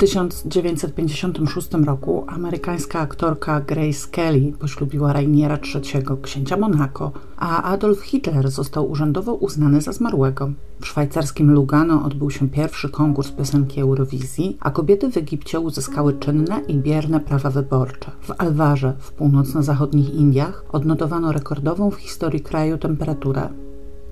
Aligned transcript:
1956 0.00 1.68
roku 1.86 2.24
amerykańska 2.26 3.00
aktorka 3.00 3.60
Grace 3.60 4.08
Kelly 4.10 4.52
poślubiła 4.58 5.12
Rainiera 5.12 5.58
III, 5.74 6.04
księcia 6.22 6.56
Monaco, 6.56 7.12
a 7.36 7.62
Adolf 7.62 8.00
Hitler 8.00 8.50
został 8.50 8.90
urzędowo 8.90 9.34
uznany 9.34 9.80
za 9.80 9.92
zmarłego. 9.92 10.50
W 10.80 10.86
szwajcarskim 10.86 11.52
Lugano 11.52 12.04
odbył 12.04 12.30
się 12.30 12.48
pierwszy 12.48 12.88
konkurs 12.88 13.30
piosenki 13.30 13.80
Eurowizji, 13.80 14.56
a 14.60 14.70
kobiety 14.70 15.10
w 15.12 15.16
Egipcie 15.16 15.60
uzyskały 15.60 16.12
czynne 16.12 16.60
i 16.68 16.74
bierne 16.74 17.20
prawa 17.20 17.50
wyborcze. 17.50 18.10
W 18.20 18.30
Alwarze, 18.38 18.96
w 18.98 19.12
północno-zachodnich 19.12 20.14
Indiach, 20.14 20.64
odnotowano 20.72 21.32
rekordową 21.32 21.90
w 21.90 21.96
historii 21.96 22.40
kraju 22.40 22.78
temperaturę 22.78 23.48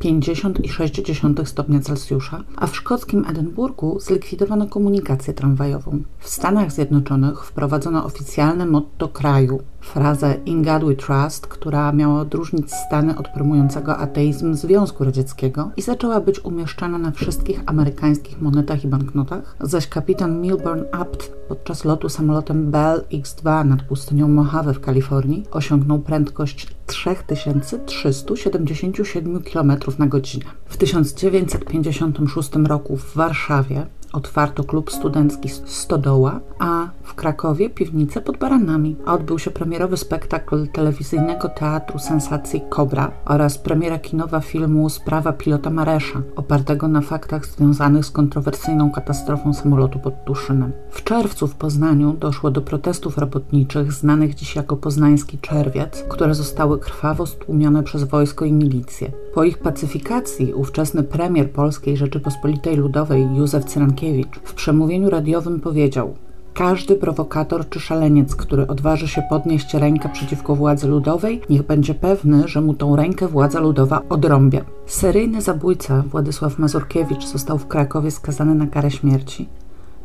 50,6 0.01 1.45
stopnia 1.45 1.81
Celsjusza, 1.81 2.45
a 2.57 2.67
w 2.67 2.77
szkockim 2.77 3.25
Edynburgu 3.31 4.01
zlikwidowano 4.01 4.67
komunikację 4.67 5.35
tramwajową. 5.35 6.03
W 6.19 6.29
Stanach 6.29 6.73
Zjednoczonych 6.73 7.45
wprowadzono 7.45 8.05
oficjalne 8.05 8.67
motto 8.67 9.09
kraju, 9.09 9.61
frazę 9.89 10.35
In 10.47 10.63
God 10.63 10.85
We 10.85 10.95
Trust, 10.95 11.47
która 11.47 11.93
miała 11.93 12.21
odróżnić 12.21 12.73
Stany 12.73 13.19
od 13.19 13.29
promującego 13.29 13.97
ateizm 13.97 14.55
Związku 14.55 15.05
Radzieckiego 15.05 15.71
i 15.77 15.83
zaczęła 15.83 16.21
być 16.21 16.45
umieszczana 16.45 16.99
na 16.99 17.11
wszystkich 17.11 17.61
amerykańskich 17.67 18.41
monetach 18.41 18.85
i 18.85 18.89
banknotach, 18.89 19.57
zaś 19.61 19.89
kapitan 19.89 20.41
Milburn 20.41 20.83
Apt 20.93 21.33
podczas 21.49 21.85
lotu 21.85 22.09
samolotem 22.09 22.71
Bell 22.71 23.05
X-2 23.13 23.67
nad 23.67 23.83
pustynią 23.83 24.29
Mojave 24.29 24.75
w 24.75 24.81
Kalifornii 24.81 25.47
osiągnął 25.51 25.99
prędkość 25.99 26.67
3377 26.87 29.43
km 29.43 29.73
na 29.99 30.07
godzinę. 30.07 30.45
W 30.67 30.77
1956 30.77 32.51
roku 32.55 32.97
w 32.97 33.15
Warszawie 33.15 33.87
otwarto 34.13 34.65
klub 34.65 34.93
studencki 34.93 35.49
Stodoła, 35.49 36.41
a 36.59 36.89
w 37.03 37.15
Krakowie 37.15 37.71
piwnicę 37.71 38.21
pod 38.21 38.37
baranami. 38.37 38.97
Odbył 39.07 39.39
się 39.39 39.51
premierowy 39.51 39.97
spektakl 39.97 40.69
telewizyjnego 40.69 41.49
teatru 41.49 41.99
sensacji 41.99 42.63
Kobra 42.69 43.11
oraz 43.25 43.59
premiera 43.59 43.99
kinowa 43.99 44.41
filmu 44.41 44.89
Sprawa 44.89 45.33
pilota 45.33 45.71
Maresza, 45.71 46.23
opartego 46.37 46.89
na 46.89 47.01
faktach 47.01 47.47
związanych 47.47 48.05
z 48.05 48.11
kontrowersyjną 48.11 48.91
katastrofą 48.91 49.55
samolotu 49.55 49.99
pod 49.99 50.25
Tuszynem. 50.25 50.73
W 50.91 51.05
czerwcu 51.05 51.47
w 51.47 51.55
Poznaniu 51.55 52.13
doszło 52.13 52.51
do 52.51 52.61
protestów 52.63 53.19
robotniczych 53.19 53.93
znanych 53.93 54.35
dziś 54.35 54.57
jako 54.57 54.77
poznański 54.77 55.39
czerwiec, 55.39 56.05
które 56.09 56.35
zostały 56.35 56.79
krwawo 56.79 57.27
stłumione 57.27 57.83
przez 57.83 58.05
wojsko 58.05 58.45
i 58.45 58.53
milicję. 58.53 59.11
Po 59.39 59.45
ich 59.45 59.59
pacyfikacji 59.59 60.55
ówczesny 60.55 61.03
premier 61.03 61.51
Polskiej 61.51 61.97
Rzeczypospolitej 61.97 62.77
Ludowej 62.77 63.29
Józef 63.37 63.65
Cyrankiewicz 63.65 64.39
w 64.43 64.55
przemówieniu 64.55 65.11
radiowym 65.11 65.61
powiedział 65.61 66.15
każdy 66.55 66.95
prowokator 66.95 67.69
czy 67.69 67.81
szaleniec, 67.81 68.37
który 68.37 68.67
odważy 68.67 69.09
się 69.09 69.23
podnieść 69.31 69.75
rękę 69.75 70.09
przeciwko 70.13 70.55
władzy 70.55 70.89
ludowej, 70.89 71.41
niech 71.51 71.63
będzie 71.63 71.95
pewny, 71.95 72.49
że 72.49 72.61
mu 72.61 72.75
tą 72.75 72.97
rękę 72.97 73.29
władza 73.29 73.61
ludowa 73.61 74.03
odrąbie. 74.09 74.65
Seryjny 74.87 75.43
zabójca 75.43 76.05
Władysław 76.11 76.59
Mazurkiewicz 76.59 77.27
został 77.27 77.59
w 77.59 77.67
Krakowie 77.67 78.11
skazany 78.11 78.55
na 78.55 78.67
karę 78.67 78.91
śmierci 78.91 79.49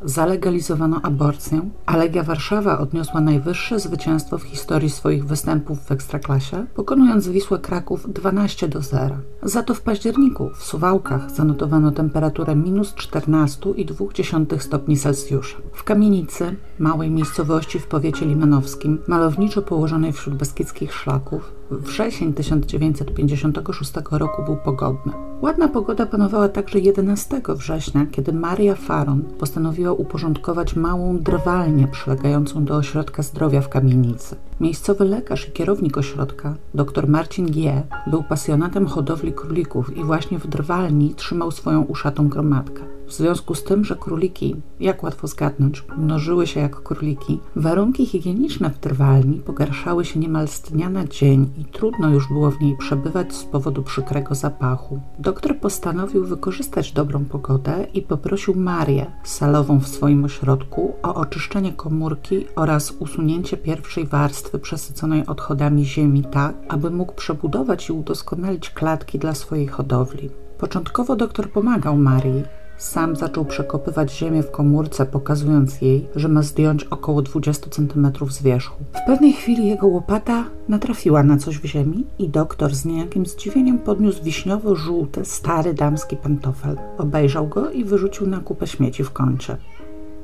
zalegalizowano 0.05 0.99
aborcję, 1.03 1.69
a 1.85 1.97
Legia 1.97 2.23
Warszawa 2.23 2.79
odniosła 2.79 3.21
najwyższe 3.21 3.79
zwycięstwo 3.79 4.37
w 4.37 4.43
historii 4.43 4.89
swoich 4.89 5.25
występów 5.25 5.79
w 5.79 5.91
Ekstraklasie, 5.91 6.65
pokonując 6.75 7.27
Wisłę 7.27 7.59
Kraków 7.59 8.13
12 8.13 8.67
do 8.67 8.81
0. 8.81 9.15
Za 9.43 9.63
to 9.63 9.73
w 9.73 9.81
październiku 9.81 10.49
w 10.49 10.63
Suwałkach 10.63 11.31
zanotowano 11.31 11.91
temperaturę 11.91 12.55
minus 12.55 12.93
14,2 12.93 14.59
stopni 14.59 14.97
Celsjusza. 14.97 15.57
W 15.73 15.83
Kamienicy, 15.83 16.55
małej 16.79 17.11
miejscowości 17.11 17.79
w 17.79 17.87
powiecie 17.87 18.25
limanowskim, 18.25 18.99
malowniczo 19.07 19.61
położonej 19.61 20.13
wśród 20.13 20.35
beskidzkich 20.35 20.93
szlaków, 20.93 21.51
wrzesień 21.79 22.33
1956 22.33 23.93
roku 24.11 24.43
był 24.45 24.57
pogodny. 24.57 25.13
Ładna 25.41 25.67
pogoda 25.67 26.05
panowała 26.05 26.49
także 26.49 26.79
11 26.79 27.41
września, 27.47 28.05
kiedy 28.11 28.33
Maria 28.33 28.75
Faron 28.75 29.21
postanowiła 29.21 29.93
uporządkować 29.93 30.75
małą 30.75 31.17
drwalnię 31.17 31.87
przylegającą 31.87 32.65
do 32.65 32.75
ośrodka 32.75 33.23
zdrowia 33.23 33.61
w 33.61 33.69
kamienicy. 33.69 34.35
Miejscowy 34.63 35.05
lekarz 35.05 35.49
i 35.49 35.51
kierownik 35.51 35.97
ośrodka, 35.97 36.55
dr 36.73 37.07
Marcin 37.07 37.45
G., 37.51 37.83
był 38.07 38.23
pasjonatem 38.23 38.85
hodowli 38.85 39.33
królików 39.33 39.97
i 39.97 40.03
właśnie 40.03 40.39
w 40.39 40.47
drwalni 40.47 41.15
trzymał 41.15 41.51
swoją 41.51 41.81
uszatą 41.81 42.29
gromadkę. 42.29 42.83
W 43.07 43.13
związku 43.13 43.55
z 43.55 43.63
tym, 43.63 43.85
że 43.85 43.95
króliki, 43.95 44.55
jak 44.79 45.03
łatwo 45.03 45.27
zgadnąć, 45.27 45.83
mnożyły 45.97 46.47
się 46.47 46.59
jak 46.59 46.75
króliki, 46.75 47.39
warunki 47.55 48.05
higieniczne 48.05 48.69
w 48.69 48.77
trwalni 48.77 49.39
pogarszały 49.39 50.05
się 50.05 50.19
niemal 50.19 50.47
z 50.47 50.61
dnia 50.61 50.89
na 50.89 51.05
dzień 51.05 51.49
i 51.57 51.65
trudno 51.65 52.09
już 52.09 52.27
było 52.27 52.51
w 52.51 52.61
niej 52.61 52.77
przebywać 52.77 53.33
z 53.33 53.43
powodu 53.43 53.83
przykrego 53.83 54.35
zapachu. 54.35 54.99
Doktor 55.19 55.59
postanowił 55.59 56.25
wykorzystać 56.25 56.91
dobrą 56.91 57.25
pogodę 57.25 57.87
i 57.93 58.01
poprosił 58.01 58.55
Marię, 58.55 59.11
salową 59.23 59.79
w 59.79 59.87
swoim 59.87 60.25
ośrodku, 60.25 60.93
o 61.03 61.15
oczyszczenie 61.15 61.73
komórki 61.73 62.45
oraz 62.55 62.91
usunięcie 62.99 63.57
pierwszej 63.57 64.05
warstwy 64.05 64.52
przesyconej 64.59 65.25
odchodami 65.25 65.85
ziemi 65.85 66.23
tak, 66.23 66.55
aby 66.69 66.91
mógł 66.91 67.13
przebudować 67.13 67.89
i 67.89 67.93
udoskonalić 67.93 68.69
klatki 68.69 69.19
dla 69.19 69.33
swojej 69.33 69.67
hodowli. 69.67 70.29
Początkowo 70.57 71.15
doktor 71.15 71.49
pomagał 71.49 71.97
Marii, 71.97 72.43
sam 72.77 73.15
zaczął 73.15 73.45
przekopywać 73.45 74.17
ziemię 74.17 74.43
w 74.43 74.51
komórce, 74.51 75.05
pokazując 75.05 75.81
jej, 75.81 76.07
że 76.15 76.27
ma 76.27 76.41
zdjąć 76.41 76.83
około 76.83 77.21
20 77.21 77.69
cm 77.69 78.11
z 78.29 78.41
wierzchu. 78.41 78.83
W 79.03 79.05
pewnej 79.07 79.33
chwili 79.33 79.67
jego 79.67 79.87
łopata 79.87 80.43
natrafiła 80.69 81.23
na 81.23 81.37
coś 81.37 81.57
w 81.57 81.65
ziemi 81.65 82.05
i 82.19 82.29
doktor 82.29 82.75
z 82.75 82.85
niejakim 82.85 83.25
zdziwieniem 83.25 83.79
podniósł 83.79 84.23
wiśniowo-żółty, 84.23 85.25
stary 85.25 85.73
damski 85.73 86.17
pantofel. 86.17 86.77
Obejrzał 86.97 87.47
go 87.47 87.71
i 87.71 87.83
wyrzucił 87.83 88.27
na 88.27 88.39
kupę 88.39 88.67
śmieci 88.67 89.03
w 89.03 89.11
kącie. 89.11 89.57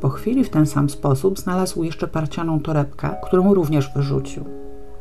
Po 0.01 0.09
chwili 0.09 0.43
w 0.43 0.49
ten 0.49 0.65
sam 0.65 0.89
sposób 0.89 1.39
znalazł 1.39 1.83
jeszcze 1.83 2.07
parcianą 2.07 2.59
torebkę, 2.59 3.09
którą 3.23 3.53
również 3.53 3.93
wyrzucił. 3.95 4.45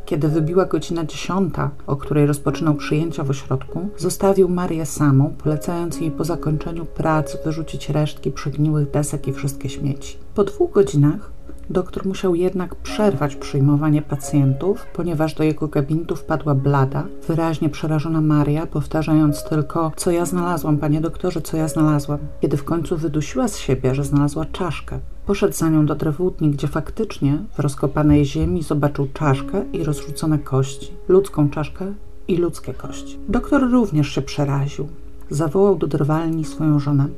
Kiedy 0.04 0.28
wybiła 0.28 0.64
godzina 0.64 1.04
dziesiąta, 1.04 1.70
o 1.86 1.96
której 1.96 2.26
rozpoczynał 2.26 2.74
przyjęcia 2.74 3.24
w 3.24 3.30
ośrodku, 3.30 3.88
zostawił 3.96 4.48
Marię 4.48 4.86
samą, 4.86 5.34
polecając 5.44 6.00
jej 6.00 6.10
po 6.10 6.24
zakończeniu 6.24 6.84
prac 6.84 7.44
wyrzucić 7.44 7.90
resztki 7.90 8.32
przegniłych 8.32 8.90
desek 8.90 9.28
i 9.28 9.32
wszystkie 9.32 9.68
śmieci. 9.68 10.18
Po 10.34 10.44
dwóch 10.44 10.72
godzinach 10.72 11.37
doktor 11.70 12.06
musiał 12.06 12.34
jednak 12.34 12.74
przerwać 12.74 13.36
przyjmowanie 13.36 14.02
pacjentów, 14.02 14.86
ponieważ 14.92 15.34
do 15.34 15.44
jego 15.44 15.68
gabinetu 15.68 16.16
wpadła 16.16 16.54
blada, 16.54 17.04
wyraźnie 17.28 17.68
przerażona 17.68 18.20
Maria, 18.20 18.66
powtarzając 18.66 19.44
tylko: 19.44 19.92
Co 19.96 20.10
ja 20.10 20.24
znalazłam, 20.24 20.78
panie 20.78 21.00
doktorze, 21.00 21.40
co 21.40 21.56
ja 21.56 21.68
znalazłam. 21.68 22.18
Kiedy 22.40 22.56
w 22.56 22.64
końcu 22.64 22.96
wydusiła 22.96 23.48
z 23.48 23.58
siebie, 23.58 23.94
że 23.94 24.04
znalazła 24.04 24.44
czaszkę, 24.44 25.00
Poszedł 25.28 25.54
za 25.54 25.68
nią 25.68 25.86
do 25.86 25.94
drewutni, 25.94 26.50
gdzie 26.50 26.68
faktycznie 26.68 27.38
w 27.52 27.58
rozkopanej 27.58 28.24
ziemi 28.24 28.62
zobaczył 28.62 29.08
czaszkę 29.14 29.64
i 29.72 29.84
rozrzucone 29.84 30.38
kości. 30.38 30.92
Ludzką 31.08 31.50
czaszkę 31.50 31.92
i 32.28 32.36
ludzkie 32.36 32.74
kości. 32.74 33.18
Doktor 33.28 33.70
również 33.70 34.08
się 34.08 34.22
przeraził. 34.22 34.88
Zawołał 35.30 35.76
do 35.76 35.86
drwalni 35.86 36.44
swoją 36.44 36.78
żonę, 36.78 37.08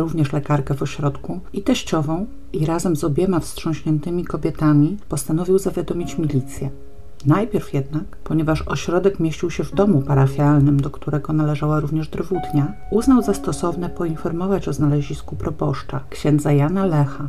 również 0.00 0.32
lekarkę 0.32 0.74
w 0.74 0.82
ośrodku 0.82 1.40
i 1.52 1.62
teściową 1.62 2.26
i 2.52 2.66
razem 2.66 2.96
z 2.96 3.04
obiema 3.04 3.40
wstrząśniętymi 3.40 4.24
kobietami 4.24 4.96
postanowił 5.08 5.58
zawiadomić 5.58 6.18
milicję. 6.18 6.70
Najpierw 7.26 7.74
jednak, 7.74 8.16
ponieważ 8.24 8.62
ośrodek 8.62 9.20
mieścił 9.20 9.50
się 9.50 9.64
w 9.64 9.74
domu 9.74 10.02
parafialnym, 10.02 10.80
do 10.80 10.90
którego 10.90 11.32
należała 11.32 11.80
również 11.80 12.08
drewutnia, 12.08 12.72
uznał 12.90 13.22
za 13.22 13.34
stosowne 13.34 13.88
poinformować 13.88 14.68
o 14.68 14.72
znalezisku 14.72 15.36
proboszcza, 15.36 16.00
księdza 16.10 16.52
Jana 16.52 16.86
Lecha. 16.86 17.28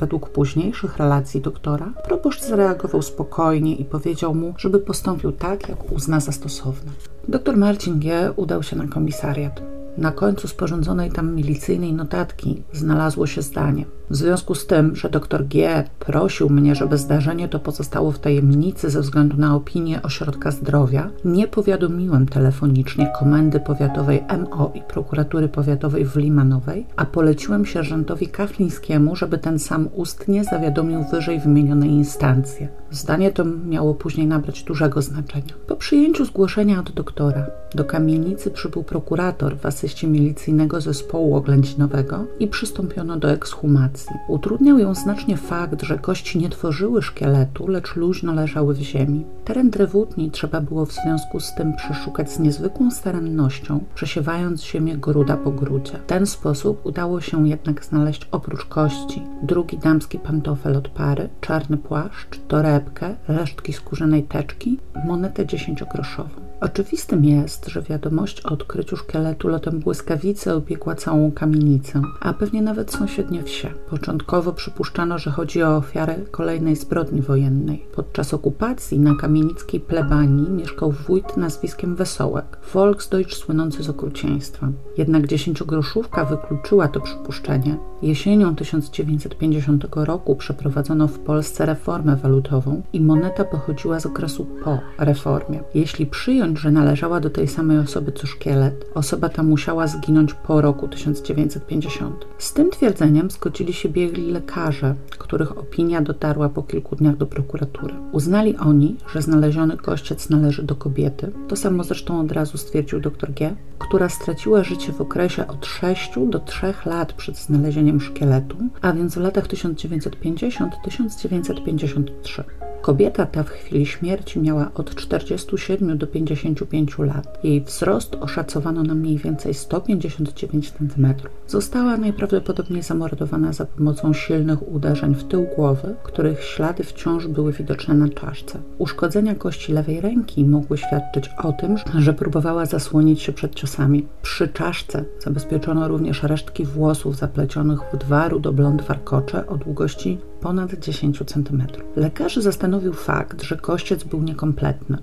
Według 0.00 0.28
późniejszych 0.28 0.96
relacji 0.96 1.40
doktora, 1.40 1.92
proboszcz 2.04 2.42
zareagował 2.42 3.02
spokojnie 3.02 3.74
i 3.74 3.84
powiedział 3.84 4.34
mu, 4.34 4.54
żeby 4.58 4.78
postąpił 4.78 5.32
tak, 5.32 5.68
jak 5.68 5.92
uzna 5.92 6.20
za 6.20 6.32
stosowne. 6.32 6.92
Doktor 7.28 7.56
Marcin 7.56 7.98
G. 7.98 8.32
udał 8.36 8.62
się 8.62 8.76
na 8.76 8.86
komisariat. 8.86 9.73
Na 9.98 10.12
końcu 10.12 10.48
sporządzonej 10.48 11.10
tam 11.10 11.34
milicyjnej 11.34 11.92
notatki 11.92 12.62
znalazło 12.72 13.26
się 13.26 13.42
zdanie. 13.42 13.84
W 14.10 14.16
związku 14.16 14.54
z 14.54 14.66
tym, 14.66 14.96
że 14.96 15.08
dr 15.08 15.48
G. 15.48 15.84
prosił 15.98 16.50
mnie, 16.50 16.74
żeby 16.74 16.98
zdarzenie 16.98 17.48
to 17.48 17.58
pozostało 17.58 18.12
w 18.12 18.18
tajemnicy 18.18 18.90
ze 18.90 19.00
względu 19.00 19.36
na 19.36 19.56
opinię 19.56 20.02
Ośrodka 20.02 20.50
Zdrowia, 20.50 21.10
nie 21.24 21.48
powiadomiłem 21.48 22.26
telefonicznie 22.26 23.12
Komendy 23.18 23.60
Powiatowej 23.60 24.24
MO 24.38 24.70
i 24.74 24.80
Prokuratury 24.80 25.48
Powiatowej 25.48 26.04
w 26.04 26.16
Limanowej, 26.16 26.86
a 26.96 27.04
poleciłem 27.04 27.66
sierżantowi 27.66 28.28
Kaflińskiemu, 28.28 29.16
żeby 29.16 29.38
ten 29.38 29.58
sam 29.58 29.88
ustnie 29.92 30.44
zawiadomił 30.44 31.04
wyżej 31.04 31.40
wymienione 31.40 31.86
instancje. 31.86 32.68
Zdanie 32.94 33.32
to 33.32 33.44
miało 33.44 33.94
później 33.94 34.26
nabrać 34.26 34.62
dużego 34.62 35.02
znaczenia. 35.02 35.54
Po 35.66 35.76
przyjęciu 35.76 36.24
zgłoszenia 36.24 36.80
od 36.80 36.92
doktora 36.92 37.46
do 37.74 37.84
kamienicy 37.84 38.50
przybył 38.50 38.82
prokurator 38.82 39.56
w 39.56 39.66
asyście 39.66 40.06
milicyjnego 40.06 40.80
zespołu 40.80 41.36
oględzinowego 41.36 42.24
i 42.38 42.48
przystąpiono 42.48 43.16
do 43.16 43.30
ekshumacji. 43.30 44.16
Utrudniał 44.28 44.78
ją 44.78 44.94
znacznie 44.94 45.36
fakt, 45.36 45.82
że 45.82 45.98
kości 45.98 46.38
nie 46.38 46.48
tworzyły 46.48 47.02
szkieletu, 47.02 47.68
lecz 47.68 47.96
luźno 47.96 48.34
leżały 48.34 48.74
w 48.74 48.78
ziemi. 48.78 49.24
Teren 49.44 49.70
drewutni 49.70 50.30
trzeba 50.30 50.60
było 50.60 50.86
w 50.86 50.92
związku 50.92 51.40
z 51.40 51.54
tym 51.54 51.76
przeszukać 51.76 52.32
z 52.32 52.38
niezwykłą 52.38 52.90
starannością, 52.90 53.84
przesiewając 53.94 54.64
ziemię 54.64 54.96
gruda 54.96 55.36
po 55.36 55.50
grudzie. 55.50 55.92
W 55.92 56.06
ten 56.06 56.26
sposób 56.26 56.86
udało 56.86 57.20
się 57.20 57.48
jednak 57.48 57.84
znaleźć 57.84 58.28
oprócz 58.32 58.64
kości 58.64 59.22
drugi 59.42 59.78
damski 59.78 60.18
pantofel 60.18 60.76
od 60.76 60.88
pary, 60.88 61.28
czarny 61.40 61.76
płaszcz, 61.76 62.38
torebkę, 62.84 63.14
resztki 63.28 63.72
skórzanej 63.72 64.22
teczki, 64.22 64.78
monetę 65.04 65.46
dziesięciogroszową. 65.46 66.28
Oczywistym 66.64 67.24
jest, 67.24 67.66
że 67.66 67.82
wiadomość 67.82 68.46
o 68.46 68.48
odkryciu 68.48 68.96
szkieletu 68.96 69.48
lotem 69.48 69.80
błyskawicy 69.80 70.52
obiegła 70.52 70.94
całą 70.94 71.32
kamienicę, 71.32 72.02
a 72.20 72.32
pewnie 72.32 72.62
nawet 72.62 72.92
sąsiednie 72.92 73.42
wsie. 73.42 73.70
Początkowo 73.90 74.52
przypuszczano, 74.52 75.18
że 75.18 75.30
chodzi 75.30 75.62
o 75.62 75.76
ofiarę 75.76 76.16
kolejnej 76.30 76.76
zbrodni 76.76 77.22
wojennej. 77.22 77.86
Podczas 77.94 78.34
okupacji 78.34 79.00
na 79.00 79.14
kamienickiej 79.14 79.80
plebanii 79.80 80.50
mieszkał 80.50 80.90
wójt 80.90 81.36
nazwiskiem 81.36 81.96
Wesołek, 81.96 82.58
Volksdeutsch 82.74 83.36
słynący 83.36 83.82
z 83.82 83.88
okrucieństwa. 83.88 84.68
Jednak 84.98 85.26
dziesięciogroszówka 85.26 86.24
wykluczyła 86.24 86.88
to 86.88 87.00
przypuszczenie. 87.00 87.76
Jesienią 88.02 88.54
1950 88.54 89.86
roku 89.94 90.36
przeprowadzono 90.36 91.08
w 91.08 91.18
Polsce 91.18 91.66
reformę 91.66 92.16
walutową 92.16 92.82
i 92.92 93.00
moneta 93.00 93.44
pochodziła 93.44 94.00
z 94.00 94.06
okresu 94.06 94.46
po 94.64 94.78
reformie. 94.98 95.60
Jeśli 95.74 96.06
przyjąć 96.06 96.53
że 96.56 96.70
należała 96.70 97.20
do 97.20 97.30
tej 97.30 97.48
samej 97.48 97.78
osoby 97.78 98.12
co 98.12 98.26
szkielet, 98.26 98.90
osoba 98.94 99.28
ta 99.28 99.42
musiała 99.42 99.86
zginąć 99.86 100.34
po 100.34 100.60
roku 100.60 100.88
1950. 100.88 102.24
Z 102.38 102.52
tym 102.52 102.70
twierdzeniem 102.70 103.30
zgodzili 103.30 103.72
się 103.72 103.88
biegli 103.88 104.30
lekarze, 104.30 104.94
których 105.18 105.58
opinia 105.58 106.02
dotarła 106.02 106.48
po 106.48 106.62
kilku 106.62 106.96
dniach 106.96 107.16
do 107.16 107.26
prokuratury. 107.26 107.94
Uznali 108.12 108.56
oni, 108.56 108.96
że 109.12 109.22
znaleziony 109.22 109.76
kościec 109.76 110.30
należy 110.30 110.62
do 110.62 110.74
kobiety, 110.74 111.32
to 111.48 111.56
samo 111.56 111.84
zresztą 111.84 112.20
od 112.20 112.32
razu 112.32 112.58
stwierdził 112.58 113.00
dr 113.00 113.32
G., 113.32 113.56
która 113.78 114.08
straciła 114.08 114.64
życie 114.64 114.92
w 114.92 115.00
okresie 115.00 115.46
od 115.46 115.66
6 115.66 116.12
do 116.26 116.38
3 116.38 116.74
lat 116.86 117.12
przed 117.12 117.38
znalezieniem 117.38 118.00
szkieletu, 118.00 118.56
a 118.82 118.92
więc 118.92 119.14
w 119.14 119.20
latach 119.20 119.46
1950-1953. 119.46 122.44
Kobieta 122.84 123.26
ta 123.26 123.42
w 123.42 123.48
chwili 123.48 123.86
śmierci 123.86 124.40
miała 124.40 124.70
od 124.74 124.94
47 124.94 125.98
do 125.98 126.06
55 126.06 126.98
lat. 126.98 127.44
Jej 127.44 127.60
wzrost 127.60 128.14
oszacowano 128.20 128.82
na 128.82 128.94
mniej 128.94 129.18
więcej 129.18 129.54
159 129.54 130.72
cm. 130.72 131.14
Została 131.46 131.96
najprawdopodobniej 131.96 132.82
zamordowana 132.82 133.52
za 133.52 133.66
pomocą 133.66 134.12
silnych 134.12 134.72
uderzeń 134.72 135.14
w 135.14 135.24
tył 135.24 135.46
głowy, 135.56 135.94
których 136.02 136.42
ślady 136.42 136.84
wciąż 136.84 137.26
były 137.26 137.52
widoczne 137.52 137.94
na 137.94 138.08
czaszce. 138.08 138.58
Uszkodzenia 138.78 139.34
kości 139.34 139.72
lewej 139.72 140.00
ręki 140.00 140.44
mogły 140.44 140.78
świadczyć 140.78 141.30
o 141.42 141.52
tym, 141.52 141.76
że 141.98 142.14
próbowała 142.14 142.66
zasłonić 142.66 143.22
się 143.22 143.32
przed 143.32 143.54
ciosami. 143.54 144.06
Przy 144.22 144.48
czaszce 144.48 145.04
zabezpieczono 145.20 145.88
również 145.88 146.22
resztki 146.22 146.64
włosów 146.64 147.16
zaplecionych 147.16 147.80
w 147.92 147.96
dwa 147.96 148.28
rudoblond 148.28 148.82
warkocze 148.82 149.46
o 149.46 149.56
długości 149.56 150.18
ponad 150.44 150.74
10 150.74 151.22
cm. 151.26 151.62
Lekarzy 151.96 152.42
zastanowił 152.42 152.92
fakt, 152.92 153.42
że 153.42 153.56
kościec 153.56 154.04
był 154.04 154.22
niekompletny. 154.22 154.98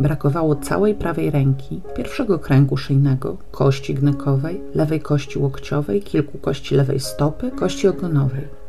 Brakowało 0.00 0.56
całej 0.56 0.94
prawej 0.94 1.30
ręki, 1.30 1.80
pierwszego 1.96 2.38
kręgu 2.38 2.76
szyjnego, 2.76 3.36
kości 3.50 3.94
gnykowej, 3.94 4.60
lewej 4.74 5.00
kości 5.00 5.38
łokciowej, 5.38 6.02
kilku 6.02 6.38
kości 6.38 6.74
lewej 6.74 7.00
stopy, 7.00 7.50
kości 7.50 7.88
ogonowej 7.88 8.59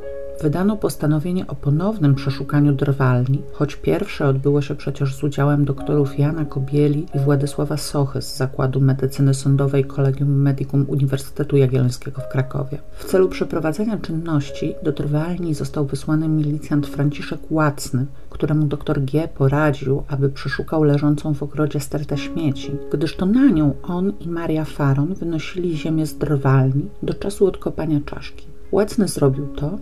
wydano 0.41 0.77
postanowienie 0.77 1.47
o 1.47 1.55
ponownym 1.55 2.15
przeszukaniu 2.15 2.73
drwalni, 2.73 3.41
choć 3.53 3.75
pierwsze 3.75 4.27
odbyło 4.27 4.61
się 4.61 4.75
przecież 4.75 5.15
z 5.15 5.23
udziałem 5.23 5.65
doktorów 5.65 6.19
Jana 6.19 6.45
Kobieli 6.45 7.05
i 7.15 7.19
Władysława 7.19 7.77
Sochy 7.77 8.21
z 8.21 8.37
Zakładu 8.37 8.81
Medycyny 8.81 9.33
Sądowej 9.33 9.85
Collegium 9.85 10.41
Medicum 10.41 10.85
Uniwersytetu 10.87 11.57
Jagiellońskiego 11.57 12.21
w 12.21 12.27
Krakowie. 12.27 12.77
W 12.91 13.05
celu 13.05 13.29
przeprowadzenia 13.29 13.97
czynności 13.97 14.75
do 14.83 14.91
drwalni 14.91 15.53
został 15.53 15.85
wysłany 15.85 16.27
milicjant 16.27 16.87
Franciszek 16.87 17.39
Łacny, 17.49 18.05
któremu 18.29 18.65
dr 18.65 19.05
G. 19.05 19.27
poradził, 19.27 20.03
aby 20.07 20.29
przeszukał 20.29 20.83
leżącą 20.83 21.33
w 21.33 21.43
ogrodzie 21.43 21.79
stertę 21.79 22.17
śmieci, 22.17 22.71
gdyż 22.91 23.15
to 23.15 23.25
na 23.25 23.45
nią 23.45 23.73
on 23.83 24.13
i 24.19 24.27
Maria 24.27 24.65
Faron 24.65 25.13
wynosili 25.13 25.77
ziemię 25.77 26.05
z 26.05 26.17
drwalni 26.17 26.85
do 27.03 27.13
czasu 27.13 27.45
odkopania 27.45 27.99
czaszki. 28.05 28.45
Łacny 28.71 29.07
zrobił 29.07 29.47
to, 29.47 29.77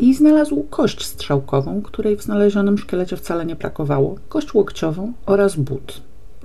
i 0.00 0.14
znalazł 0.14 0.66
kość 0.70 1.04
strzałkową, 1.04 1.82
której 1.82 2.16
w 2.16 2.22
znalezionym 2.22 2.78
szkielecie 2.78 3.16
wcale 3.16 3.46
nie 3.46 3.56
brakowało, 3.56 4.14
kość 4.28 4.54
łokciową 4.54 5.12
oraz 5.26 5.56
but. 5.56 6.00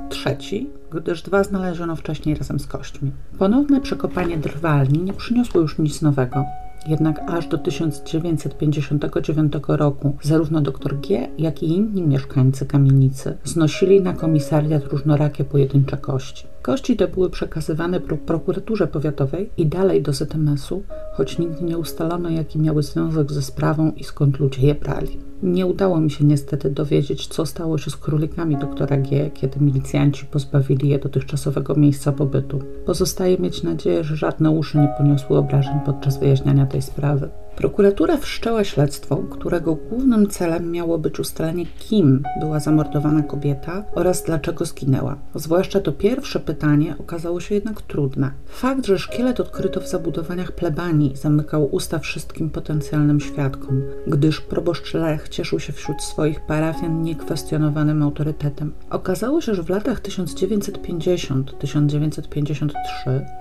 Trzeci, 0.10 0.70
gdyż 0.92 1.22
dwa 1.22 1.44
znaleziono 1.44 1.96
wcześniej 1.96 2.36
razem 2.36 2.60
z 2.60 2.68
kośćmi. 2.68 3.12
Ponowne 3.40 3.82
przekopanie 3.82 4.38
drwalni 4.38 5.02
nie 5.02 5.14
przyniosło 5.14 5.62
już 5.62 5.78
nic 5.78 6.02
nowego. 6.02 6.46
Jednak 6.88 7.32
aż 7.32 7.48
do 7.48 7.58
1959 7.58 9.54
roku 9.68 10.18
zarówno 10.22 10.62
dr 10.62 11.00
G, 11.00 11.28
jak 11.38 11.64
i 11.64 11.72
inni 11.72 12.02
mieszkańcy 12.02 12.66
kamienicy 12.66 13.38
znosili 13.44 14.02
na 14.02 14.14
komisariat 14.14 14.86
różnorakie 14.86 15.44
pojedyncze 15.44 15.98
kości. 15.98 16.48
Kości 16.66 16.98
te 16.98 17.08
były 17.08 17.30
przekazywane 17.30 18.00
pro 18.00 18.18
prokuraturze 18.18 18.88
powiatowej 18.88 19.50
i 19.58 19.66
dalej 19.66 20.02
do 20.02 20.14
ZMS-u, 20.14 20.84
choć 21.14 21.40
nigdy 21.40 21.64
nie 21.64 21.78
ustalono, 21.78 22.30
jaki 22.30 22.60
miały 22.60 22.84
związek 22.84 23.32
ze 23.32 23.42
sprawą 23.42 23.92
i 23.92 24.04
skąd 24.04 24.40
ludzie 24.40 24.68
je 24.68 24.76
brali. 24.76 25.18
Nie 25.44 25.66
udało 25.66 26.00
mi 26.00 26.12
się 26.12 26.26
niestety 26.26 26.70
dowiedzieć, 26.70 27.28
co 27.28 27.46
stało 27.46 27.78
się 27.78 27.92
z 27.92 27.98
królikami 27.98 28.58
doktora 28.58 28.98
G, 28.98 29.32
kiedy 29.34 29.60
milicjanci 29.60 30.26
pozbawili 30.26 30.90
je 30.90 31.00
dotychczasowego 31.00 31.76
miejsca 31.76 32.12
pobytu. 32.12 32.60
Pozostaje 32.86 33.38
mieć 33.38 33.64
nadzieję, 33.64 34.04
że 34.04 34.16
żadne 34.16 34.52
uszy 34.52 34.78
nie 34.78 34.94
poniosły 34.98 35.38
obrażeń 35.38 35.80
podczas 35.86 36.20
wyjaśniania 36.20 36.66
tej 36.66 36.82
sprawy. 36.82 37.30
Prokuratura 37.56 38.18
wszczęła 38.18 38.64
śledztwo, 38.64 39.18
którego 39.18 39.76
głównym 39.76 40.28
celem 40.28 40.72
miało 40.72 40.98
być 40.98 41.20
ustalenie, 41.20 41.66
kim 41.66 42.24
była 42.40 42.60
zamordowana 42.60 43.24
kobieta 43.24 43.84
oraz 43.94 44.24
dlaczego 44.24 44.66
zginęła. 44.66 45.18
Zwłaszcza 45.36 45.80
to 45.80 45.92
pierwsze 45.92 46.40
pytanie 46.40 46.96
okazało 47.00 47.40
się 47.40 47.56
jednak 47.56 47.82
trudne. 47.82 48.32
Fakt, 48.48 48.86
że 48.86 49.00
szkielet 49.00 49.40
odkryto 49.40 49.82
w 49.82 49.88
zabudowaniach 49.88 50.52
plebanii, 50.52 51.16
zamykał 51.16 51.70
usta 51.72 52.00
wszystkim 52.00 52.50
potencjalnym 52.50 53.20
świadkom, 53.20 53.82
gdyż 54.08 54.42
proboszcz 54.42 54.94
Lech 54.94 55.30
cieszył 55.30 55.60
się 55.60 55.74
wśród 55.74 56.02
swoich 56.02 56.42
parafian 56.42 57.04
niekwestionowanym 57.04 58.04
autorytetem. 58.04 58.74
Okazało 58.90 59.42
się, 59.42 59.56
że 59.56 59.64
w 59.64 59.70
latach 59.70 60.02
1950-1953 60.02 62.72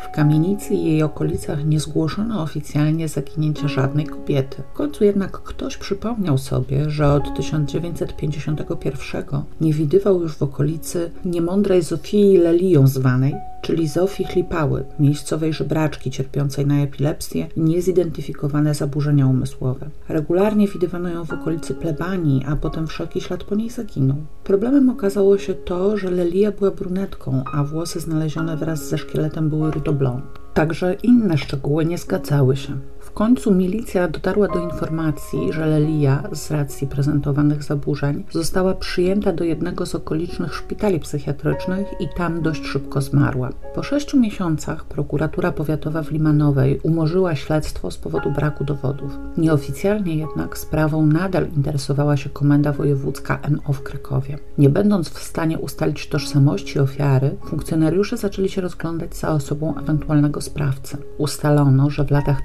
w 0.01 0.11
kamienicy 0.17 0.75
i 0.75 0.85
jej 0.85 1.03
okolicach 1.03 1.67
nie 1.67 1.81
zgłoszono 1.81 2.43
oficjalnie 2.43 3.09
zaginięcia 3.09 3.69
żadnej 3.69 4.04
kobiety. 4.07 4.63
W 4.73 4.77
końcu 4.77 5.05
jednak 5.05 5.33
ktoś 5.33 5.77
przypomniał 5.77 6.39
sobie, 6.39 6.91
że 6.91 7.13
od 7.13 7.35
1951 7.37 9.25
nie 9.61 9.73
widywał 9.73 10.21
już 10.21 10.37
w 10.37 10.43
okolicy 10.43 11.11
niemądrej 11.25 11.83
Zofii 11.83 12.39
Lelią 12.39 12.87
zwanej, 12.87 13.35
czyli 13.63 13.89
Zofii 13.89 14.25
Chlipały, 14.25 14.85
miejscowej 14.99 15.53
żebraczki 15.53 16.11
cierpiącej 16.11 16.67
na 16.67 16.83
epilepsję 16.83 17.47
i 17.57 17.61
niezidentyfikowane 17.61 18.75
zaburzenia 18.75 19.27
umysłowe. 19.27 19.89
Regularnie 20.09 20.69
widywano 20.69 21.09
ją 21.09 21.25
w 21.25 21.33
okolicy 21.33 21.75
plebanii, 21.75 22.45
a 22.49 22.57
potem 22.57 22.87
wszelki 22.87 23.21
ślad 23.21 23.45
po 23.45 23.55
niej 23.55 23.71
zaginął. 23.71 24.17
Problemem 24.45 24.91
okazało 24.91 25.39
się 25.39 25.55
to, 25.55 25.97
że 25.97 26.11
Lelia 26.11 26.53
była 26.53 26.71
brunetką, 26.71 27.45
a 27.53 27.65
włosy 27.65 28.01
znalezione 28.01 28.57
wraz 28.57 28.89
ze 28.89 28.99
szkieletem 28.99 29.49
były 29.49 29.71
rudoblond. 29.71 30.25
Także 30.55 30.95
inne 31.03 31.39
szczegóły 31.39 31.85
nie 31.85 31.99
zgadzały 31.99 32.57
się 32.57 32.77
końcu 33.15 33.55
milicja 33.55 34.09
dotarła 34.09 34.49
do 34.49 34.61
informacji, 34.61 35.53
że 35.53 35.67
Lelia 35.67 36.23
z 36.33 36.51
racji 36.51 36.87
prezentowanych 36.87 37.63
zaburzeń 37.63 38.25
została 38.31 38.75
przyjęta 38.75 39.33
do 39.33 39.45
jednego 39.45 39.87
z 39.87 39.95
okolicznych 39.95 40.55
szpitali 40.55 41.01
psychiatrycznych 41.01 41.87
i 42.01 42.09
tam 42.17 42.43
dość 42.43 42.67
szybko 42.67 43.01
zmarła. 43.01 43.51
Po 43.75 43.83
sześciu 43.83 44.21
miesiącach 44.21 44.85
prokuratura 44.85 45.53
powiatowa 45.53 46.03
w 46.03 46.11
Limanowej 46.11 46.81
umorzyła 46.83 47.35
śledztwo 47.35 47.91
z 47.91 47.99
powodu 47.99 48.31
braku 48.31 48.65
dowodów. 48.65 49.19
Nieoficjalnie 49.37 50.17
jednak 50.17 50.59
sprawą 50.59 51.07
nadal 51.07 51.47
interesowała 51.57 52.17
się 52.17 52.31
komenda 52.31 52.73
wojewódzka 52.73 53.39
MO 53.51 53.73
w 53.73 53.83
Krakowie. 53.83 54.39
Nie 54.59 54.71
będąc 54.71 55.09
w 55.09 55.23
stanie 55.23 55.59
ustalić 55.59 56.09
tożsamości 56.09 56.79
ofiary, 56.79 57.37
funkcjonariusze 57.47 58.17
zaczęli 58.17 58.49
się 58.49 58.61
rozglądać 58.61 59.17
za 59.17 59.29
osobą 59.29 59.75
ewentualnego 59.79 60.41
sprawcy. 60.41 60.97
Ustalono, 61.19 61.91
że 61.91 62.05
w 62.05 62.11
latach 62.11 62.43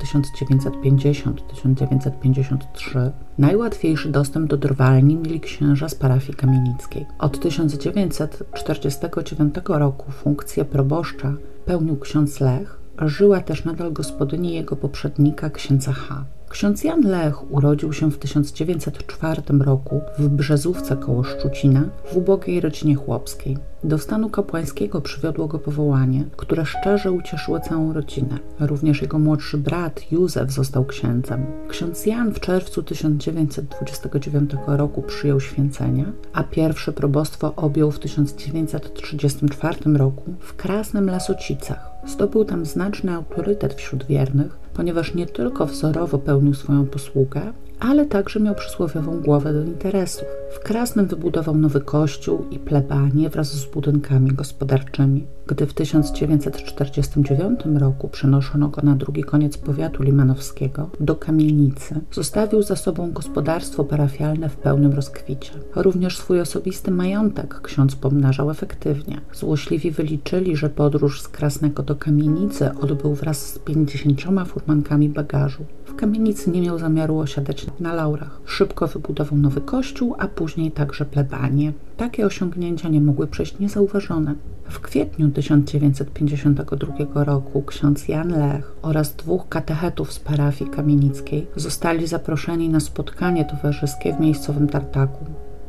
1950-1953 0.60 3.12
najłatwiejszy 3.38 4.10
dostęp 4.10 4.50
do 4.50 4.58
drwalni 4.58 5.16
mieli 5.16 5.40
księża 5.40 5.90
z 5.90 5.96
parafii 5.96 6.34
kamienickiej. 6.34 7.06
Od 7.20 7.40
1949 7.40 9.56
roku 9.68 10.12
funkcję 10.12 10.66
proboszcza 10.66 11.34
pełnił 11.66 11.98
ksiądz 11.98 12.40
Lech, 12.40 12.80
żyła 13.02 13.42
też 13.42 13.66
nadal 13.66 13.94
gospodyni 13.94 14.54
jego 14.54 14.76
poprzednika 14.76 15.50
księdza 15.50 15.94
H. 15.94 16.26
Ksiądz 16.50 16.84
Jan 16.84 17.02
Lech 17.02 17.52
urodził 17.52 17.94
się 17.94 18.12
w 18.12 18.18
1904 18.18 19.42
roku 19.60 20.02
w 20.20 20.28
Brzezówce 20.28 20.98
koło 20.98 21.24
Szczucina 21.24 21.84
w 22.06 22.18
ubogiej 22.18 22.62
rodzinie 22.62 22.96
chłopskiej. 22.96 23.58
Do 23.84 23.98
stanu 23.98 24.30
kapłańskiego 24.30 25.02
przywiodło 25.02 25.48
go 25.48 25.60
powołanie, 25.60 26.24
które 26.38 26.66
szczerze 26.66 27.12
ucieszyło 27.12 27.60
całą 27.60 27.94
rodzinę. 27.94 28.40
Również 28.60 29.02
jego 29.02 29.20
młodszy 29.20 29.58
brat 29.58 30.12
Józef 30.12 30.52
został 30.52 30.86
księdzem. 30.86 31.46
Ksiądz 31.68 32.06
Jan 32.06 32.34
w 32.34 32.40
czerwcu 32.40 32.84
1929 32.84 34.52
roku 34.68 35.02
przyjął 35.02 35.40
święcenia, 35.40 36.06
a 36.34 36.44
pierwsze 36.44 36.92
probostwo 36.92 37.56
objął 37.56 37.92
w 37.92 38.00
1934 38.00 39.78
roku 39.98 40.34
w 40.40 40.56
Krasnym 40.56 41.10
Lasocicach. 41.10 41.89
Zdobył 42.08 42.46
tam 42.46 42.66
znaczny 42.66 43.14
autorytet 43.14 43.74
wśród 43.74 44.06
wiernych, 44.06 44.58
ponieważ 44.74 45.16
nie 45.16 45.26
tylko 45.26 45.66
wzorowo 45.66 46.18
pełnił 46.18 46.54
swoją 46.54 46.86
posługę, 46.86 47.42
ale 47.80 48.06
także 48.06 48.40
miał 48.40 48.56
przysłowiową 48.56 49.22
głowę 49.22 49.54
do 49.54 49.64
interesów. 49.64 50.28
W 50.52 50.60
Krasnym 50.60 51.08
wybudował 51.08 51.56
nowy 51.56 51.82
kościół 51.82 52.46
i 52.52 52.60
plebanie 52.60 53.30
wraz 53.30 53.54
z 53.54 53.66
budynkami 53.66 54.32
gospodarczymi. 54.32 55.28
Gdy 55.48 55.66
w 55.66 55.74
1949 55.74 57.60
roku 57.80 58.08
przenoszono 58.08 58.68
go 58.68 58.82
na 58.82 58.96
drugi 58.96 59.24
koniec 59.24 59.58
powiatu 59.58 60.04
limanowskiego, 60.04 60.90
do 61.00 61.16
kamienicy, 61.16 62.02
zostawił 62.12 62.62
za 62.62 62.76
sobą 62.76 63.12
gospodarstwo 63.12 63.84
parafialne 63.84 64.50
w 64.50 64.56
pełnym 64.56 64.94
rozkwicie. 64.94 65.52
Również 65.76 66.18
swój 66.18 66.42
osobisty 66.42 66.92
majątek 66.92 67.62
ksiądz 67.62 67.96
pomnażał 67.96 68.52
efektywnie. 68.52 69.22
Złośliwi 69.34 69.92
wyliczyli, 69.92 70.56
że 70.56 70.70
podróż 70.70 71.22
z 71.22 71.28
Krasnego 71.28 71.84
do 71.84 71.96
kamienicy 71.96 72.72
odbył 72.82 73.14
wraz 73.14 73.54
z 73.54 73.60
50 73.60 74.22
furmankami 74.48 75.10
bagażu. 75.10 75.66
Kamienicy 76.00 76.52
nie 76.52 76.62
miał 76.62 76.80
zamiaru 76.80 77.18
osiadać 77.18 77.66
na 77.80 77.94
laurach. 77.94 78.42
Szybko 78.46 78.88
wybudował 78.88 79.40
nowy 79.40 79.62
kościół, 79.62 80.16
a 80.20 80.28
później 80.28 80.72
także 80.72 81.06
plebanie. 81.06 81.74
Takie 81.98 82.26
osiągnięcia 82.26 82.90
nie 82.90 83.02
mogły 83.02 83.28
przejść 83.28 83.60
niezauważone. 83.60 84.36
W 84.70 84.80
kwietniu 84.80 85.30
1952 85.30 87.24
roku 87.24 87.62
ksiądz 87.62 88.08
Jan 88.08 88.30
Lech 88.30 88.76
oraz 88.82 89.16
dwóch 89.16 89.50
katechetów 89.50 90.14
z 90.14 90.20
parafii 90.20 90.72
kamienickiej 90.72 91.48
zostali 91.56 92.08
zaproszeni 92.08 92.70
na 92.70 92.80
spotkanie 92.80 93.46
towarzyskie 93.46 94.14
w 94.14 94.20
miejscowym 94.20 94.68
tartaku. 94.68 95.26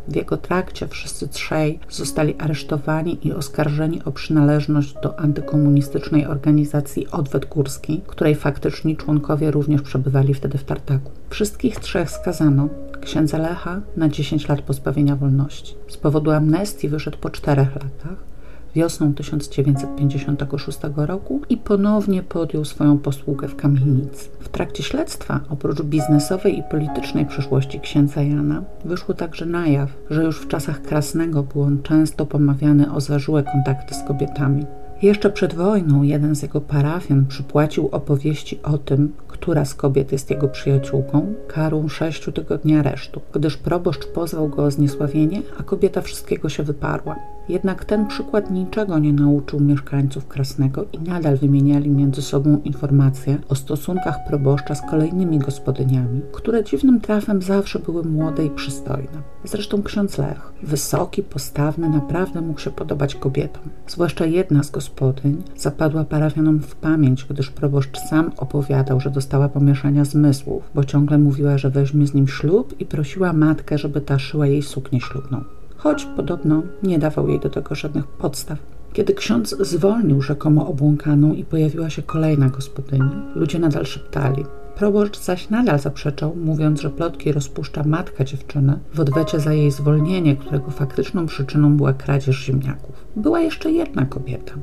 W 0.08 0.16
jego 0.16 0.36
trakcie 0.36 0.88
wszyscy 0.88 1.28
trzej 1.28 1.78
zostali 1.90 2.34
aresztowani 2.38 3.26
i 3.26 3.32
oskarżeni 3.32 4.04
o 4.04 4.12
przynależność 4.12 4.94
do 5.02 5.18
antykomunistycznej 5.20 6.26
organizacji 6.26 7.08
Odwet 7.08 7.44
Górski, 7.44 8.00
której 8.06 8.34
faktyczni 8.34 8.96
członkowie 8.96 9.50
również 9.50 9.82
przebywali 9.82 10.34
wtedy 10.34 10.58
w 10.58 10.64
Tartaku. 10.64 11.10
Wszystkich 11.30 11.80
trzech 11.80 12.10
skazano, 12.10 12.68
księdza 13.00 13.38
Lecha 13.38 13.80
na 13.96 14.08
10 14.08 14.48
lat 14.48 14.62
pozbawienia 14.62 15.16
wolności. 15.16 15.74
Z 15.88 15.96
powodu 15.96 16.30
amnestii 16.30 16.88
wyszedł 16.88 17.18
po 17.18 17.30
czterech 17.30 17.68
latach, 17.74 18.29
wiosną 18.74 19.14
1956 19.14 20.78
roku 20.96 21.40
i 21.48 21.56
ponownie 21.56 22.22
podjął 22.22 22.64
swoją 22.64 22.98
posługę 22.98 23.48
w 23.48 23.56
kamienicy. 23.56 24.28
W 24.40 24.48
trakcie 24.48 24.82
śledztwa, 24.82 25.40
oprócz 25.48 25.82
biznesowej 25.82 26.58
i 26.58 26.62
politycznej 26.70 27.26
przeszłości 27.26 27.80
księdza 27.80 28.22
Jana, 28.22 28.62
wyszło 28.84 29.14
także 29.14 29.46
na 29.46 29.66
jaw, 29.66 29.90
że 30.10 30.24
już 30.24 30.40
w 30.40 30.48
czasach 30.48 30.82
Krasnego 30.82 31.42
był 31.42 31.62
on 31.62 31.82
często 31.82 32.26
pomawiany 32.26 32.92
o 32.92 33.00
zażyłe 33.00 33.42
kontakty 33.42 33.94
z 33.94 34.02
kobietami. 34.02 34.64
Jeszcze 35.02 35.30
przed 35.30 35.54
wojną 35.54 36.02
jeden 36.02 36.36
z 36.36 36.42
jego 36.42 36.60
parafian 36.60 37.26
przypłacił 37.26 37.88
opowieści 37.92 38.60
o 38.62 38.78
tym, 38.78 39.12
która 39.28 39.64
z 39.64 39.74
kobiet 39.74 40.12
jest 40.12 40.30
jego 40.30 40.48
przyjaciółką, 40.48 41.34
karą 41.48 41.88
sześciu 41.88 42.32
tygodni 42.32 42.76
aresztu, 42.76 43.20
gdyż 43.32 43.56
proboszcz 43.56 44.06
pozwał 44.06 44.48
go 44.48 44.64
o 44.64 44.70
zniesławienie, 44.70 45.42
a 45.58 45.62
kobieta 45.62 46.00
wszystkiego 46.00 46.48
się 46.48 46.62
wyparła. 46.62 47.16
Jednak 47.50 47.84
ten 47.84 48.06
przykład 48.06 48.50
niczego 48.50 48.98
nie 48.98 49.12
nauczył 49.12 49.60
mieszkańców 49.60 50.28
Krasnego 50.28 50.84
i 50.92 50.98
nadal 50.98 51.36
wymieniali 51.36 51.90
między 51.90 52.22
sobą 52.22 52.60
informacje 52.64 53.38
o 53.48 53.54
stosunkach 53.54 54.16
proboszcza 54.28 54.74
z 54.74 54.90
kolejnymi 54.90 55.38
gospodyniami, 55.38 56.20
które 56.32 56.64
dziwnym 56.64 57.00
trafem 57.00 57.42
zawsze 57.42 57.78
były 57.78 58.02
młode 58.04 58.44
i 58.44 58.50
przystojne. 58.50 59.22
Zresztą 59.44 59.82
ksiądz 59.82 60.18
Lech, 60.18 60.52
wysoki, 60.62 61.22
postawny, 61.22 61.88
naprawdę 61.88 62.40
mógł 62.40 62.60
się 62.60 62.70
podobać 62.70 63.14
kobietom. 63.14 63.62
Zwłaszcza 63.86 64.26
jedna 64.26 64.62
z 64.62 64.70
gospodyń 64.70 65.42
zapadła 65.56 66.04
parafianom 66.04 66.58
w 66.60 66.74
pamięć, 66.74 67.26
gdyż 67.30 67.50
proboszcz 67.50 67.98
sam 67.98 68.32
opowiadał, 68.36 69.00
że 69.00 69.10
dostała 69.10 69.48
pomieszania 69.48 70.04
zmysłów, 70.04 70.70
bo 70.74 70.84
ciągle 70.84 71.18
mówiła, 71.18 71.58
że 71.58 71.70
weźmie 71.70 72.06
z 72.06 72.14
nim 72.14 72.28
ślub 72.28 72.80
i 72.80 72.86
prosiła 72.86 73.32
matkę, 73.32 73.78
żeby 73.78 74.00
ta 74.00 74.18
szyła 74.18 74.46
jej 74.46 74.62
suknię 74.62 75.00
ślubną 75.00 75.44
choć 75.82 76.06
podobno 76.16 76.62
nie 76.82 76.98
dawał 76.98 77.28
jej 77.28 77.40
do 77.40 77.50
tego 77.50 77.74
żadnych 77.74 78.06
podstaw. 78.06 78.58
Kiedy 78.92 79.14
ksiądz 79.14 79.56
zwolnił 79.60 80.22
rzekomo 80.22 80.68
obłąkaną 80.68 81.32
i 81.32 81.44
pojawiła 81.44 81.90
się 81.90 82.02
kolejna 82.02 82.48
gospodyni, 82.48 83.10
ludzie 83.34 83.58
nadal 83.58 83.86
szeptali. 83.86 84.44
Proboszcz 84.76 85.18
zaś 85.18 85.50
nadal 85.50 85.78
zaprzeczał, 85.78 86.36
mówiąc, 86.36 86.80
że 86.80 86.90
plotki 86.90 87.32
rozpuszcza 87.32 87.82
matka 87.84 88.24
dziewczyny 88.24 88.78
w 88.94 89.00
odwecie 89.00 89.40
za 89.40 89.52
jej 89.52 89.70
zwolnienie, 89.70 90.36
którego 90.36 90.70
faktyczną 90.70 91.26
przyczyną 91.26 91.76
była 91.76 91.92
kradzież 91.92 92.44
ziemniaków. 92.44 93.04
Była 93.16 93.40
jeszcze 93.40 93.70
jedna 93.70 94.06
kobieta. 94.06 94.54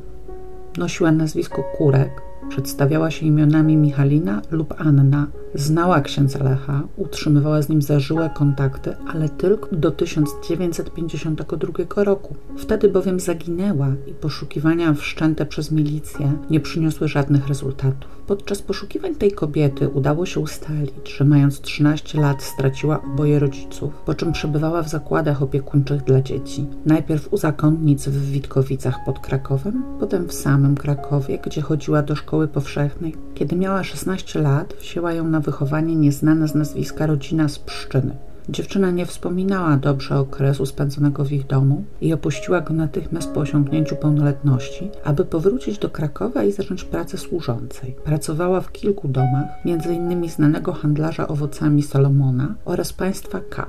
Nosiła 0.78 1.12
nazwisko 1.12 1.64
Kurek, 1.78 2.22
Przedstawiała 2.50 3.12
się 3.12 3.25
imionami 3.25 3.77
Michalina 3.77 4.42
lub 4.51 4.74
Anna. 4.77 5.27
Znała 5.54 6.01
księdza 6.01 6.44
Lecha, 6.44 6.82
utrzymywała 6.98 7.62
z 7.62 7.70
nim 7.70 7.82
zażyłe 7.82 8.30
kontakty, 8.36 8.96
ale 9.08 9.30
tylko 9.30 9.75
do 9.75 9.92
1952 9.92 12.04
roku. 12.04 12.36
Wtedy 12.58 12.89
bowiem 12.89 13.20
zaginęła 13.20 13.88
i 14.08 14.13
poszukiwania 14.13 14.94
wszczęte 14.94 15.46
przez 15.46 15.72
milicję 15.72 16.34
nie 16.50 16.60
przyniosły 16.60 17.08
żadnych 17.08 17.48
rezultatów. 17.48 18.17
Podczas 18.28 18.62
poszukiwań 18.62 19.16
tej 19.16 19.32
kobiety 19.32 19.90
udało 19.90 20.26
się 20.26 20.40
ustalić, 20.40 21.18
że 21.18 21.26
mając 21.26 21.62
13 21.62 22.22
lat 22.22 22.44
straciła 22.44 23.04
oboje 23.04 23.40
rodziców, 23.40 23.94
po 24.06 24.14
czym 24.14 24.32
przebywała 24.32 24.84
w 24.84 24.90
zakładach 24.90 25.42
opiekuńczych 25.42 26.04
dla 26.04 26.22
dzieci. 26.22 26.66
Najpierw 26.86 27.34
u 27.34 27.38
zakonnic 27.38 28.08
w 28.08 28.32
Witkowicach 28.32 28.96
pod 29.06 29.20
Krakowem, 29.20 29.84
potem 30.00 30.28
w 30.28 30.34
samym 30.34 30.76
Krakowie, 30.76 31.40
gdzie 31.46 31.62
chodziła 31.62 32.02
do 32.02 32.16
szkoły 32.16 32.48
powszechnej. 32.48 33.16
Kiedy 33.34 33.56
miała 33.56 33.84
16 33.84 34.42
lat, 34.42 34.74
wzięła 34.82 35.14
ją 35.14 35.28
na 35.28 35.40
wychowanie 35.40 35.96
nieznana 35.96 36.48
z 36.48 36.56
nazwiska 36.56 37.06
rodzina 37.06 37.50
z 37.50 37.60
Pszczyny. 37.60 38.27
Dziewczyna 38.50 38.92
nie 38.92 39.06
wspominała 39.06 39.77
dobrze 39.77 40.20
okresu 40.20 40.66
spędzonego 40.66 41.25
w 41.25 41.32
ich 41.32 41.48
domu 41.48 41.84
i 42.01 42.13
opuściła 42.13 42.62
go 42.62 42.74
natychmiast 42.74 43.32
po 43.32 43.39
osiągnięciu 43.39 43.96
pełnoletności, 43.96 44.89
aby 45.04 45.25
powrócić 45.25 45.77
do 45.77 45.89
Krakowa 45.89 46.44
i 46.44 46.51
zacząć 46.51 46.84
pracę 46.84 47.18
służącej. 47.18 47.96
Pracowała 48.04 48.62
w 48.62 48.72
kilku 48.72 49.08
domach, 49.08 49.46
m.in. 49.66 50.30
znanego 50.30 50.74
handlarza 50.74 51.27
owocami 51.27 51.84
Salomona 51.84 52.56
oraz 52.66 52.94
państwa 52.94 53.39
K. 53.50 53.68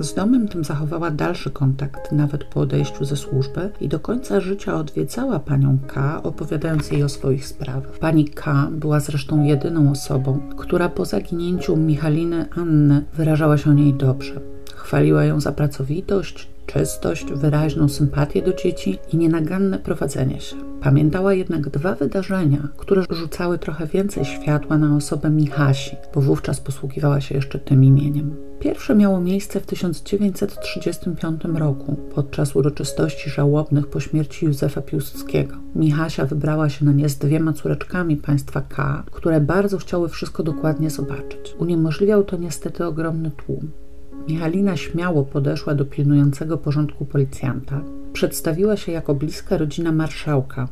Z 0.00 0.14
domem 0.14 0.48
tym 0.48 0.64
zachowała 0.64 1.10
dalszy 1.10 1.50
kontakt 1.50 2.12
nawet 2.12 2.44
po 2.44 2.60
odejściu 2.60 3.04
ze 3.04 3.16
służby 3.16 3.70
i 3.80 3.88
do 3.88 4.00
końca 4.00 4.40
życia 4.40 4.74
odwiedzała 4.74 5.38
panią 5.38 5.78
K, 5.86 6.22
opowiadając 6.22 6.90
jej 6.90 7.02
o 7.02 7.08
swoich 7.08 7.46
sprawach. 7.46 7.98
Pani 7.98 8.24
K 8.24 8.68
była 8.72 9.00
zresztą 9.00 9.42
jedyną 9.42 9.90
osobą, 9.90 10.40
która 10.56 10.88
po 10.88 11.04
zaginięciu 11.04 11.76
Michaliny 11.76 12.46
Anny 12.56 13.04
wyrażała 13.14 13.58
się 13.58 13.70
o 13.70 13.72
niej 13.72 13.94
dobrze. 13.94 14.40
Chwaliła 14.74 15.24
ją 15.24 15.40
za 15.40 15.52
pracowitość, 15.52 16.48
czystość, 16.66 17.24
wyraźną 17.32 17.88
sympatię 17.88 18.42
do 18.42 18.52
dzieci 18.52 18.98
i 19.12 19.16
nienaganne 19.16 19.78
prowadzenie 19.78 20.40
się. 20.40 20.56
Pamiętała 20.80 21.34
jednak 21.34 21.68
dwa 21.68 21.94
wydarzenia, 21.94 22.68
które 22.76 23.02
rzucały 23.10 23.58
trochę 23.58 23.86
więcej 23.86 24.24
światła 24.24 24.78
na 24.78 24.96
osobę 24.96 25.30
Michasi, 25.30 25.96
bo 26.14 26.20
wówczas 26.20 26.60
posługiwała 26.60 27.20
się 27.20 27.34
jeszcze 27.34 27.58
tym 27.58 27.84
imieniem. 27.84 28.36
Pierwsze 28.60 28.94
miało 28.94 29.20
miejsce 29.20 29.60
w 29.60 29.66
1935 29.66 31.42
roku, 31.54 31.96
podczas 32.14 32.56
uroczystości 32.56 33.30
żałobnych 33.30 33.86
po 33.86 34.00
śmierci 34.00 34.46
Józefa 34.46 34.80
Piłsudskiego. 34.82 35.56
Michasia 35.74 36.26
wybrała 36.26 36.68
się 36.68 36.84
na 36.84 36.92
nie 36.92 37.08
z 37.08 37.18
dwiema 37.18 37.52
córeczkami 37.52 38.16
państwa 38.16 38.60
K, 38.60 39.02
które 39.10 39.40
bardzo 39.40 39.78
chciały 39.78 40.08
wszystko 40.08 40.42
dokładnie 40.42 40.90
zobaczyć. 40.90 41.54
Uniemożliwiał 41.58 42.24
to 42.24 42.36
niestety 42.36 42.84
ogromny 42.84 43.30
tłum. 43.30 43.70
Michalina 44.28 44.76
śmiało 44.76 45.24
podeszła 45.24 45.74
do 45.74 45.84
pilnującego 45.84 46.58
porządku 46.58 47.04
policjanta. 47.04 47.80
Przedstawiła 48.12 48.76
się 48.76 48.92
jako 48.92 49.14
bliska 49.14 49.56
rodzina 49.56 49.92
marszałka. 49.92 50.68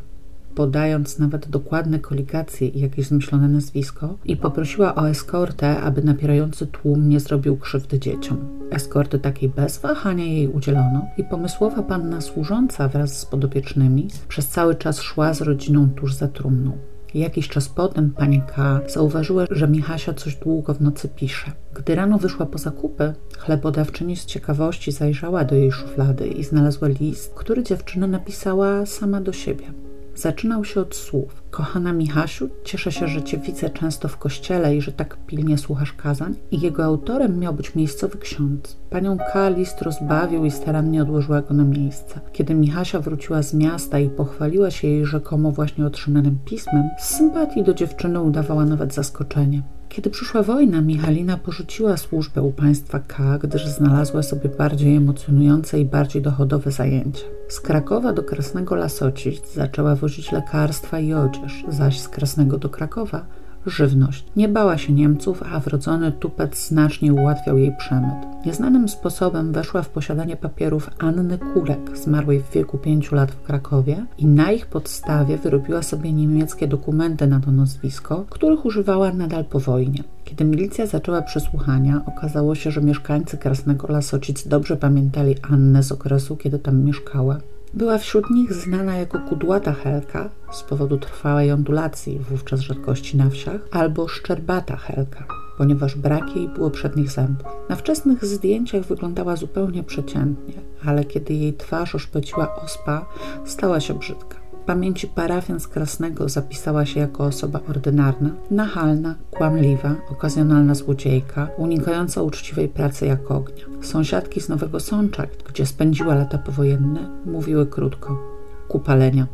podając 0.54 1.18
nawet 1.18 1.49
dokładne 1.49 1.99
koligacje 1.99 2.68
i 2.68 2.80
jakieś 2.80 3.06
zmyślone 3.06 3.49
nazwisko, 3.49 4.14
i 4.25 4.37
poprosiła 4.37 4.94
o 4.94 5.08
eskortę, 5.08 5.80
aby 5.80 6.02
napierający 6.02 6.66
tłum 6.66 7.08
nie 7.08 7.20
zrobił 7.20 7.56
krzywdy 7.56 7.99
dzieciom. 7.99 8.38
Eskorty 8.70 9.18
takiej 9.18 9.49
bez 9.49 9.78
wahania 9.78 10.25
jej 10.25 10.49
udzielono 10.49 11.06
i 11.16 11.25
pomysłowa 11.25 11.82
panna 11.82 12.20
służąca 12.20 12.88
wraz 12.88 13.18
z 13.18 13.26
podopiecznymi 13.26 14.08
przez 14.28 14.49
cały 14.49 14.75
czas 14.75 15.00
szła 15.00 15.34
z 15.34 15.40
rodziną 15.40 15.88
tuż 15.90 16.14
za 16.14 16.28
trumną. 16.28 16.73
Jakiś 17.14 17.49
czas 17.49 17.68
potem 17.68 18.11
pani 18.11 18.42
K. 18.42 18.80
zauważyła, 18.87 19.44
że 19.50 19.68
Michasia 19.68 20.14
coś 20.14 20.37
długo 20.37 20.75
w 20.75 20.80
nocy 20.80 21.09
pisze. 21.09 21.52
Gdy 21.75 21.94
rano 21.94 22.18
wyszła 22.18 22.47
po 22.47 22.59
zakupy, 22.59 23.14
chlebodawczyni 23.38 24.16
z 24.16 24.26
ciekawości 24.26 24.92
zajrzała 24.92 25.44
do 25.44 25.54
jej 25.54 25.73
szuflady 25.73 26.26
i 26.26 26.44
znalazła 26.44 26.88
list, 26.88 27.35
który 27.35 27.62
dziewczyna 27.62 28.06
napisała 28.06 28.87
sama 28.87 29.21
do 29.21 29.33
siebie. 29.33 29.84
Zaczynał 30.14 30.64
się 30.64 30.80
od 30.80 30.94
słów. 30.94 31.42
Kochana 31.50 31.92
Michasiu, 31.92 32.49
cieszę 32.64 32.92
się, 32.92 33.09
że 33.09 33.23
Cię 33.23 33.38
widzę 33.38 33.71
często 33.71 34.09
w 34.09 34.18
kościele 34.18 34.76
i 34.76 34.80
że 34.80 34.92
tak 34.92 35.16
pilnie 35.26 35.59
słuchasz 35.59 35.92
kazań. 35.92 36.35
I 36.50 36.61
jego 36.61 36.85
autorem 36.85 37.38
miał 37.38 37.54
być 37.54 37.75
miejscowy 37.75 38.18
ksiądz. 38.18 38.76
Panią 38.90 39.16
K. 39.33 39.49
list 39.49 39.83
rozbawił 39.83 40.44
i 40.44 40.50
starannie 40.50 41.02
odłożyła 41.02 41.42
go 41.42 41.54
na 41.54 41.64
miejsce. 41.64 42.21
Kiedy 42.33 42.54
Michasia 42.54 43.00
wróciła 43.00 43.42
z 43.42 43.54
miasta 43.54 43.99
i 43.99 44.11
pochwaliła 44.11 44.71
się 44.71 44.88
jej 44.88 45.06
rzekomo 45.06 45.52
właśnie 45.52 45.87
otrzymanym 45.87 46.38
pismem, 46.44 46.88
z 46.99 47.04
sympatii 47.04 47.62
do 47.62 47.75
dziewczyny 47.75 48.21
udawała 48.21 48.64
nawet 48.64 48.94
zaskoczenie. 48.94 49.62
Kiedy 49.94 50.10
przyszła 50.10 50.42
wojna, 50.42 50.80
Michalina 50.80 51.36
porzuciła 51.36 51.96
służbę 51.96 52.42
u 52.42 52.52
państwa 52.52 52.98
K., 52.98 53.38
gdyż 53.42 53.66
znalazła 53.66 54.22
sobie 54.22 54.50
bardziej 54.58 54.96
emocjonujące 54.96 55.80
i 55.80 55.84
bardziej 55.84 56.22
dochodowe 56.22 56.70
zajęcia. 56.70 57.24
Z 57.48 57.60
Krakowa 57.60 58.12
do 58.12 58.22
Krasnego 58.22 58.74
Lasocic 58.74 59.54
zaczęła 59.54 59.94
wozić 59.94 60.32
lekarstwa 60.32 61.00
i 61.00 61.12
odzież, 61.12 61.64
zaś 61.68 62.00
z 62.00 62.08
Krasnego 62.08 62.58
do 62.58 62.68
Krakowa 62.68 63.24
żywność. 63.66 64.25
Nie 64.37 64.49
bała 64.49 64.78
się 64.78 64.92
Niemców, 64.92 65.42
a 65.52 65.61
wrodzony 65.61 66.12
tupet 66.12 66.56
znacznie 66.56 67.14
ułatwiał 67.14 67.59
jej 67.59 67.76
przemyt. 67.76 68.14
Nieznanym 68.47 68.88
sposobem 68.88 69.52
weszła 69.52 69.83
w 69.83 69.88
posiadanie 69.88 70.37
papierów 70.37 70.90
Anny 70.99 71.38
Kurek, 71.38 71.99
zmarłej 71.99 72.40
w 72.40 72.50
wieku 72.50 72.78
pięciu 72.78 73.14
lat 73.14 73.30
w 73.30 73.42
Krakowie 73.42 74.06
i 74.18 74.26
na 74.26 74.52
ich 74.52 74.66
podstawie 74.66 75.38
wyrobiła 75.38 75.83
sobie 75.83 76.12
niemieckie 76.12 76.68
dokumenty 76.68 77.26
na 77.26 77.40
to 77.40 77.52
nazwisko, 77.52 78.25
których 78.30 78.64
używała 78.64 79.12
nadal 79.12 79.44
po 79.44 79.61
wojnie. 79.61 80.04
Kiedy 80.25 80.44
milicja 80.44 80.87
zaczęła 80.87 81.23
przesłuchania, 81.23 82.00
okazało 82.06 82.54
się, 82.54 82.71
że 82.71 82.80
mieszkańcy 82.80 83.38
Krasnego 83.38 83.88
Lasocic 83.88 84.49
dobrze 84.49 84.76
pamiętali 84.76 85.35
Annę 85.50 85.83
z 85.83 85.92
okresu, 85.92 86.37
kiedy 86.37 86.59
tam 86.59 86.85
mieszkała. 86.85 87.38
Była 87.76 87.99
wśród 87.99 88.31
nich 88.31 88.52
znana 88.52 88.97
jako 88.97 89.19
kudłata 89.19 89.73
helka 89.73 90.31
z 90.52 90.62
powodu 90.62 90.99
trwałej 90.99 91.52
ondulacji, 91.52 92.19
wówczas 92.19 92.61
rzadkości 92.61 93.16
na 93.16 93.31
wsiach, 93.31 93.61
albo 93.71 94.09
szczerbata 94.09 94.76
helka, 94.76 95.26
ponieważ 95.59 95.97
brak 95.97 96.37
jej 96.37 96.49
było 96.49 96.71
przednich 96.71 97.11
zębów. 97.11 97.47
Na 97.69 97.76
wczesnych 97.76 98.25
zdjęciach 98.25 98.83
wyglądała 98.83 99.37
zupełnie 99.37 99.83
przeciętnie, 99.83 100.54
ale 100.85 101.04
kiedy 101.04 101.35
jej 101.35 101.54
twarz 101.54 101.95
oszpeciła 101.95 102.57
ospa, 102.57 103.07
stała 103.45 103.81
się 103.81 103.95
brzydka 103.95 104.43
pamięci 104.66 105.06
parafian 105.06 105.61
z 105.61 105.68
Krasnego 105.68 106.28
zapisała 106.28 106.87
się 106.87 107.00
jako 107.00 107.25
osoba 107.25 107.61
ordynarna, 107.68 108.30
nachalna, 108.50 109.14
kłamliwa, 109.30 109.94
okazjonalna 110.11 110.75
złodziejka, 110.75 111.49
unikająca 111.56 112.23
uczciwej 112.23 112.68
pracy 112.68 113.06
jak 113.06 113.30
ognia. 113.30 113.64
Sąsiadki 113.83 114.40
z 114.40 114.49
Nowego 114.49 114.80
Sącza, 114.80 115.26
gdzie 115.49 115.66
spędziła 115.66 116.14
lata 116.14 116.38
powojenne, 116.38 117.11
mówiły 117.26 117.66
krótko– 117.66 118.18
kupalenia. 118.68 119.26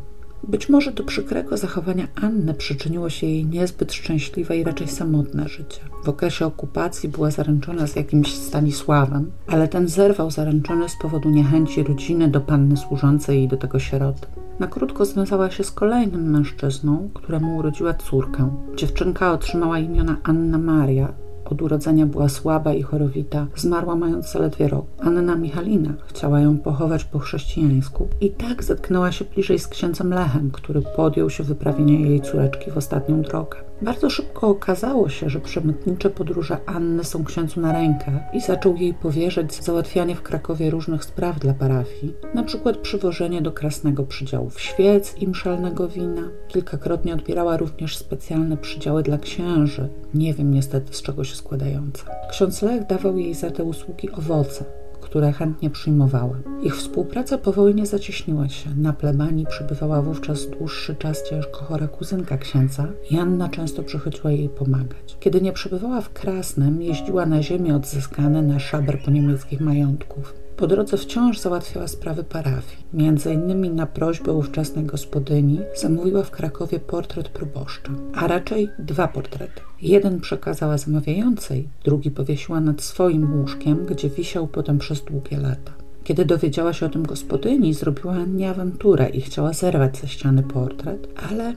Być 0.47 0.69
może 0.69 0.91
do 0.91 1.03
przykrego 1.03 1.57
zachowania 1.57 2.07
Anny 2.21 2.53
przyczyniło 2.53 3.09
się 3.09 3.27
jej 3.27 3.45
niezbyt 3.45 3.93
szczęśliwe 3.93 4.57
i 4.57 4.63
raczej 4.63 4.87
samotne 4.87 5.47
życie. 5.47 5.79
W 6.03 6.09
okresie 6.09 6.45
okupacji 6.45 7.09
była 7.09 7.31
zaręczona 7.31 7.87
z 7.87 7.95
jakimś 7.95 8.33
Stanisławem, 8.33 9.31
ale 9.47 9.67
ten 9.67 9.87
zerwał 9.87 10.31
zaręczony 10.31 10.89
z 10.89 10.95
powodu 11.01 11.29
niechęci 11.29 11.83
rodziny 11.83 12.27
do 12.27 12.41
panny 12.41 12.77
służącej 12.77 13.43
i 13.43 13.47
do 13.47 13.57
tego 13.57 13.79
sieroty. 13.79 14.27
Na 14.59 14.67
krótko 14.67 15.05
związała 15.05 15.51
się 15.51 15.63
z 15.63 15.71
kolejnym 15.71 16.29
mężczyzną, 16.29 17.09
któremu 17.13 17.57
urodziła 17.57 17.93
córkę. 17.93 18.55
Dziewczynka 18.75 19.33
otrzymała 19.33 19.79
imiona 19.79 20.17
Anna 20.23 20.57
Maria, 20.57 21.13
od 21.51 21.61
urodzenia 21.61 22.05
była 22.05 22.29
słaba 22.29 22.73
i 22.73 22.81
chorowita, 22.81 23.47
zmarła 23.55 23.95
mając 23.95 24.31
zaledwie 24.31 24.67
rok. 24.67 24.85
Anna 24.99 25.35
Michalina 25.35 25.93
chciała 26.07 26.39
ją 26.39 26.57
pochować 26.57 27.05
po 27.05 27.19
chrześcijańsku 27.19 28.07
i 28.21 28.29
tak 28.29 28.63
zetknęła 28.63 29.11
się 29.11 29.25
bliżej 29.25 29.59
z 29.59 29.67
księdzem 29.67 30.13
Lechem, 30.13 30.51
który 30.51 30.81
podjął 30.81 31.29
się 31.29 31.43
wyprawienia 31.43 31.99
jej 31.99 32.21
córeczki 32.21 32.71
w 32.71 32.77
ostatnią 32.77 33.21
drogę. 33.21 33.70
Bardzo 33.81 34.09
szybko 34.09 34.47
okazało 34.47 35.09
się, 35.09 35.29
że 35.29 35.39
przemytnicze 35.39 36.09
podróże 36.09 36.57
Anny 36.65 37.03
są 37.03 37.23
księdzu 37.23 37.61
na 37.61 37.73
rękę 37.73 38.19
i 38.33 38.41
zaczął 38.41 38.75
jej 38.75 38.93
powierzać 38.93 39.53
załatwianie 39.63 40.15
w 40.15 40.21
Krakowie 40.21 40.69
różnych 40.69 41.03
spraw 41.03 41.39
dla 41.39 41.53
parafii, 41.53 42.13
na 42.33 42.43
przykład 42.43 42.77
przywożenie 42.77 43.41
do 43.41 43.51
Krasnego 43.51 44.03
przydziałów 44.03 44.61
świec 44.61 45.15
i 45.17 45.27
mszalnego 45.27 45.87
wina. 45.87 46.29
Kilkakrotnie 46.47 47.13
odbierała 47.13 47.57
również 47.57 47.97
specjalne 47.97 48.57
przydziały 48.57 49.03
dla 49.03 49.17
księży, 49.17 49.89
nie 50.13 50.33
wiem 50.33 50.53
niestety 50.53 50.93
z 50.93 51.01
czego 51.01 51.23
się 51.23 51.35
składające. 51.35 52.03
Ksiądz 52.29 52.61
Lech 52.61 52.87
dawał 52.87 53.17
jej 53.17 53.33
za 53.33 53.51
te 53.51 53.63
usługi 53.63 54.11
owoce, 54.11 54.65
które 55.11 55.31
chętnie 55.31 55.69
przyjmowała. 55.69 56.37
Ich 56.63 56.75
współpraca 56.75 57.37
po 57.37 57.51
wojnie 57.51 57.85
zacieśniła 57.85 58.49
się. 58.49 58.69
Na 58.75 58.93
plebanii 58.93 59.45
przybywała 59.45 60.01
wówczas 60.01 60.47
dłuższy 60.49 60.95
czas 60.95 61.29
ciężko 61.29 61.65
chora 61.65 61.87
kuzynka 61.87 62.37
księdza 62.37 62.87
i 63.09 63.17
Anna 63.17 63.49
często 63.49 63.83
przychodziła 63.83 64.31
jej 64.31 64.49
pomagać. 64.49 65.17
Kiedy 65.19 65.41
nie 65.41 65.53
przebywała 65.53 66.01
w 66.01 66.13
Krasnym, 66.13 66.81
jeździła 66.81 67.25
na 67.25 67.43
ziemię 67.43 67.75
odzyskane 67.75 68.41
na 68.41 68.59
szaber 68.59 68.99
po 69.05 69.11
niemieckich 69.11 69.61
majątków. 69.61 70.40
Po 70.57 70.67
drodze 70.67 70.97
wciąż 70.97 71.39
załatwiała 71.39 71.87
sprawy 71.87 72.23
parafii. 72.23 72.83
Między 72.93 73.33
innymi 73.33 73.69
na 73.69 73.85
prośbę 73.85 74.33
ówczesnej 74.33 74.85
gospodyni 74.85 75.59
zamówiła 75.75 76.23
w 76.23 76.31
Krakowie 76.31 76.79
portret 76.79 77.29
proboszcza, 77.29 77.91
a 78.13 78.27
raczej 78.27 78.69
dwa 78.79 79.07
portrety. 79.07 79.61
Jeden 79.81 80.19
przekazała 80.19 80.77
zamawiającej, 80.77 81.67
drugi 81.83 82.11
powiesiła 82.11 82.59
nad 82.59 82.81
swoim 82.81 83.39
łóżkiem, 83.39 83.85
gdzie 83.85 84.09
wisiał 84.09 84.47
potem 84.47 84.77
przez 84.77 85.01
długie 85.01 85.37
lata. 85.37 85.71
Kiedy 86.03 86.25
dowiedziała 86.25 86.73
się 86.73 86.85
o 86.85 86.89
tym 86.89 87.03
gospodyni, 87.03 87.73
zrobiła 87.73 88.13
Annie 88.13 88.49
awanturę 88.49 89.09
i 89.09 89.21
chciała 89.21 89.53
zerwać 89.53 89.97
ze 89.97 90.07
ściany 90.07 90.43
portret, 90.43 91.07
ale 91.29 91.55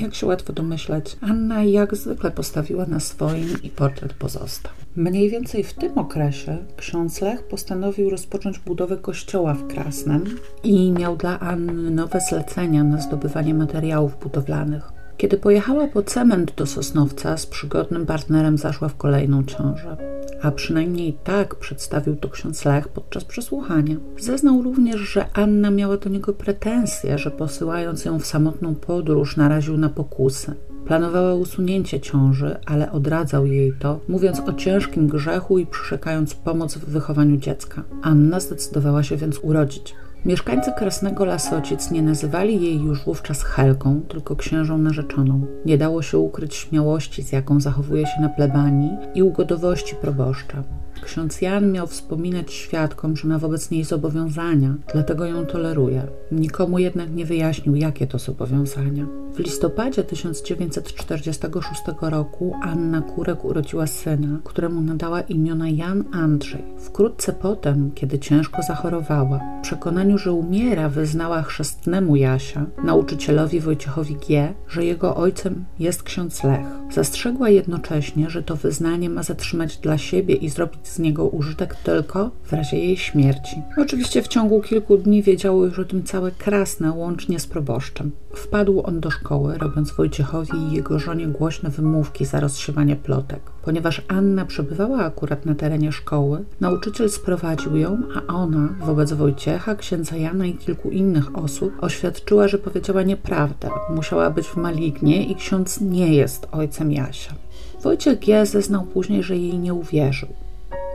jak 0.00 0.14
się 0.14 0.26
łatwo 0.26 0.52
domyśleć, 0.52 1.16
Anna 1.20 1.64
jak 1.64 1.96
zwykle 1.96 2.30
postawiła 2.30 2.86
na 2.86 3.00
swoim 3.00 3.62
i 3.62 3.70
portret 3.70 4.12
pozostał. 4.12 4.72
Mniej 4.96 5.30
więcej 5.30 5.64
w 5.64 5.72
tym 5.72 5.98
okresie 5.98 6.56
ksiądz 6.76 7.20
Lech 7.20 7.42
postanowił 7.42 8.10
rozpocząć 8.10 8.58
budowę 8.58 8.96
kościoła 8.96 9.54
w 9.54 9.66
Krasnem 9.66 10.24
i 10.62 10.92
miał 10.92 11.16
dla 11.16 11.40
Anny 11.40 11.90
nowe 11.90 12.20
zlecenia 12.28 12.84
na 12.84 13.00
zdobywanie 13.00 13.54
materiałów 13.54 14.18
budowlanych. 14.22 14.93
Kiedy 15.16 15.36
pojechała 15.36 15.86
po 15.86 16.02
cement 16.02 16.54
do 16.54 16.66
Sosnowca, 16.66 17.36
z 17.36 17.46
przygodnym 17.46 18.06
partnerem 18.06 18.58
zaszła 18.58 18.88
w 18.88 18.96
kolejną 18.96 19.44
ciążę. 19.44 19.96
A 20.42 20.50
przynajmniej 20.50 21.18
tak 21.24 21.54
przedstawił 21.54 22.16
to 22.16 22.28
ksiądz 22.28 22.64
Lech 22.64 22.88
podczas 22.88 23.24
przesłuchania. 23.24 23.96
Zeznał 24.18 24.62
również, 24.62 25.00
że 25.00 25.26
Anna 25.32 25.70
miała 25.70 25.96
do 25.96 26.10
niego 26.10 26.32
pretensje, 26.32 27.18
że 27.18 27.30
posyłając 27.30 28.04
ją 28.04 28.18
w 28.18 28.26
samotną 28.26 28.74
podróż 28.74 29.36
naraził 29.36 29.76
na 29.76 29.88
pokusy. 29.88 30.54
Planowała 30.86 31.34
usunięcie 31.34 32.00
ciąży, 32.00 32.56
ale 32.66 32.92
odradzał 32.92 33.46
jej 33.46 33.72
to, 33.78 34.00
mówiąc 34.08 34.40
o 34.40 34.52
ciężkim 34.52 35.08
grzechu 35.08 35.58
i 35.58 35.66
przyrzekając 35.66 36.34
pomoc 36.34 36.74
w 36.74 36.84
wychowaniu 36.84 37.36
dziecka. 37.36 37.82
Anna 38.02 38.40
zdecydowała 38.40 39.02
się 39.02 39.16
więc 39.16 39.38
urodzić. 39.38 39.94
Mieszkańcy 40.24 40.72
Krasnego 40.72 41.24
Lasocic 41.24 41.90
nie 41.90 42.02
nazywali 42.02 42.62
jej 42.62 42.80
już 42.82 43.04
wówczas 43.04 43.42
Helką, 43.42 44.00
tylko 44.08 44.36
księżą 44.36 44.78
narzeczoną. 44.78 45.46
Nie 45.64 45.78
dało 45.78 46.02
się 46.02 46.18
ukryć 46.18 46.54
śmiałości, 46.54 47.22
z 47.22 47.32
jaką 47.32 47.60
zachowuje 47.60 48.06
się 48.06 48.20
na 48.20 48.28
plebanii 48.28 48.90
i 49.14 49.22
ugodowości 49.22 49.96
proboszcza. 49.96 50.62
Ksiądz 51.04 51.40
Jan 51.40 51.72
miał 51.72 51.86
wspominać 51.86 52.52
świadkom, 52.52 53.16
że 53.16 53.28
ma 53.28 53.38
wobec 53.38 53.70
niej 53.70 53.84
zobowiązania, 53.84 54.74
dlatego 54.92 55.26
ją 55.26 55.46
toleruje. 55.46 56.06
Nikomu 56.32 56.78
jednak 56.78 57.10
nie 57.14 57.26
wyjaśnił, 57.26 57.74
jakie 57.74 58.06
to 58.06 58.18
zobowiązania. 58.18 59.06
W 59.34 59.38
listopadzie 59.38 60.04
1946 60.04 61.82
roku 62.00 62.54
Anna 62.62 63.02
Kurek 63.02 63.44
urodziła 63.44 63.86
syna, 63.86 64.38
któremu 64.44 64.80
nadała 64.80 65.20
imiona 65.20 65.68
Jan 65.68 66.04
Andrzej. 66.12 66.62
Wkrótce 66.78 67.32
potem, 67.32 67.90
kiedy 67.94 68.18
ciężko 68.18 68.62
zachorowała, 68.62 69.40
w 69.58 69.62
przekonaniu, 69.62 70.18
że 70.18 70.32
umiera, 70.32 70.88
wyznała 70.88 71.42
chrzestnemu 71.42 72.16
Jasia, 72.16 72.66
nauczycielowi 72.84 73.60
Wojciechowi 73.60 74.16
G., 74.28 74.54
że 74.68 74.84
jego 74.84 75.16
ojcem 75.16 75.64
jest 75.78 76.02
ksiądz 76.02 76.44
Lech. 76.44 76.66
Zastrzegła 76.90 77.48
jednocześnie, 77.48 78.30
że 78.30 78.42
to 78.42 78.56
wyznanie 78.56 79.10
ma 79.10 79.22
zatrzymać 79.22 79.76
dla 79.76 79.98
siebie 79.98 80.34
i 80.34 80.48
zrobić 80.48 80.88
z 80.94 80.98
niego 80.98 81.28
użytek 81.28 81.74
tylko 81.74 82.30
w 82.44 82.52
razie 82.52 82.78
jej 82.78 82.96
śmierci. 82.96 83.62
Oczywiście 83.78 84.22
w 84.22 84.28
ciągu 84.28 84.60
kilku 84.60 84.96
dni 84.96 85.22
wiedziało 85.22 85.64
już 85.64 85.78
o 85.78 85.84
tym 85.84 86.04
całe 86.04 86.30
Krasne, 86.30 86.92
łącznie 86.92 87.40
z 87.40 87.46
proboszczem. 87.46 88.10
Wpadł 88.34 88.82
on 88.86 89.00
do 89.00 89.10
szkoły, 89.10 89.58
robiąc 89.58 89.92
Wojciechowi 89.92 90.58
i 90.58 90.72
jego 90.72 90.98
żonie 90.98 91.26
głośne 91.26 91.70
wymówki 91.70 92.24
za 92.24 92.40
rozsiewanie 92.40 92.96
plotek. 92.96 93.40
Ponieważ 93.62 94.02
Anna 94.08 94.44
przebywała 94.44 94.98
akurat 94.98 95.46
na 95.46 95.54
terenie 95.54 95.92
szkoły, 95.92 96.44
nauczyciel 96.60 97.10
sprowadził 97.10 97.76
ją, 97.76 98.02
a 98.16 98.34
ona 98.34 98.68
wobec 98.80 99.12
Wojciecha, 99.12 99.74
księdza 99.74 100.16
Jana 100.16 100.46
i 100.46 100.54
kilku 100.54 100.90
innych 100.90 101.38
osób 101.38 101.72
oświadczyła, 101.80 102.48
że 102.48 102.58
powiedziała 102.58 103.02
nieprawdę. 103.02 103.70
Musiała 103.90 104.30
być 104.30 104.46
w 104.46 104.56
malignie 104.56 105.24
i 105.24 105.34
ksiądz 105.34 105.80
nie 105.80 106.14
jest 106.14 106.48
ojcem 106.52 106.92
Jasia. 106.92 107.34
Wojciech 107.82 108.18
G. 108.18 108.46
zeznał 108.46 108.82
później, 108.82 109.22
że 109.22 109.36
jej 109.36 109.58
nie 109.58 109.74
uwierzył. 109.74 110.28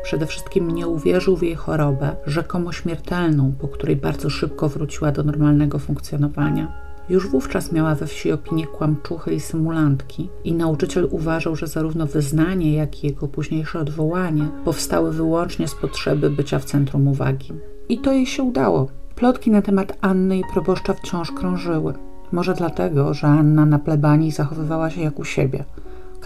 Przede 0.04 0.26
wszystkim 0.26 0.72
nie 0.72 0.88
uwierzył 0.88 1.38
w 1.38 1.44
jej 1.44 1.56
chorobę, 1.56 2.16
rzekomo 2.26 2.72
śmiertelną, 2.72 3.54
po 3.60 3.68
której 3.68 3.96
bardzo 3.96 4.30
szybko 4.30 4.70
wróciła 4.70 5.12
do 5.12 5.24
normalnego 5.24 5.80
funkcjonowania. 5.80 6.90
Już 7.10 7.28
wówczas 7.28 7.72
miała 7.72 7.96
we 7.96 8.08
wsi 8.08 8.32
opinię 8.32 8.68
kłamczuchy 8.68 9.34
i 9.34 9.40
symulantki 9.40 10.30
i 10.44 10.54
nauczyciel 10.54 11.08
uważał, 11.12 11.56
że 11.56 11.68
zarówno 11.68 12.08
wyznanie, 12.08 12.74
jak 12.74 13.04
i 13.04 13.08
jego 13.08 13.28
późniejsze 13.28 13.80
odwołanie 13.80 14.48
powstały 14.66 15.12
wyłącznie 15.12 15.68
z 15.68 15.76
potrzeby 15.76 16.30
bycia 16.30 16.60
w 16.60 16.66
centrum 16.66 17.08
uwagi. 17.08 17.54
I 17.90 17.98
to 17.98 18.12
jej 18.12 18.26
się 18.26 18.44
udało. 18.44 18.88
Plotki 19.16 19.52
na 19.52 19.62
temat 19.62 19.98
Anny 20.02 20.38
i 20.38 20.44
proboszcza 20.54 20.94
wciąż 20.94 21.32
krążyły. 21.32 21.94
Może 22.32 22.54
dlatego, 22.54 23.14
że 23.14 23.28
Anna 23.28 23.66
na 23.66 23.80
plebanii 23.80 24.32
zachowywała 24.32 24.90
się 24.90 25.02
jak 25.02 25.20
u 25.20 25.26
siebie– 25.26 25.64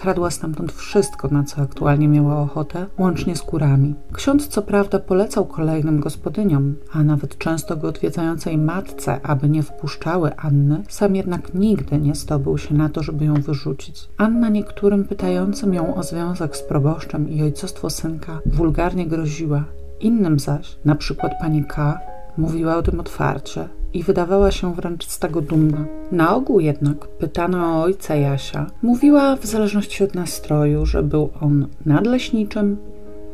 Kradła 0.04 0.30
stamtąd 0.30 0.72
wszystko, 0.72 1.28
na 1.28 1.44
co 1.44 1.62
aktualnie 1.62 2.08
miała 2.08 2.40
ochotę, 2.40 2.86
łącznie 2.98 3.36
z 3.36 3.42
kurami. 3.42 3.94
Ksiądz 4.12 4.48
co 4.48 4.62
prawda 4.62 4.98
polecał 4.98 5.46
kolejnym 5.46 6.00
gospodyniom, 6.00 6.74
a 6.92 7.02
nawet 7.02 7.38
często 7.38 7.76
go 7.76 7.88
odwiedzającej 7.88 8.58
matce, 8.58 9.20
aby 9.22 9.48
nie 9.48 9.62
wpuszczały 9.62 10.36
Anny, 10.36 10.82
sam 10.88 11.16
jednak 11.16 11.54
nigdy 11.54 11.98
nie 11.98 12.14
zdobył 12.14 12.58
się 12.58 12.74
na 12.74 12.88
to, 12.88 13.02
żeby 13.02 13.24
ją 13.24 13.34
wyrzucić. 13.34 14.08
Anna 14.16 14.48
niektórym 14.48 15.04
pytającym 15.04 15.74
ją 15.74 15.94
o 15.94 16.02
związek 16.02 16.56
z 16.56 16.62
proboszczem 16.62 17.28
i 17.30 17.42
ojcostwo 17.42 17.90
synka 17.90 18.40
wulgarnie 18.46 19.06
groziła. 19.06 19.64
Innym 20.00 20.38
zaś, 20.38 20.76
na 20.84 20.94
przykład 20.94 21.32
pani 21.40 21.64
K., 21.64 21.98
mówiła 22.36 22.76
o 22.76 22.82
tym 22.82 23.00
otwarcie, 23.00 23.68
i 23.94 24.02
wydawała 24.02 24.50
się 24.50 24.74
wręcz 24.74 25.06
z 25.06 25.18
tego 25.18 25.40
dumna. 25.40 25.84
Na 26.12 26.36
ogół 26.36 26.60
jednak 26.60 27.06
pytano 27.06 27.78
o 27.78 27.82
ojca 27.82 28.14
Jasia. 28.14 28.66
Mówiła 28.82 29.36
w 29.36 29.46
zależności 29.46 30.04
od 30.04 30.14
nastroju, 30.14 30.86
że 30.86 31.02
był 31.02 31.30
on 31.40 31.66
nadleśniczym, 31.86 32.76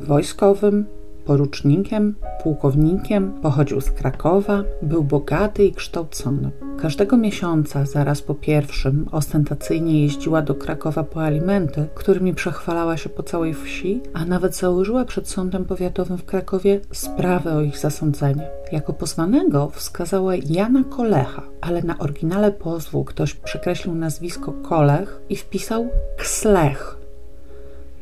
wojskowym, 0.00 0.86
porucznikiem, 1.30 2.14
pułkownikiem, 2.42 3.32
pochodził 3.42 3.80
z 3.80 3.90
Krakowa, 3.90 4.64
był 4.82 5.04
bogaty 5.04 5.64
i 5.64 5.72
kształcony. 5.72 6.50
Każdego 6.82 7.16
miesiąca, 7.16 7.86
zaraz 7.86 8.22
po 8.22 8.34
pierwszym, 8.34 9.06
ostentacyjnie 9.12 10.02
jeździła 10.02 10.42
do 10.42 10.54
Krakowa 10.54 11.04
po 11.04 11.22
alimenty, 11.22 11.88
którymi 11.94 12.34
przechwalała 12.34 12.96
się 12.96 13.08
po 13.08 13.22
całej 13.22 13.54
wsi, 13.54 14.00
a 14.14 14.24
nawet 14.24 14.56
założyła 14.56 15.04
przed 15.04 15.28
sądem 15.28 15.64
powiatowym 15.64 16.18
w 16.18 16.24
Krakowie 16.24 16.80
sprawę 16.92 17.56
o 17.56 17.60
ich 17.60 17.78
zasądzenie. 17.78 18.48
Jako 18.72 18.92
pozwanego 18.92 19.70
wskazała 19.74 20.32
Jana 20.36 20.84
Kolecha, 20.84 21.42
ale 21.60 21.82
na 21.82 21.98
oryginale 21.98 22.52
pozwu 22.52 23.04
ktoś 23.04 23.34
przekreślił 23.34 23.94
nazwisko 23.94 24.52
Kolech 24.52 25.20
i 25.28 25.36
wpisał 25.36 25.88
Kslech 26.16 26.99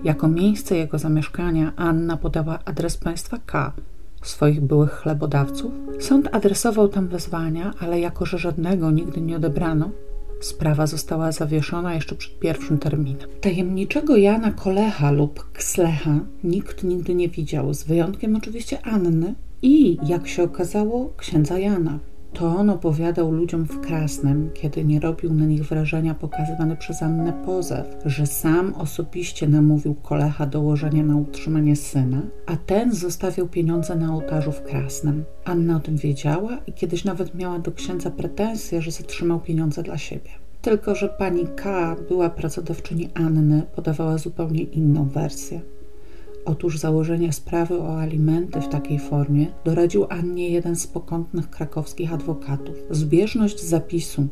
jako 0.05 0.29
miejsce 0.29 0.77
jego 0.77 0.99
zamieszkania 0.99 1.73
Anna 1.77 2.17
podała 2.17 2.59
adres 2.65 2.97
państwa 2.97 3.39
K, 3.47 3.73
swoich 4.23 4.61
byłych 4.61 4.91
chlebodawców. 4.91 5.73
Sąd 6.01 6.29
adresował 6.33 6.89
tam 6.89 7.09
wezwania, 7.09 7.75
ale 7.81 8.01
jako 8.01 8.27
że 8.27 8.39
żadnego 8.39 8.91
nigdy 8.91 9.21
nie 9.21 9.37
odebrano, 9.37 9.91
sprawa 10.41 10.87
została 10.87 11.33
zawieszona 11.33 11.95
jeszcze 11.95 12.15
przed 12.15 12.39
pierwszym 12.39 12.79
terminem. 12.79 13.29
Tajemniczego 13.41 14.17
Jana 14.17 14.53
Kolecha 14.53 15.11
lub 15.11 15.53
Kslecha 15.53 16.21
nikt 16.45 16.85
nigdy 16.85 17.15
nie 17.15 17.29
widział, 17.29 17.75
z 17.75 17.83
wyjątkiem 17.83 18.37
oczywiście 18.37 18.87
Anny 18.87 19.35
i, 19.63 19.99
jak 20.07 20.29
się 20.29 20.43
okazało, 20.43 21.13
księdza 21.17 21.59
Jana. 21.59 21.99
To 22.33 22.47
on 22.47 22.71
opowiadał 22.71 23.33
ludziom 23.33 23.65
w 23.65 23.81
Krasnem, 23.81 24.51
kiedy 24.55 24.85
nie 24.85 25.01
robił 25.01 25.35
na 25.35 25.45
nich 25.45 25.65
wrażenia 25.65 26.15
pokazywany 26.15 26.77
przez 26.77 27.03
Annę 27.03 27.33
pozew, 27.47 27.87
że 28.05 28.27
sam 28.27 28.75
osobiście 28.75 29.49
namówił 29.49 29.95
Kolecha 29.95 30.47
do 30.47 30.61
łożenia 30.61 31.03
na 31.03 31.17
utrzymanie 31.17 31.77
syna, 31.77 32.23
a 32.47 32.57
ten 32.57 32.95
zostawiał 32.95 33.49
pieniądze 33.49 33.97
na 33.97 34.15
ołtarzu 34.15 34.53
w 34.53 34.63
Krasnem. 34.63 35.25
Anna 35.45 35.77
o 35.77 35.81
tym 35.81 35.97
wiedziała 35.97 36.59
i 36.67 36.73
kiedyś 36.73 37.05
nawet 37.05 37.35
miała 37.35 37.59
do 37.59 37.73
księdza 37.73 38.11
pretensje, 38.11 38.83
że 38.83 38.91
zatrzymał 38.91 39.41
pieniądze 39.41 39.83
dla 39.83 39.99
siebie. 39.99 40.31
Tylko, 40.63 40.95
że 40.95 41.09
pani 41.09 41.47
K. 41.57 41.97
była 42.09 42.31
pracodawczyni 42.31 43.09
Anny, 43.15 43.63
podawała 43.77 44.19
zupełnie 44.19 44.63
inną 44.63 45.09
wersję. 45.09 45.61
Otóż 46.49 46.79
założenia 46.79 47.33
sprawy 47.33 47.81
o 47.81 48.01
alimenty 48.01 48.61
w 48.61 48.69
takiej 48.69 48.99
formie 48.99 49.47
doradził 49.65 50.07
Annie 50.09 50.49
jeden 50.49 50.77
z 50.77 50.87
pokątnych 50.87 51.51
krakowskich 51.51 52.13
adwokatów. 52.13 52.77
Zbieżność 52.91 53.65
zapisu 53.65 54.27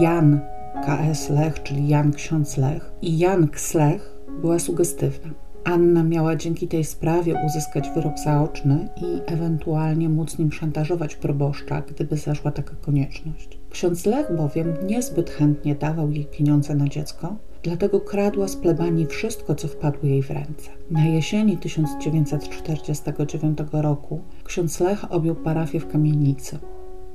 Jan 0.00 0.40
K.S. 0.84 1.30
Lech, 1.30 1.62
czyli 1.62 1.88
Jan 1.88 2.12
Ksiądz 2.12 2.56
Lech 2.56 2.92
i 3.02 3.18
Jan 3.18 3.48
Kslech 3.48 4.14
była 4.40 4.58
sugestywna. 4.58 5.30
Anna 5.64 6.02
miała 6.02 6.36
dzięki 6.36 6.68
tej 6.68 6.84
sprawie 6.84 7.34
uzyskać 7.46 7.90
wyrok 7.94 8.18
zaoczny 8.24 8.88
i 8.96 9.32
ewentualnie 9.32 10.08
móc 10.08 10.38
nim 10.38 10.52
szantażować 10.52 11.16
proboszcza, 11.16 11.80
gdyby 11.80 12.16
zaszła 12.16 12.50
taka 12.50 12.74
konieczność. 12.74 13.58
Ksiądz 13.70 14.06
Lech 14.06 14.36
bowiem 14.36 14.74
niezbyt 14.86 15.30
chętnie 15.30 15.74
dawał 15.74 16.10
jej 16.10 16.24
pieniądze 16.24 16.74
na 16.74 16.88
dziecko, 16.88 17.36
dlatego 17.62 18.00
kradła 18.00 18.48
z 18.48 18.56
plebanii 18.56 19.06
wszystko, 19.06 19.54
co 19.54 19.68
wpadło 19.68 20.08
jej 20.08 20.22
w 20.22 20.30
ręce. 20.30 20.70
Na 20.90 21.06
jesieni 21.06 21.56
1949 21.56 23.58
roku 23.72 24.20
ksiądz 24.44 24.80
Lech 24.80 25.12
objął 25.12 25.34
parafię 25.34 25.80
w 25.80 25.88
kamienicy. 25.88 26.58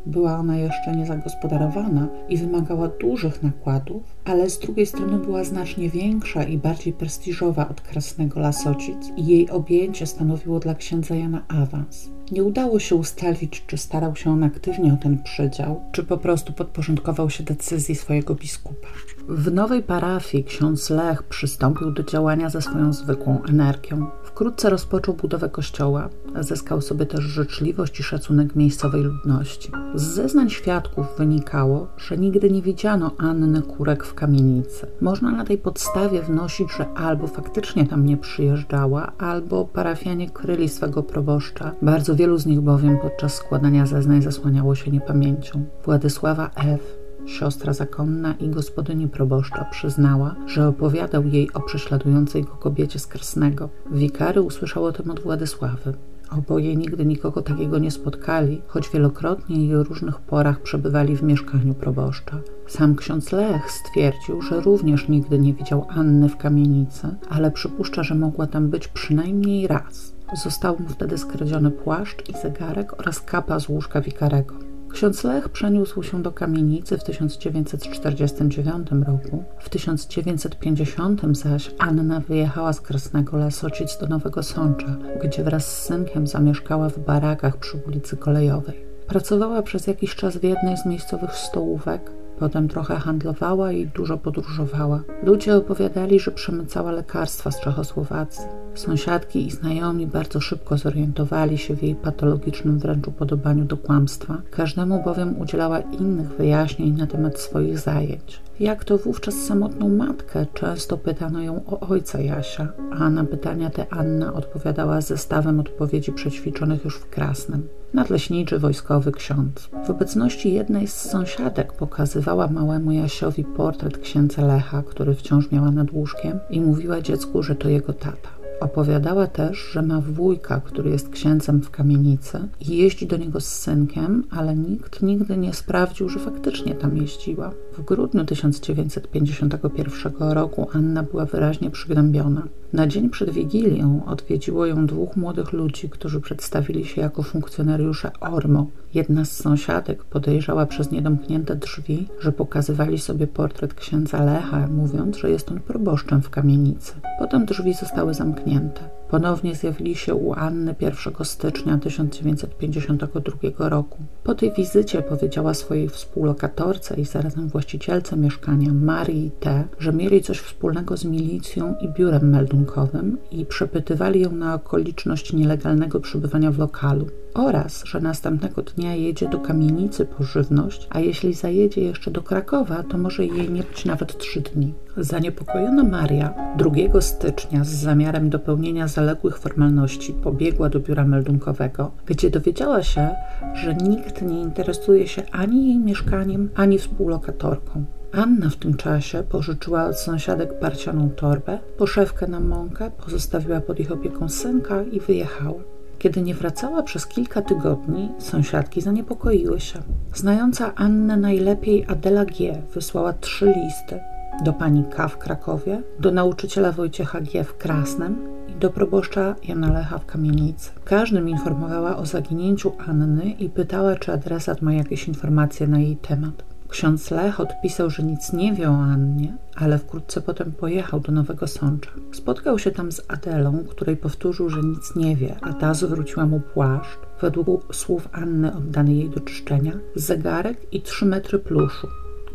Była 0.05 0.37
ona 0.37 0.57
jeszcze 0.57 0.95
niezagospodarowana 0.95 2.07
i 2.29 2.37
wymagała 2.37 2.87
dużych 2.87 3.43
nakładów, 3.43 4.03
ale 4.25 4.49
z 4.49 4.59
drugiej 4.59 4.85
strony 4.85 5.17
była 5.17 5.43
znacznie 5.43 5.89
większa 5.89 6.43
i 6.43 6.57
bardziej 6.57 6.93
prestiżowa 6.93 7.69
od 7.69 7.81
Krasnego 7.81 8.39
Lasocic 8.39 9.11
i 9.17 9.25
jej 9.25 9.49
objęcie 9.49 10.07
stanowiło 10.07 10.59
dla 10.59 10.75
księdza 10.75 11.15
Jana 11.15 11.43
awans. 11.47 12.09
Nie 12.31 12.43
udało 12.43 12.79
się 12.79 12.95
ustalić, 12.95 13.63
czy 13.67 13.77
starał 13.77 14.15
się 14.15 14.31
on 14.31 14.43
aktywnie 14.43 14.93
o 14.93 14.97
ten 14.97 15.23
przydział, 15.23 15.81
czy 15.91 16.03
po 16.03 16.17
prostu 16.17 16.53
podporządkował 16.53 17.29
się 17.29 17.43
decyzji 17.43 17.95
swojego 17.95 18.35
biskupa. 18.35 18.87
W 19.27 19.51
nowej 19.51 19.83
parafii 19.83 20.43
ksiądz 20.43 20.89
Lech 20.89 21.23
przystąpił 21.23 21.91
do 21.91 22.03
działania 22.03 22.49
ze 22.49 22.61
swoją 22.61 22.93
zwykłą 22.93 23.41
energią. 23.49 24.07
Wkrótce 24.23 24.69
rozpoczął 24.69 25.15
budowę 25.15 25.49
kościoła, 25.49 26.09
zyskał 26.39 26.81
sobie 26.81 27.05
też 27.05 27.23
życzliwość 27.23 27.99
i 27.99 28.03
szacunek 28.03 28.55
miejscowej 28.55 29.03
ludności. 29.03 29.71
Z 29.95 30.03
zeznań 30.03 30.49
świadków 30.49 31.05
wynikało, 31.17 31.87
że 31.97 32.17
nigdy 32.17 32.49
nie 32.49 32.61
widziano 32.61 33.11
Anny 33.17 33.61
Kurek 33.61 34.03
w 34.03 34.13
kamienicy. 34.13 34.87
Można 35.01 35.31
na 35.31 35.45
tej 35.45 35.57
podstawie 35.57 36.21
wnosić, 36.21 36.67
że 36.77 36.93
albo 36.93 37.27
faktycznie 37.27 37.87
tam 37.87 38.05
nie 38.05 38.17
przyjeżdżała, 38.17 39.11
albo 39.17 39.65
parafianie 39.65 40.29
kryli 40.29 40.69
swego 40.69 41.03
proboszcza. 41.03 41.71
Bardzo 41.81 42.15
wielu 42.15 42.37
z 42.37 42.45
nich 42.45 42.61
bowiem 42.61 42.97
podczas 43.01 43.33
składania 43.33 43.85
zeznań 43.85 44.21
zasłaniało 44.21 44.75
się 44.75 44.91
niepamięcią. 44.91 45.65
Władysława 45.85 46.49
F 46.55 47.02
Siostra 47.25 47.73
zakonna 47.73 48.33
i 48.33 48.49
gospodyni 48.49 49.07
proboszcza 49.07 49.65
przyznała, 49.65 50.35
że 50.47 50.67
opowiadał 50.67 51.25
jej 51.25 51.53
o 51.53 51.61
prześladującej 51.61 52.43
go 52.43 52.51
kobiecie 52.51 52.99
z 52.99 53.07
Krsnego. 53.07 53.69
Wikary 53.91 54.41
usłyszał 54.41 54.85
o 54.85 54.91
tym 54.91 55.11
od 55.11 55.19
Władysławy. 55.19 55.93
Oboje 56.37 56.75
nigdy 56.75 57.05
nikogo 57.05 57.41
takiego 57.41 57.79
nie 57.79 57.91
spotkali, 57.91 58.61
choć 58.67 58.89
wielokrotnie 58.89 59.65
i 59.65 59.75
o 59.75 59.83
różnych 59.83 60.19
porach 60.19 60.61
przebywali 60.61 61.17
w 61.17 61.23
mieszkaniu 61.23 61.73
proboszcza. 61.73 62.37
Sam 62.67 62.95
ksiądz 62.95 63.31
Lech 63.31 63.71
stwierdził, 63.71 64.41
że 64.41 64.61
również 64.61 65.07
nigdy 65.07 65.39
nie 65.39 65.53
widział 65.53 65.85
Anny 65.89 66.29
w 66.29 66.37
kamienicy, 66.37 67.15
ale 67.29 67.51
przypuszcza, 67.51 68.03
że 68.03 68.15
mogła 68.15 68.47
tam 68.47 68.69
być 68.69 68.87
przynajmniej 68.87 69.67
raz. 69.67 70.13
Został 70.43 70.79
mu 70.79 70.87
wtedy 70.87 71.17
skradziony 71.17 71.71
płaszcz 71.71 72.29
i 72.29 72.33
zegarek 72.41 72.99
oraz 72.99 73.21
kapa 73.21 73.59
z 73.59 73.69
łóżka 73.69 74.01
wikarego. 74.01 74.72
Ksiądz 74.93 75.23
Lech 75.23 75.49
przeniósł 75.49 76.03
się 76.03 76.21
do 76.21 76.31
kamienicy 76.31 76.97
w 76.97 77.03
1949 77.03 78.87
roku. 78.91 79.43
W 79.59 79.69
1950 79.69 81.21
zaś 81.31 81.71
Anna 81.79 82.19
wyjechała 82.19 82.73
z 82.73 82.81
Krasnego 82.81 83.37
Lasocic 83.37 83.97
do 83.97 84.07
Nowego 84.07 84.43
Sącza, 84.43 84.97
gdzie 85.23 85.43
wraz 85.43 85.77
z 85.77 85.85
synkiem 85.85 86.27
zamieszkała 86.27 86.89
w 86.89 86.99
barakach 86.99 87.57
przy 87.57 87.77
ulicy 87.77 88.17
Kolejowej. 88.17 88.85
Pracowała 89.07 89.61
przez 89.61 89.87
jakiś 89.87 90.15
czas 90.15 90.37
w 90.37 90.43
jednej 90.43 90.77
z 90.77 90.85
miejscowych 90.85 91.35
stołówek, 91.35 92.11
Potem 92.39 92.67
trochę 92.67 92.95
handlowała 92.95 93.71
i 93.71 93.87
dużo 93.87 94.17
podróżowała. 94.17 95.03
Ludzie 95.23 95.55
opowiadali, 95.55 96.19
że 96.19 96.31
przemycała 96.31 96.91
lekarstwa 96.91 97.51
z 97.51 97.59
Czechosłowacji. 97.59 98.45
Sąsiadki 98.75 99.47
i 99.47 99.51
znajomi 99.51 100.07
bardzo 100.07 100.39
szybko 100.39 100.77
zorientowali 100.77 101.57
się 101.57 101.75
w 101.75 101.83
jej 101.83 101.95
patologicznym 101.95 102.79
wręcz 102.79 103.07
upodobaniu 103.07 103.65
do 103.65 103.77
kłamstwa. 103.77 104.41
Każdemu 104.51 105.03
bowiem 105.03 105.41
udzielała 105.41 105.79
innych 105.79 106.27
wyjaśnień 106.27 106.97
na 106.97 107.07
temat 107.07 107.39
swoich 107.39 107.79
zajęć. 107.79 108.41
Jak 108.59 108.83
to 108.83 108.97
wówczas 108.97 109.35
samotną 109.35 109.89
matkę 109.89 110.45
często 110.53 110.97
pytano 110.97 111.41
ją 111.41 111.65
o 111.65 111.79
ojca 111.79 112.21
Jasia, 112.21 112.67
a 112.91 113.09
na 113.09 113.23
pytania 113.23 113.69
te 113.69 113.93
Anna 113.93 114.33
odpowiadała 114.33 115.01
zestawem 115.01 115.59
odpowiedzi 115.59 116.11
przećwiczonych 116.11 116.85
już 116.85 116.97
w 116.97 117.09
Krasnem 117.09 117.67
nadleśniczy 117.93 118.59
wojskowy 118.59 119.11
ksiądz. 119.11 119.69
W 119.85 119.89
obecności 119.89 120.53
jednej 120.53 120.87
z 120.87 120.95
sąsiadek 120.95 121.73
pokazywała 121.73 122.47
małemu 122.47 122.91
Jasiowi 122.91 123.43
portret 123.43 123.97
księdza 123.97 124.45
Lecha, 124.45 124.83
który 124.83 125.15
wciąż 125.15 125.51
miała 125.51 125.71
nad 125.71 125.91
łóżkiem 125.91 126.39
i 126.49 126.61
mówiła 126.61 127.01
dziecku, 127.01 127.43
że 127.43 127.55
to 127.55 127.69
jego 127.69 127.93
tata. 127.93 128.42
Opowiadała 128.63 129.27
też, 129.27 129.69
że 129.71 129.81
ma 129.81 130.01
wujka, 130.01 130.59
który 130.59 130.89
jest 130.89 131.09
księdzem 131.09 131.61
w 131.61 131.71
kamienicy 131.71 132.47
i 132.61 132.77
jeździ 132.77 133.07
do 133.07 133.17
niego 133.17 133.41
z 133.41 133.45
synkiem, 133.45 134.23
ale 134.31 134.55
nikt 134.55 135.01
nigdy 135.01 135.37
nie 135.37 135.53
sprawdził, 135.53 136.09
że 136.09 136.19
faktycznie 136.19 136.75
tam 136.75 136.97
jeździła. 136.97 137.51
W 137.77 137.81
grudniu 137.81 138.25
1951 138.25 140.13
roku 140.31 140.67
Anna 140.73 141.03
była 141.03 141.25
wyraźnie 141.25 141.71
przygnębiona. 141.71 142.47
Na 142.73 142.87
dzień 142.87 143.09
przed 143.09 143.29
Wigilią 143.29 144.05
odwiedziło 144.05 144.65
ją 144.65 144.85
dwóch 144.85 145.17
młodych 145.17 145.53
ludzi, 145.53 145.89
którzy 145.89 146.21
przedstawili 146.21 146.85
się 146.85 147.01
jako 147.01 147.23
funkcjonariusze 147.23 148.11
ORMO. 148.19 148.67
Jedna 148.93 149.25
z 149.25 149.31
sąsiadek 149.31 150.03
podejrzała 150.03 150.65
przez 150.65 150.91
niedomknięte 150.91 151.55
drzwi, 151.55 152.07
że 152.19 152.31
pokazywali 152.31 152.99
sobie 152.99 153.27
portret 153.27 153.73
księdza 153.73 154.23
Lecha, 154.23 154.67
mówiąc, 154.67 155.17
że 155.17 155.29
jest 155.29 155.51
on 155.51 155.59
proboszczem 155.59 156.21
w 156.21 156.29
kamienicy. 156.29 156.93
Potem 157.19 157.45
drzwi 157.45 157.73
zostały 157.73 158.13
zamknięte. 158.13 158.52
pamięta. 158.53 159.02
Ponownie 159.13 159.55
zjawili 159.55 159.95
się 159.95 160.15
u 160.15 160.33
Anny 160.33 160.75
1 160.79 161.13
stycznia 161.25 161.77
1952 161.77 163.69
roku. 163.69 163.97
Po 164.23 164.35
tej 164.35 164.51
wizycie 164.51 165.01
powiedziała 165.01 165.53
swojej 165.53 165.89
współlokatorce 165.89 166.95
i 166.95 167.05
zarazem 167.05 167.47
właścicielce 167.47 168.17
mieszkania 168.17 168.73
Marii 168.73 169.31
T., 169.39 169.63
że 169.79 169.93
mieli 169.93 170.21
coś 170.21 170.39
wspólnego 170.39 170.97
z 170.97 171.05
milicją 171.05 171.75
i 171.81 171.89
biurem 171.89 172.29
meldunkowym 172.29 173.17
i 173.31 173.45
przepytywali 173.45 174.21
ją 174.21 174.31
na 174.31 174.53
okoliczność 174.53 175.33
nielegalnego 175.33 175.99
przebywania 175.99 176.51
w 176.51 176.59
lokalu 176.59 177.07
oraz, 177.33 177.83
że 177.85 177.99
następnego 178.01 178.61
dnia 178.61 178.95
jedzie 178.95 179.29
do 179.29 179.39
kamienicy 179.39 180.05
po 180.05 180.23
żywność, 180.23 180.87
a 180.89 180.99
jeśli 180.99 181.33
zajedzie 181.33 181.81
jeszcze 181.81 182.11
do 182.11 182.21
Krakowa, 182.21 182.83
to 182.83 182.97
może 182.97 183.25
jej 183.25 183.49
nie 183.49 183.63
być 183.63 183.85
nawet 183.85 184.17
trzy 184.17 184.41
dni. 184.41 184.73
Zaniepokojona 184.97 185.83
Maria 185.83 186.33
2 186.57 187.01
stycznia 187.01 187.63
z 187.63 187.69
zamiarem 187.69 188.29
dopełnienia 188.29 188.87
zaległych 189.03 189.37
formalności 189.37 190.13
pobiegła 190.13 190.69
do 190.69 190.79
biura 190.79 191.05
meldunkowego, 191.05 191.91
gdzie 192.05 192.29
dowiedziała 192.29 192.83
się, 192.83 193.09
że 193.53 193.75
nikt 193.75 194.21
nie 194.21 194.41
interesuje 194.41 195.07
się 195.07 195.23
ani 195.31 195.67
jej 195.67 195.79
mieszkaniem, 195.79 196.49
ani 196.55 196.79
współlokatorką. 196.79 197.85
Anna 198.11 198.49
w 198.49 198.55
tym 198.55 198.77
czasie 198.77 199.23
pożyczyła 199.23 199.85
od 199.85 199.99
sąsiadek 199.99 200.59
parcianą 200.59 201.09
torbę, 201.09 201.59
poszewkę 201.77 202.27
na 202.27 202.39
mąkę, 202.39 202.91
pozostawiła 203.05 203.61
pod 203.61 203.79
ich 203.79 203.91
opieką 203.91 204.29
synka 204.29 204.83
i 204.83 204.99
wyjechała. 204.99 205.61
Kiedy 205.99 206.21
nie 206.21 206.35
wracała 206.35 206.83
przez 206.83 207.07
kilka 207.07 207.41
tygodni, 207.41 208.09
sąsiadki 208.19 208.81
zaniepokoiły 208.81 209.59
się. 209.59 209.79
Znająca 210.13 210.75
Annę 210.75 211.17
najlepiej 211.17 211.85
Adela 211.87 212.25
G. 212.25 212.61
wysłała 212.73 213.13
trzy 213.13 213.45
listy 213.45 213.99
do 214.43 214.53
pani 214.53 214.83
K. 214.95 215.07
w 215.07 215.17
Krakowie, 215.17 215.81
do 215.99 216.11
nauczyciela 216.11 216.71
Wojciecha 216.71 217.21
G. 217.21 217.43
w 217.43 217.57
Krasnem 217.57 218.15
do 218.59 218.69
proboszcza 218.69 219.35
Jana 219.47 219.73
Lecha 219.73 219.97
w 219.97 220.05
Kamienicy. 220.05 220.71
Każdym 220.85 221.29
informowała 221.29 221.97
o 221.97 222.05
zaginięciu 222.05 222.71
Anny 222.87 223.31
i 223.31 223.49
pytała, 223.49 223.95
czy 223.95 224.11
adresat 224.11 224.61
ma 224.61 224.73
jakieś 224.73 225.07
informacje 225.07 225.67
na 225.67 225.79
jej 225.79 225.97
temat. 225.97 226.43
Ksiądz 226.69 227.11
Lech 227.11 227.39
odpisał, 227.39 227.89
że 227.89 228.03
nic 228.03 228.33
nie 228.33 228.53
wie 228.53 228.69
o 228.69 228.75
Annie, 228.75 229.37
ale 229.55 229.77
wkrótce 229.77 230.21
potem 230.21 230.51
pojechał 230.51 230.99
do 230.99 231.11
Nowego 231.11 231.47
Sącza. 231.47 231.89
Spotkał 232.11 232.59
się 232.59 232.71
tam 232.71 232.91
z 232.91 233.01
Adelą, 233.07 233.63
której 233.69 233.97
powtórzył, 233.97 234.49
że 234.49 234.61
nic 234.61 234.95
nie 234.95 235.15
wie, 235.15 235.35
a 235.41 235.53
ta 235.53 235.73
zwróciła 235.73 236.25
mu 236.25 236.39
płaszcz, 236.39 236.99
według 237.21 237.75
słów 237.75 238.09
Anny 238.11 238.55
oddany 238.55 238.93
jej 238.93 239.09
do 239.09 239.19
czyszczenia, 239.19 239.71
zegarek 239.95 240.73
i 240.73 240.81
trzy 240.81 241.05
metry 241.05 241.39
pluszu. 241.39 241.87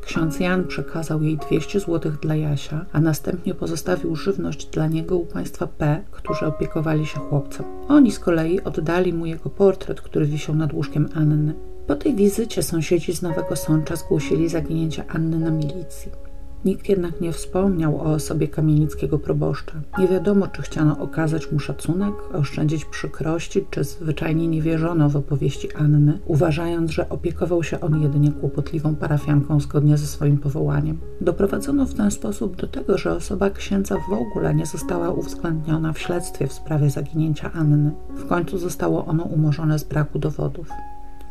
Ksiądz 0.08 0.40
Jan 0.40 0.64
przekazał 0.64 1.22
jej 1.22 1.36
200 1.36 1.80
zł 1.80 2.12
dla 2.22 2.36
Jasia, 2.36 2.86
a 2.92 3.00
następnie 3.00 3.54
pozostawił 3.54 4.16
żywność 4.16 4.66
dla 4.66 4.86
niego 4.86 5.16
u 5.16 5.26
państwa 5.26 5.66
P, 5.66 6.02
którzy 6.10 6.46
opiekowali 6.46 7.06
się 7.06 7.18
chłopcem. 7.18 7.66
Oni 7.88 8.12
z 8.12 8.18
kolei 8.18 8.60
oddali 8.60 9.12
mu 9.12 9.26
jego 9.26 9.50
portret, 9.50 10.00
który 10.00 10.26
wisiał 10.26 10.54
nad 10.54 10.72
łóżkiem 10.72 11.08
Anny. 11.14 11.54
Po 11.86 11.94
tej 11.94 12.14
wizycie 12.14 12.62
sąsiedzi 12.62 13.12
z 13.12 13.22
Nowego 13.22 13.56
Sącza 13.56 13.96
zgłosili 13.96 14.48
zaginięcie 14.48 15.04
Anny 15.08 15.38
na 15.38 15.50
milicji. 15.50 16.27
Nikt 16.64 16.88
jednak 16.88 17.20
nie 17.20 17.32
wspomniał 17.32 17.96
o 17.96 18.04
osobie 18.04 18.48
kamienickiego 18.48 19.18
proboszcza. 19.18 19.72
Nie 19.98 20.08
wiadomo, 20.08 20.48
czy 20.48 20.62
chciano 20.62 20.98
okazać 20.98 21.52
mu 21.52 21.58
szacunek, 21.58 22.14
oszczędzić 22.32 22.84
przykrości, 22.84 23.64
czy 23.70 23.84
zwyczajnie 23.84 24.48
nie 24.48 24.62
wierzono 24.62 25.08
w 25.08 25.16
opowieści 25.16 25.74
Anny, 25.74 26.18
uważając, 26.26 26.90
że 26.90 27.08
opiekował 27.08 27.62
się 27.62 27.80
on 27.80 28.02
jedynie 28.02 28.32
kłopotliwą 28.32 28.96
parafianką 28.96 29.60
zgodnie 29.60 29.96
ze 29.96 30.06
swoim 30.06 30.38
powołaniem. 30.38 30.98
Doprowadzono 31.20 31.86
w 31.86 31.94
ten 31.94 32.10
sposób 32.10 32.56
do 32.56 32.66
tego, 32.66 32.98
że 32.98 33.12
osoba 33.12 33.50
księdza 33.50 33.96
w 34.08 34.12
ogóle 34.12 34.54
nie 34.54 34.66
została 34.66 35.10
uwzględniona 35.10 35.92
w 35.92 35.98
śledztwie 35.98 36.46
w 36.46 36.52
sprawie 36.52 36.90
zaginięcia 36.90 37.52
Anny. 37.52 37.90
W 38.10 38.26
końcu 38.26 38.58
zostało 38.58 39.06
ono 39.06 39.24
umorzone 39.24 39.78
z 39.78 39.84
braku 39.84 40.18
dowodów. 40.18 40.68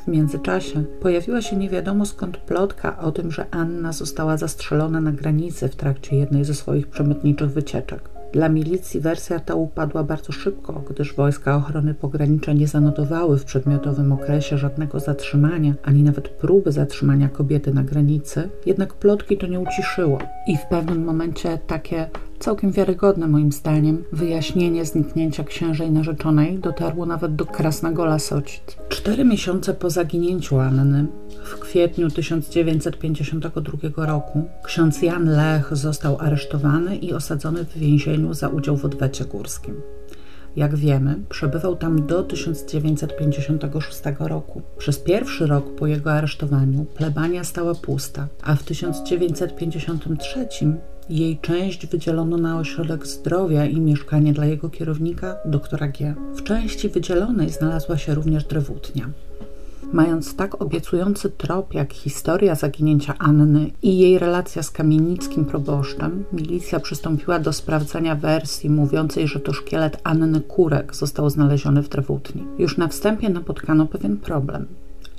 W 0.07 0.09
międzyczasie 0.09 0.83
pojawiła 1.01 1.41
się 1.41 1.55
nie 1.55 1.69
wiadomo 1.69 2.05
skąd 2.05 2.37
plotka 2.37 2.99
o 2.99 3.11
tym, 3.11 3.31
że 3.31 3.45
Anna 3.51 3.93
została 3.93 4.37
zastrzelona 4.37 5.01
na 5.01 5.11
granicy 5.11 5.67
w 5.67 5.75
trakcie 5.75 6.15
jednej 6.15 6.45
ze 6.45 6.53
swoich 6.53 6.87
przemytniczych 6.87 7.51
wycieczek. 7.51 8.09
Dla 8.33 8.49
milicji 8.49 8.99
wersja 8.99 9.39
ta 9.39 9.55
upadła 9.55 10.03
bardzo 10.03 10.31
szybko, 10.31 10.83
gdyż 10.89 11.15
wojska 11.15 11.55
ochrony 11.55 11.93
pogranicza 11.93 12.53
nie 12.53 12.67
zanotowały 12.67 13.37
w 13.37 13.45
przedmiotowym 13.45 14.11
okresie 14.11 14.57
żadnego 14.57 14.99
zatrzymania, 14.99 15.73
ani 15.83 16.03
nawet 16.03 16.29
próby 16.29 16.71
zatrzymania 16.71 17.29
kobiety 17.29 17.73
na 17.73 17.83
granicy, 17.83 18.49
jednak 18.65 18.93
plotki 18.93 19.37
to 19.37 19.47
nie 19.47 19.59
uciszyło 19.59 20.19
i 20.47 20.57
w 20.57 20.65
pewnym 20.69 21.05
momencie 21.05 21.59
takie 21.67 22.09
całkiem 22.39 22.71
wiarygodne 22.71 23.27
moim 23.27 23.51
zdaniem 23.51 24.03
wyjaśnienie 24.11 24.85
zniknięcia 24.85 25.43
księżej 25.43 25.91
narzeczonej 25.91 26.59
dotarło 26.59 27.05
nawet 27.05 27.35
do 27.35 27.45
Krasnego 27.45 28.05
Lasocic. 28.05 28.61
Cztery 28.89 29.25
miesiące 29.25 29.73
po 29.73 29.89
zaginięciu 29.89 30.59
Anny, 30.59 31.07
w 31.43 31.59
kwietniu 31.59 32.09
1952 32.09 34.05
roku, 34.05 34.43
ksiądz 34.63 35.01
Jan 35.01 35.29
Lech 35.29 35.75
został 35.75 36.17
aresztowany 36.19 36.95
i 36.95 37.13
osadzony 37.13 37.65
w 37.65 37.77
więzieniu 37.77 38.33
za 38.33 38.47
udział 38.47 38.77
w 38.77 38.85
odwecie 38.85 39.25
górskim. 39.25 39.75
Jak 40.55 40.75
wiemy, 40.75 41.15
przebywał 41.29 41.75
tam 41.75 42.07
do 42.07 42.23
1956 42.23 44.01
roku. 44.19 44.61
Przez 44.77 44.99
pierwszy 44.99 45.47
rok 45.47 45.75
po 45.75 45.87
jego 45.87 46.11
aresztowaniu 46.11 46.85
plebania 46.85 47.43
stała 47.43 47.75
pusta, 47.75 48.27
a 48.43 48.55
w 48.55 48.63
1953 48.63 50.47
jej 51.09 51.39
część 51.39 51.87
wydzielono 51.87 52.37
na 52.37 52.59
ośrodek 52.59 53.07
zdrowia 53.07 53.65
i 53.65 53.79
mieszkanie 53.79 54.33
dla 54.33 54.45
jego 54.45 54.69
kierownika, 54.69 55.37
doktora 55.45 55.87
G. 55.87 56.15
W 56.35 56.43
części 56.43 56.89
wydzielonej 56.89 57.49
znalazła 57.49 57.97
się 57.97 58.15
również 58.15 58.43
drewutnia. 58.43 59.09
Mając 59.93 60.35
tak 60.35 60.61
obiecujący 60.61 61.29
trop 61.29 61.73
jak 61.73 61.93
historia 61.93 62.55
zaginięcia 62.55 63.13
Anny 63.17 63.71
i 63.81 63.97
jej 63.97 64.19
relacja 64.19 64.63
z 64.63 64.71
kamienickim 64.71 65.45
proboszczem, 65.45 66.25
milicja 66.33 66.79
przystąpiła 66.79 67.39
do 67.39 67.53
sprawdzania 67.53 68.15
wersji 68.15 68.69
mówiącej, 68.69 69.27
że 69.27 69.39
to 69.39 69.53
szkielet 69.53 70.01
Anny 70.03 70.41
Kurek 70.41 70.95
został 70.95 71.29
znaleziony 71.29 71.83
w 71.83 71.89
drewutni. 71.89 72.43
Już 72.57 72.77
na 72.77 72.87
wstępie 72.87 73.29
napotkano 73.29 73.85
pewien 73.85 74.17
problem. 74.17 74.67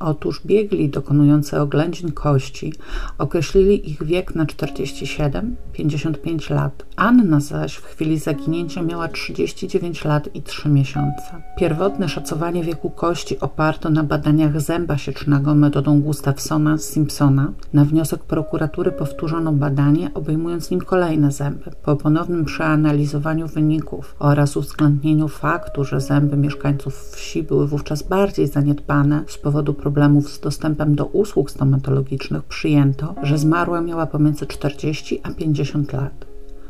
Otóż 0.01 0.41
biegli 0.47 0.89
dokonujący 0.89 1.61
oględzin 1.61 2.13
kości 2.13 2.73
określili 3.19 3.91
ich 3.91 4.05
wiek 4.05 4.35
na 4.35 4.45
47-55 4.45 6.55
lat. 6.55 6.87
Anna 6.97 7.41
zaś 7.41 7.75
w 7.75 7.85
chwili 7.85 8.19
zaginięcia 8.19 8.83
miała 8.83 9.09
39 9.09 10.05
lat 10.05 10.29
i 10.35 10.43
3 10.43 10.69
miesiące. 10.69 11.43
Pierwotne 11.59 12.09
szacowanie 12.09 12.65
wieku 12.65 12.91
kości 12.91 13.41
oparto 13.41 13.91
na 13.91 14.05
badaniach 14.05 14.61
zęba 14.61 14.99
siecznego 14.99 15.55
metodą 15.55 16.01
Gustafsona-Simpsona. 16.01 17.47
Na 17.73 17.85
wniosek 17.85 18.25
prokuratury 18.25 18.93
powtórzono 18.93 19.53
badanie, 19.53 20.11
obejmując 20.15 20.71
nim 20.71 20.81
kolejne 20.81 21.33
zęby. 21.33 21.71
Po 21.83 21.97
ponownym 21.97 22.45
przeanalizowaniu 22.45 23.47
wyników 23.47 24.17
oraz 24.19 24.57
uwzględnieniu 24.57 25.29
faktu, 25.29 25.85
że 25.85 26.01
zęby 26.01 26.37
mieszkańców 26.37 26.95
wsi 26.95 27.43
były 27.43 27.67
wówczas 27.67 28.03
bardziej 28.03 28.47
zaniedbane 28.47 29.25
z 29.27 29.39
powodu 29.39 29.75
problemów 29.75 29.88
z 30.29 30.41
dostępem 30.41 30.95
do 30.95 31.07
usług 31.07 31.51
stomatologicznych 31.51 32.45
przyjęto, 32.45 33.15
że 33.23 33.39
zmarła 33.39 33.81
miała 33.81 34.07
pomiędzy 34.07 34.47
40 34.47 35.21
a 35.23 35.31
50 35.31 35.93
lat. 35.93 36.28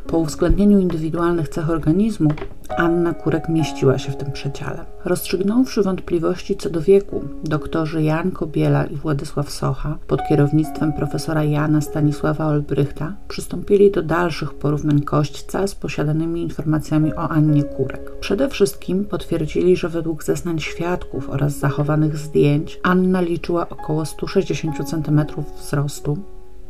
Po 0.09 0.18
uwzględnieniu 0.18 0.79
indywidualnych 0.79 1.49
cech 1.49 1.71
organizmu 1.71 2.31
Anna 2.77 3.14
Kurek 3.14 3.49
mieściła 3.49 3.99
się 3.99 4.12
w 4.12 4.16
tym 4.16 4.33
przedziale. 4.33 4.85
Rozstrzygnąwszy 5.05 5.83
wątpliwości 5.83 6.57
co 6.57 6.71
do 6.71 6.81
wieku, 6.81 7.25
doktorzy 7.44 8.03
Jan 8.03 8.31
Kobiela 8.31 8.85
i 8.85 8.97
Władysław 8.97 9.51
Socha 9.51 9.99
pod 10.07 10.21
kierownictwem 10.29 10.92
profesora 10.92 11.44
Jana 11.44 11.81
Stanisława 11.81 12.47
Olbrychta 12.47 13.14
przystąpili 13.29 13.90
do 13.90 14.03
dalszych 14.03 14.55
porównań 14.55 15.01
kośćca 15.03 15.66
z 15.66 15.75
posiadanymi 15.75 16.42
informacjami 16.42 17.14
o 17.14 17.29
Annie 17.29 17.62
Kurek. 17.62 18.18
Przede 18.21 18.49
wszystkim 18.49 19.05
potwierdzili, 19.05 19.77
że 19.77 19.88
według 19.88 20.25
zeznań 20.25 20.59
świadków 20.59 21.31
oraz 21.31 21.59
zachowanych 21.59 22.16
zdjęć 22.16 22.81
Anna 22.83 23.21
liczyła 23.21 23.68
około 23.68 24.07
160 24.07 24.90
cm 24.90 25.21
wzrostu, 25.59 26.18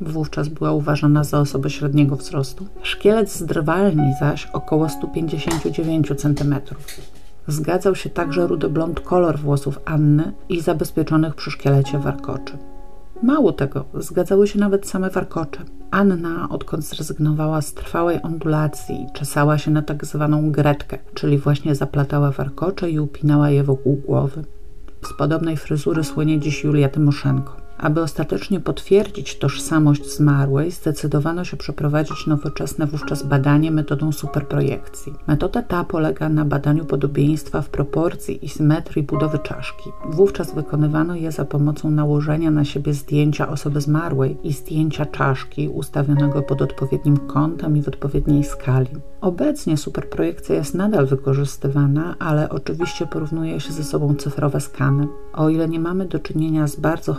Wówczas 0.01 0.49
była 0.49 0.73
uważana 0.73 1.25
za 1.25 1.41
osobę 1.41 1.71
średniego 1.71 2.17
wzrostu. 2.17 2.67
Szkielet 2.83 3.31
z 3.31 3.43
drwalni 3.43 4.15
zaś 4.21 4.47
około 4.47 4.89
159 4.89 6.13
cm. 6.17 6.55
Zgadzał 7.47 7.95
się 7.95 8.11
także 8.11 8.47
rudoblond 8.47 9.01
kolor 9.01 9.39
włosów 9.39 9.79
Anny 9.85 10.33
i 10.49 10.61
zabezpieczonych 10.61 11.35
przy 11.35 11.51
szkielecie 11.51 11.99
warkoczy. 11.99 12.59
Mało 13.23 13.53
tego, 13.53 13.85
zgadzały 13.95 14.49
się 14.49 14.59
nawet 14.59 14.87
same 14.87 15.11
warkocze. 15.11 15.61
Anna, 15.91 16.49
odkąd 16.51 16.85
zrezygnowała 16.85 17.63
z 17.63 17.75
trwałej 17.75 18.23
ondulacji, 18.23 19.07
czesała 19.13 19.59
się 19.59 19.71
na 19.71 19.83
tak 19.83 20.07
zwaną 20.07 20.51
gretkę, 20.51 20.99
czyli 21.15 21.39
właśnie 21.39 21.75
zaplatała 21.75 22.31
warkocze 22.31 22.91
i 22.91 23.01
upinała 23.01 23.51
je 23.51 23.65
wokół 23.65 23.97
głowy. 23.97 24.45
Z 25.03 25.13
podobnej 25.13 25.57
fryzury 25.57 26.05
słynie 26.05 26.41
dziś 26.41 26.65
Julia 26.65 26.89
Tymoszenko. 26.89 27.68
Aby 27.79 28.03
ostatecznie 28.03 28.61
potwierdzić 28.61 29.39
tożsamość 29.39 30.17
zmarłej, 30.17 30.71
zdecydowano 30.71 31.45
się 31.45 31.57
przeprowadzić 31.57 32.27
nowoczesne 32.27 32.87
wówczas 32.87 33.23
badanie 33.23 33.71
metodą 33.71 34.13
superprojekcji. 34.13 35.15
Metoda 35.27 35.63
ta 35.63 35.85
polega 35.85 36.29
na 36.29 36.45
badaniu 36.45 36.85
podobieństwa 36.85 37.63
w 37.63 37.69
proporcji 37.69 38.45
i 38.45 38.49
symetrii 38.49 39.03
budowy 39.03 39.39
czaszki. 39.39 39.91
Wówczas 40.11 40.55
wykonywano 40.55 41.15
je 41.15 41.33
za 41.33 41.45
pomocą 41.45 41.91
nałożenia 41.91 42.51
na 42.51 42.65
siebie 42.65 42.95
zdjęcia 42.95 43.49
osoby 43.49 43.81
zmarłej 43.81 44.37
i 44.43 44.53
zdjęcia 44.53 45.07
czaszki 45.07 45.69
ustawionego 45.69 46.43
pod 46.43 46.63
odpowiednim 46.63 47.17
kątem 47.17 47.77
i 47.77 47.83
w 47.83 47.89
odpowiedniej 47.89 48.45
skali. 48.45 48.91
Obecnie 49.21 49.77
superprojekcja 49.77 50.55
jest 50.55 50.75
nadal 50.75 51.07
wykorzystywana, 51.07 52.17
ale 52.19 52.49
oczywiście 52.49 53.07
porównuje 53.07 53.61
się 53.61 53.73
ze 53.73 53.85
sobą 53.85 54.15
cyfrowe 54.15 54.61
skany. 54.61 55.09
O 55.33 55.49
ile 55.49 55.69
nie 55.69 55.81
mamy 55.81 56.07
do 56.07 56.19
czynienia 56.19 56.67
z 56.67 56.77
bardzo 56.77 57.15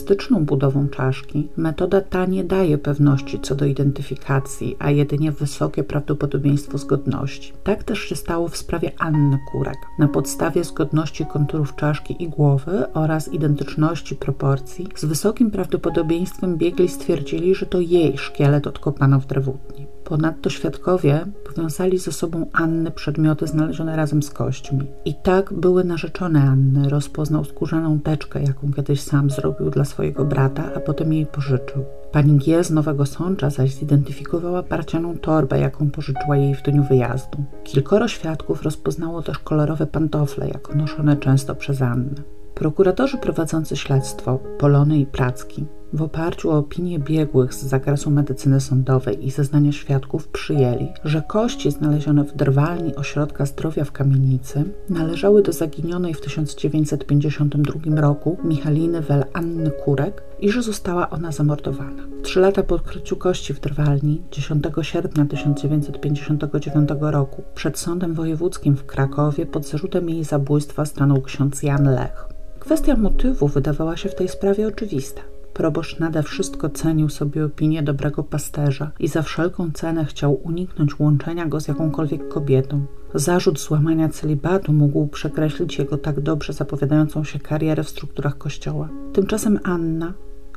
charakterystyczną 0.00 0.44
budową 0.44 0.88
czaszki, 0.88 1.48
metoda 1.56 2.00
ta 2.00 2.26
nie 2.26 2.44
daje 2.44 2.78
pewności 2.78 3.40
co 3.40 3.54
do 3.54 3.64
identyfikacji, 3.64 4.76
a 4.78 4.90
jedynie 4.90 5.32
wysokie 5.32 5.84
prawdopodobieństwo 5.84 6.78
zgodności. 6.78 7.52
Tak 7.64 7.84
też 7.84 7.98
się 7.98 8.16
stało 8.16 8.48
w 8.48 8.56
sprawie 8.56 8.92
Anny 8.98 9.38
Kurek. 9.52 9.78
Na 9.98 10.08
podstawie 10.08 10.64
zgodności 10.64 11.26
konturów 11.26 11.76
czaszki 11.76 12.22
i 12.22 12.28
głowy 12.28 12.92
oraz 12.94 13.32
identyczności 13.32 14.16
proporcji, 14.16 14.88
z 14.96 15.04
wysokim 15.04 15.50
prawdopodobieństwem 15.50 16.56
biegli 16.56 16.88
stwierdzili, 16.88 17.54
że 17.54 17.66
to 17.66 17.80
jej 17.80 18.18
szkielet 18.18 18.66
odkopano 18.66 19.20
w 19.20 19.26
drewutni. 19.26 19.86
Ponadto 20.10 20.50
świadkowie 20.50 21.26
powiązali 21.44 21.98
ze 21.98 22.12
sobą 22.12 22.46
Anny 22.52 22.90
przedmioty 22.90 23.46
znalezione 23.46 23.96
razem 23.96 24.22
z 24.22 24.30
kośćmi. 24.30 24.86
I 25.04 25.14
tak 25.14 25.52
były 25.52 25.84
narzeczone 25.84 26.42
Anny. 26.42 26.88
Rozpoznał 26.88 27.44
skórzaną 27.44 28.00
teczkę, 28.00 28.42
jaką 28.42 28.72
kiedyś 28.72 29.00
sam 29.00 29.30
zrobił 29.30 29.70
dla 29.70 29.84
swojego 29.84 30.24
brata, 30.24 30.70
a 30.76 30.80
potem 30.80 31.12
jej 31.12 31.26
pożyczył. 31.26 31.84
Pani 32.12 32.38
G. 32.38 32.64
z 32.64 32.70
Nowego 32.70 33.06
Sącza 33.06 33.50
zaś 33.50 33.74
zidentyfikowała 33.74 34.62
parcianą 34.62 35.18
torbę, 35.18 35.60
jaką 35.60 35.90
pożyczyła 35.90 36.36
jej 36.36 36.54
w 36.54 36.62
dniu 36.62 36.82
wyjazdu. 36.82 37.44
Kilkoro 37.64 38.08
świadków 38.08 38.62
rozpoznało 38.62 39.22
też 39.22 39.38
kolorowe 39.38 39.86
pantofle, 39.86 40.48
jako 40.48 40.74
noszone 40.74 41.16
często 41.16 41.54
przez 41.54 41.82
Annę. 41.82 42.22
Prokuratorzy 42.54 43.18
prowadzący 43.18 43.76
śledztwo, 43.76 44.38
Polony 44.58 44.98
i 44.98 45.06
Pracki, 45.06 45.66
w 45.92 46.02
oparciu 46.02 46.50
o 46.50 46.58
opinie 46.58 46.98
biegłych 46.98 47.54
z 47.54 47.62
zakresu 47.62 48.10
medycyny 48.10 48.60
sądowej 48.60 49.26
i 49.26 49.30
zeznania 49.30 49.72
świadków 49.72 50.28
przyjęli, 50.28 50.88
że 51.04 51.22
kości 51.22 51.70
znalezione 51.70 52.24
w 52.24 52.36
drwalni 52.36 52.96
Ośrodka 52.96 53.46
Zdrowia 53.46 53.84
w 53.84 53.92
Kamienicy 53.92 54.64
należały 54.88 55.42
do 55.42 55.52
zaginionej 55.52 56.14
w 56.14 56.20
1952 56.20 58.00
roku 58.00 58.38
Michaliny 58.44 59.00
Wel 59.00 59.24
Anny 59.32 59.70
Kurek 59.70 60.22
i 60.40 60.50
że 60.50 60.62
została 60.62 61.10
ona 61.10 61.32
zamordowana. 61.32 62.02
Trzy 62.22 62.40
lata 62.40 62.62
po 62.62 62.74
odkryciu 62.74 63.16
kości 63.16 63.54
w 63.54 63.60
drwalni, 63.60 64.22
10 64.30 64.64
sierpnia 64.82 65.24
1959 65.24 66.88
roku, 67.00 67.42
przed 67.54 67.78
Sądem 67.78 68.14
Wojewódzkim 68.14 68.76
w 68.76 68.86
Krakowie 68.86 69.46
pod 69.46 69.66
zarzutem 69.66 70.10
jej 70.10 70.24
zabójstwa 70.24 70.84
stanął 70.84 71.22
ksiądz 71.22 71.62
Jan 71.62 71.84
Lech. 71.84 72.28
Kwestia 72.60 72.96
motywu 72.96 73.48
wydawała 73.48 73.96
się 73.96 74.08
w 74.08 74.14
tej 74.14 74.28
sprawie 74.28 74.66
oczywista. 74.66 75.29
Proboszcz 75.54 75.98
nade 75.98 76.22
wszystko 76.22 76.70
cenił 76.70 77.08
sobie 77.08 77.44
opinię 77.44 77.82
dobrego 77.82 78.22
pasterza 78.22 78.90
i 78.98 79.08
za 79.08 79.22
wszelką 79.22 79.70
cenę 79.72 80.04
chciał 80.04 80.40
uniknąć 80.42 80.98
łączenia 80.98 81.46
go 81.46 81.60
z 81.60 81.68
jakąkolwiek 81.68 82.28
kobietą. 82.28 82.84
Zarzut 83.14 83.60
złamania 83.60 84.08
celibatu 84.08 84.72
mógł 84.72 85.06
przekreślić 85.06 85.78
jego 85.78 85.98
tak 85.98 86.20
dobrze 86.20 86.52
zapowiadającą 86.52 87.24
się 87.24 87.38
karierę 87.38 87.84
w 87.84 87.88
strukturach 87.88 88.38
kościoła. 88.38 88.88
Tymczasem 89.12 89.58
Anna, 89.64 90.12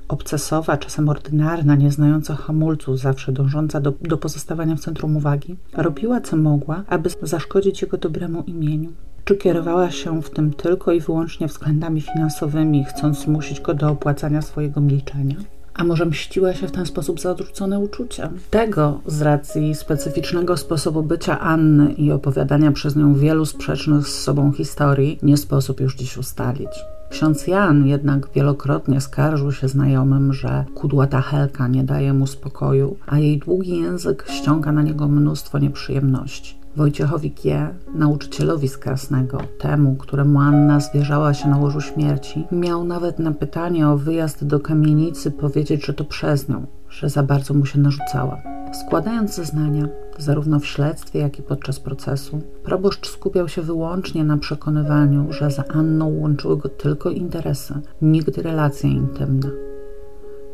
obcesowa, 0.07 0.77
czasem 0.77 1.09
ordynarna, 1.09 1.75
nieznająca 1.75 2.35
hamulców, 2.35 2.99
zawsze 2.99 3.31
dążąca 3.31 3.79
do, 3.81 3.93
do 4.01 4.17
pozostawania 4.17 4.75
w 4.75 4.79
centrum 4.79 5.17
uwagi, 5.17 5.55
robiła 5.73 6.21
co 6.21 6.37
mogła, 6.37 6.83
aby 6.87 7.09
zaszkodzić 7.21 7.81
jego 7.81 7.97
dobremu 7.97 8.43
imieniu. 8.47 8.89
Czy 9.25 9.35
kierowała 9.35 9.91
się 9.91 10.21
w 10.21 10.29
tym 10.29 10.53
tylko 10.53 10.91
i 10.91 10.99
wyłącznie 10.99 11.47
względami 11.47 12.01
finansowymi, 12.01 12.85
chcąc 12.85 13.19
zmusić 13.19 13.61
go 13.61 13.73
do 13.73 13.89
opłacania 13.89 14.41
swojego 14.41 14.81
milczenia? 14.81 15.35
A 15.73 15.83
może 15.83 16.05
mściła 16.05 16.53
się 16.53 16.67
w 16.67 16.71
ten 16.71 16.85
sposób 16.85 17.19
za 17.19 17.31
odrzucone 17.31 17.79
uczucia? 17.79 18.29
Tego 18.49 19.01
z 19.05 19.21
racji 19.21 19.75
specyficznego 19.75 20.57
sposobu 20.57 21.03
bycia 21.03 21.39
Anny 21.39 21.93
i 21.93 22.11
opowiadania 22.11 22.71
przez 22.71 22.95
nią 22.95 23.13
wielu 23.13 23.45
sprzecznych 23.45 24.07
z 24.07 24.23
sobą 24.23 24.51
historii 24.51 25.19
nie 25.23 25.37
sposób 25.37 25.79
już 25.79 25.95
dziś 25.95 26.17
ustalić. 26.17 26.69
Ksiądz 27.09 27.47
Jan 27.47 27.87
jednak 27.87 28.29
wielokrotnie 28.35 29.01
skarżył 29.01 29.51
się 29.51 29.67
znajomym, 29.67 30.33
że 30.33 30.65
kudłata 30.75 31.21
Helka 31.21 31.67
nie 31.67 31.83
daje 31.83 32.13
mu 32.13 32.27
spokoju, 32.27 32.97
a 33.07 33.19
jej 33.19 33.37
długi 33.37 33.81
język 33.81 34.25
ściąga 34.29 34.71
na 34.71 34.81
niego 34.81 35.07
mnóstwo 35.07 35.59
nieprzyjemności. 35.59 36.62
Wojciechowi 36.75 37.31
G., 37.43 37.69
nauczycielowi 37.95 38.67
z 38.67 38.77
Krasnego, 38.77 39.37
temu, 39.59 39.95
któremu 39.95 40.39
Anna 40.39 40.79
zwierzała 40.79 41.33
się 41.33 41.49
na 41.49 41.57
łożu 41.57 41.81
śmierci, 41.81 42.47
miał 42.51 42.83
nawet 42.83 43.19
na 43.19 43.31
pytanie 43.31 43.87
o 43.87 43.97
wyjazd 43.97 44.45
do 44.45 44.59
kamienicy 44.59 45.31
powiedzieć, 45.31 45.85
że 45.85 45.93
to 45.93 46.03
przez 46.03 46.49
nią, 46.49 46.65
że 46.89 47.09
za 47.09 47.23
bardzo 47.23 47.53
mu 47.53 47.65
się 47.65 47.79
narzucała. 47.79 48.41
Składając 48.85 49.35
zeznania, 49.35 49.87
zarówno 50.17 50.59
w 50.59 50.65
śledztwie, 50.65 51.19
jak 51.19 51.39
i 51.39 51.43
podczas 51.43 51.79
procesu, 51.79 52.41
proboszcz 52.63 53.09
skupiał 53.09 53.47
się 53.47 53.61
wyłącznie 53.61 54.23
na 54.23 54.37
przekonywaniu, 54.37 55.27
że 55.29 55.51
za 55.51 55.63
Anną 55.67 56.07
łączyły 56.07 56.57
go 56.57 56.69
tylko 56.69 57.09
interesy, 57.09 57.73
nigdy 58.01 58.41
relacje 58.41 58.89
intymne. 58.89 59.72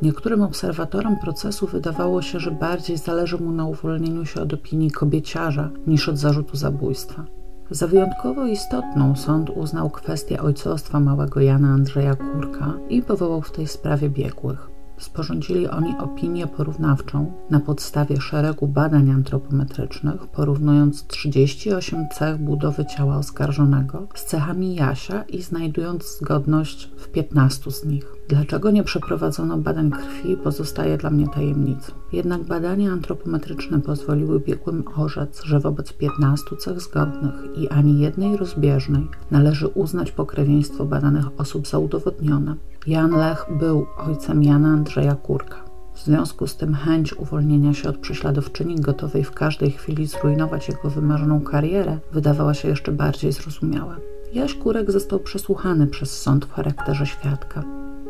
Niektórym 0.02 0.42
obserwatorom 0.42 1.18
procesu 1.18 1.68
wydawało 1.68 2.22
się, 2.22 2.40
że 2.40 2.52
bardziej 2.52 2.98
zależy 2.98 3.38
mu 3.38 3.52
na 3.52 3.66
uwolnieniu 3.66 4.26
się 4.26 4.42
od 4.42 4.54
opinii 4.54 4.92
kobieciarza 4.92 5.70
niż 5.88 6.10
od 6.10 6.18
zarzutu 6.18 6.58
zabójstwa. 6.58 7.26
Za 7.72 7.88
wyjątkowo 7.88 8.46
istotną 8.46 9.16
sąd 9.16 9.50
uznał 9.50 9.90
kwestię 9.90 10.42
ojcostwa 10.42 11.00
małego 11.00 11.42
Jana 11.42 11.68
Andrzeja 11.68 12.16
Kurka 12.16 12.74
i 12.90 13.02
powołał 13.02 13.42
w 13.42 13.52
tej 13.52 13.68
sprawie 13.68 14.10
biegłych. 14.10 14.70
Sporządzili 14.98 15.68
oni 15.68 15.98
opinię 15.98 16.48
porównawczą 16.48 17.32
na 17.50 17.60
podstawie 17.60 18.22
szeregu 18.22 18.68
badań 18.68 19.12
antropometrycznych, 19.12 20.28
porównując 20.28 21.08
38 21.08 22.08
cech 22.10 22.38
budowy 22.38 22.86
ciała 22.86 23.18
oskarżonego 23.18 24.08
z 24.16 24.26
cechami 24.26 24.76
Jasia 24.76 25.24
i 25.24 25.42
znajdując 25.42 26.18
zgodność 26.18 26.92
w 26.98 27.08
15 27.08 27.72
z 27.72 27.86
nich. 27.86 28.19
Dlaczego 28.30 28.72
nie 28.72 28.84
przeprowadzono 28.84 29.58
badań 29.58 29.92
krwi, 29.92 30.38
pozostaje 30.38 30.98
dla 30.98 31.10
mnie 31.10 31.28
tajemnicą. 31.28 31.92
Jednak 32.12 32.44
badania 32.44 32.92
antropometryczne 32.92 33.82
pozwoliły 33.82 34.40
biegłym 34.40 34.84
orzec, 34.96 35.44
że 35.44 35.60
wobec 35.60 35.94
15 35.94 36.46
cech 36.60 36.82
zgodnych 36.82 37.34
i 37.58 37.70
ani 37.70 38.00
jednej 38.00 38.38
rozbieżnej 38.38 39.08
należy 39.32 39.68
uznać 39.68 40.12
pokrewieństwo 40.12 40.86
badanych 40.86 41.26
osób 41.38 41.68
za 41.68 41.80
udowodnione. 41.80 42.56
Jan 42.88 43.12
Lech 43.12 43.46
był 43.60 43.86
ojcem 44.08 44.44
Jana 44.44 44.68
Andrzeja 44.68 45.16
Kurka. 45.16 45.66
W 45.94 46.00
związku 46.00 46.48
z 46.48 46.56
tym 46.56 46.76
chęć 46.76 47.14
uwolnienia 47.14 47.74
się 47.74 47.90
od 47.90 47.98
prześladowczyni 47.98 48.76
gotowej 48.76 49.24
w 49.24 49.32
każdej 49.32 49.72
chwili 49.72 50.08
zrujnować 50.08 50.70
jego 50.70 50.90
wymarzoną 50.90 51.42
karierę 51.42 51.98
wydawała 52.12 52.54
się 52.54 52.68
jeszcze 52.68 52.92
bardziej 52.92 53.32
zrozumiała. 53.32 53.96
Jaś 54.34 54.54
Kurek 54.54 54.92
został 54.92 55.20
przesłuchany 55.20 55.88
przez 55.88 56.22
sąd 56.22 56.46
w 56.46 56.52
charakterze 56.52 57.06
świadka. 57.06 57.64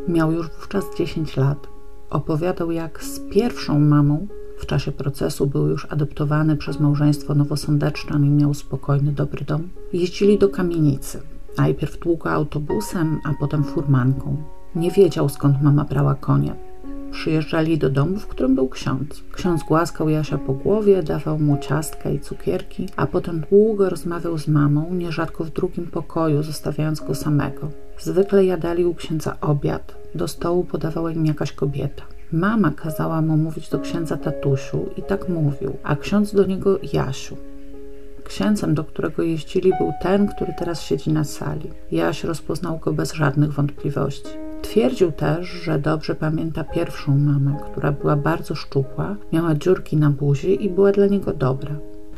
Miał 0.08 0.32
już 0.32 0.50
wówczas 0.50 0.86
10 0.98 1.38
lat. 1.38 1.68
Opowiadał, 2.10 2.72
jak 2.72 3.04
z 3.04 3.20
pierwszą 3.20 3.80
mamą 3.80 4.28
W 4.58 4.66
czasie 4.66 4.92
procesu 4.92 5.48
był 5.48 5.68
już 5.68 5.88
adoptowany 5.90 6.58
przez 6.58 6.80
małżeństwo 6.80 7.36
nowosądeczczan 7.36 8.26
i 8.26 8.30
miał 8.30 8.54
spokojny, 8.54 9.12
dobry 9.12 9.46
dom. 9.46 9.70
Jeździli 9.94 10.38
do 10.38 10.50
kamienicy. 10.50 11.22
Najpierw 11.58 12.00
długo 12.00 12.32
autobusem, 12.32 13.20
a 13.24 13.34
potem 13.40 13.64
furmanką. 13.64 14.38
Nie 14.76 14.92
wiedział 14.92 15.30
skąd 15.30 15.62
mama 15.62 15.84
brała 15.84 16.16
konie. 16.16 16.69
Przyjeżdżali 17.12 17.78
do 17.78 17.90
domu, 17.90 18.20
w 18.20 18.28
którym 18.28 18.56
był 18.56 18.70
ksiądz. 18.70 19.24
Ksiądz 19.32 19.64
głaskał 19.64 20.10
Jasia 20.10 20.38
po 20.38 20.54
głowie, 20.54 21.04
dawał 21.04 21.40
mu 21.40 21.58
ciastka 21.58 22.10
i 22.10 22.20
cukierki, 22.20 22.90
a 22.96 23.08
potem 23.08 23.44
długo 23.50 23.90
rozmawiał 23.90 24.38
z 24.38 24.48
mamą, 24.48 24.94
nierzadko 24.94 25.44
w 25.44 25.50
drugim 25.50 25.88
pokoju, 25.88 26.44
zostawiając 26.44 27.00
go 27.00 27.16
samego. 27.16 27.70
Zwykle 28.00 28.46
jadali 28.46 28.86
u 28.86 28.96
księdza 28.96 29.38
obiad. 29.42 29.96
Do 30.16 30.28
stołu 30.28 30.64
podawała 30.64 31.12
im 31.12 31.26
jakaś 31.26 31.52
kobieta. 31.52 32.04
Mama 32.32 32.72
kazała 32.72 33.22
mu 33.22 33.38
mówić 33.38 33.70
do 33.70 33.80
księdza 33.80 34.18
tatusiu 34.18 34.86
i 34.98 35.02
tak 35.02 35.30
mówił, 35.30 35.78
a 35.84 35.96
ksiądz 35.96 36.36
do 36.36 36.46
niego 36.46 36.80
Jasiu. 36.94 37.38
Księdzem, 38.24 38.74
do 38.74 38.84
którego 38.84 39.24
jeździli, 39.24 39.72
był 39.80 39.92
ten, 40.02 40.28
który 40.28 40.54
teraz 40.60 40.82
siedzi 40.82 41.12
na 41.12 41.24
sali. 41.24 41.70
Jaś 41.92 42.24
rozpoznał 42.24 42.78
go 42.78 42.94
bez 42.94 43.14
żadnych 43.14 43.54
wątpliwości. 43.54 44.39
Twierdził 44.62 45.12
też, 45.12 45.48
że 45.48 45.80
dobrze 45.80 46.16
pamięta 46.16 46.64
pierwszą 46.64 47.18
mamę, 47.18 47.58
która 47.72 47.92
była 47.92 48.16
bardzo 48.16 48.56
szczupła, 48.56 49.16
miała 49.34 49.56
dziurki 49.56 49.98
na 49.98 50.10
buzi 50.10 50.66
i 50.66 50.70
była 50.70 50.92
dla 50.92 51.08
niego 51.08 51.34
dobra. 51.34 51.76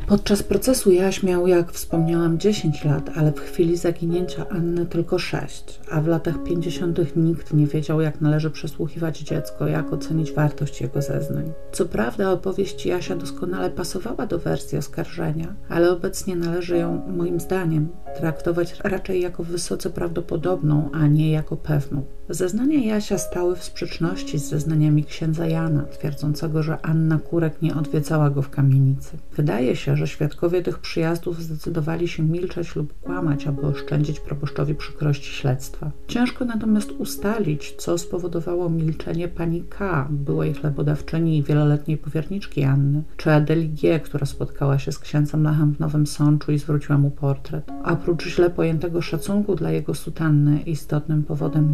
Podczas 0.08 0.44
procesu 0.44 0.92
Jaś 0.92 1.24
miał, 1.24 1.48
jak 1.48 1.72
wspomniałam, 1.72 2.40
10 2.40 2.86
lat, 2.86 3.10
ale 3.16 3.32
w 3.32 3.40
chwili 3.40 3.78
zaginięcia 3.78 4.50
Anny 4.50 4.86
tylko 4.86 5.20
6, 5.20 5.80
a 5.92 6.02
w 6.02 6.08
latach 6.08 6.44
50. 6.44 7.16
nikt 7.16 7.54
nie 7.54 7.68
wiedział, 7.68 8.02
jak 8.02 8.22
należy 8.22 8.50
przesłuchiwać 8.50 9.20
dziecko, 9.20 9.68
jak 9.68 9.94
ocenić 9.94 10.32
wartość 10.32 10.82
jego 10.82 11.02
zeznań. 11.02 11.52
Co 11.72 11.86
prawda, 11.86 12.32
opowieść 12.32 12.86
Jasia 12.86 13.16
doskonale 13.16 13.70
pasowała 13.70 14.26
do 14.26 14.40
wersji 14.40 14.78
oskarżenia, 14.78 15.56
ale 15.70 15.92
obecnie 15.92 16.36
należy 16.36 16.78
ją, 16.78 17.02
moim 17.08 17.40
zdaniem, 17.40 17.90
traktować 18.18 18.80
raczej 18.84 19.22
jako 19.22 19.44
wysoce 19.44 19.90
prawdopodobną, 19.90 20.90
a 20.94 21.08
nie 21.08 21.32
jako 21.32 21.58
pewną. 21.58 22.04
Zeznania 22.34 22.80
Jasia 22.80 23.18
stały 23.18 23.56
w 23.56 23.64
sprzeczności 23.64 24.40
z 24.40 24.50
zeznaniami 24.50 25.04
księdza 25.04 25.48
Jana, 25.48 25.84
twierdzącego, 25.84 26.64
że 26.64 26.86
Anna 26.86 27.20
Kurek 27.20 27.62
nie 27.62 27.76
odwiedzała 27.76 28.30
go 28.30 28.42
w 28.42 28.50
kamienicy. 28.50 29.18
Wydaje 29.36 29.76
się, 29.76 29.98
że 29.98 30.08
świadkowie 30.08 30.62
tych 30.62 30.80
przyjazdów 30.80 31.44
zdecydowali 31.44 32.08
się 32.08 32.24
milczeć 32.24 32.76
lub 32.76 33.00
kłamać, 33.02 33.48
aby 33.48 33.62
oszczędzić 33.62 34.20
proboszczowi 34.20 34.76
przykrości 34.76 35.32
śledztwa. 35.32 35.92
Ciężko 36.08 36.46
natomiast 36.46 36.92
ustalić, 36.92 37.76
co 37.78 37.98
spowodowało 37.98 38.70
milczenie 38.70 39.28
pani 39.28 39.64
K., 39.70 40.08
byłej 40.10 40.54
chlebodawczyni 40.54 41.38
i 41.38 41.44
wieloletniej 41.44 41.98
powierniczki 41.98 42.64
Anny, 42.64 43.04
czy 43.18 43.32
Adeli 43.32 43.70
G., 43.70 44.00
która 44.00 44.26
spotkała 44.26 44.80
się 44.80 44.92
z 44.92 45.00
księdzem 45.00 45.44
Lachem 45.44 45.76
w 45.76 45.80
Nowym 45.80 46.08
Sączu 46.08 46.52
i 46.52 46.60
zwróciła 46.60 46.98
mu 46.98 47.12
portret. 47.12 47.72
Oprócz 47.84 48.28
źle 48.28 48.50
pojętego 48.50 49.02
szacunku 49.02 49.56
dla 49.56 49.72
jego 49.72 49.96
sutanny, 49.96 50.60
istotnym 50.62 51.24
powodem 51.24 51.72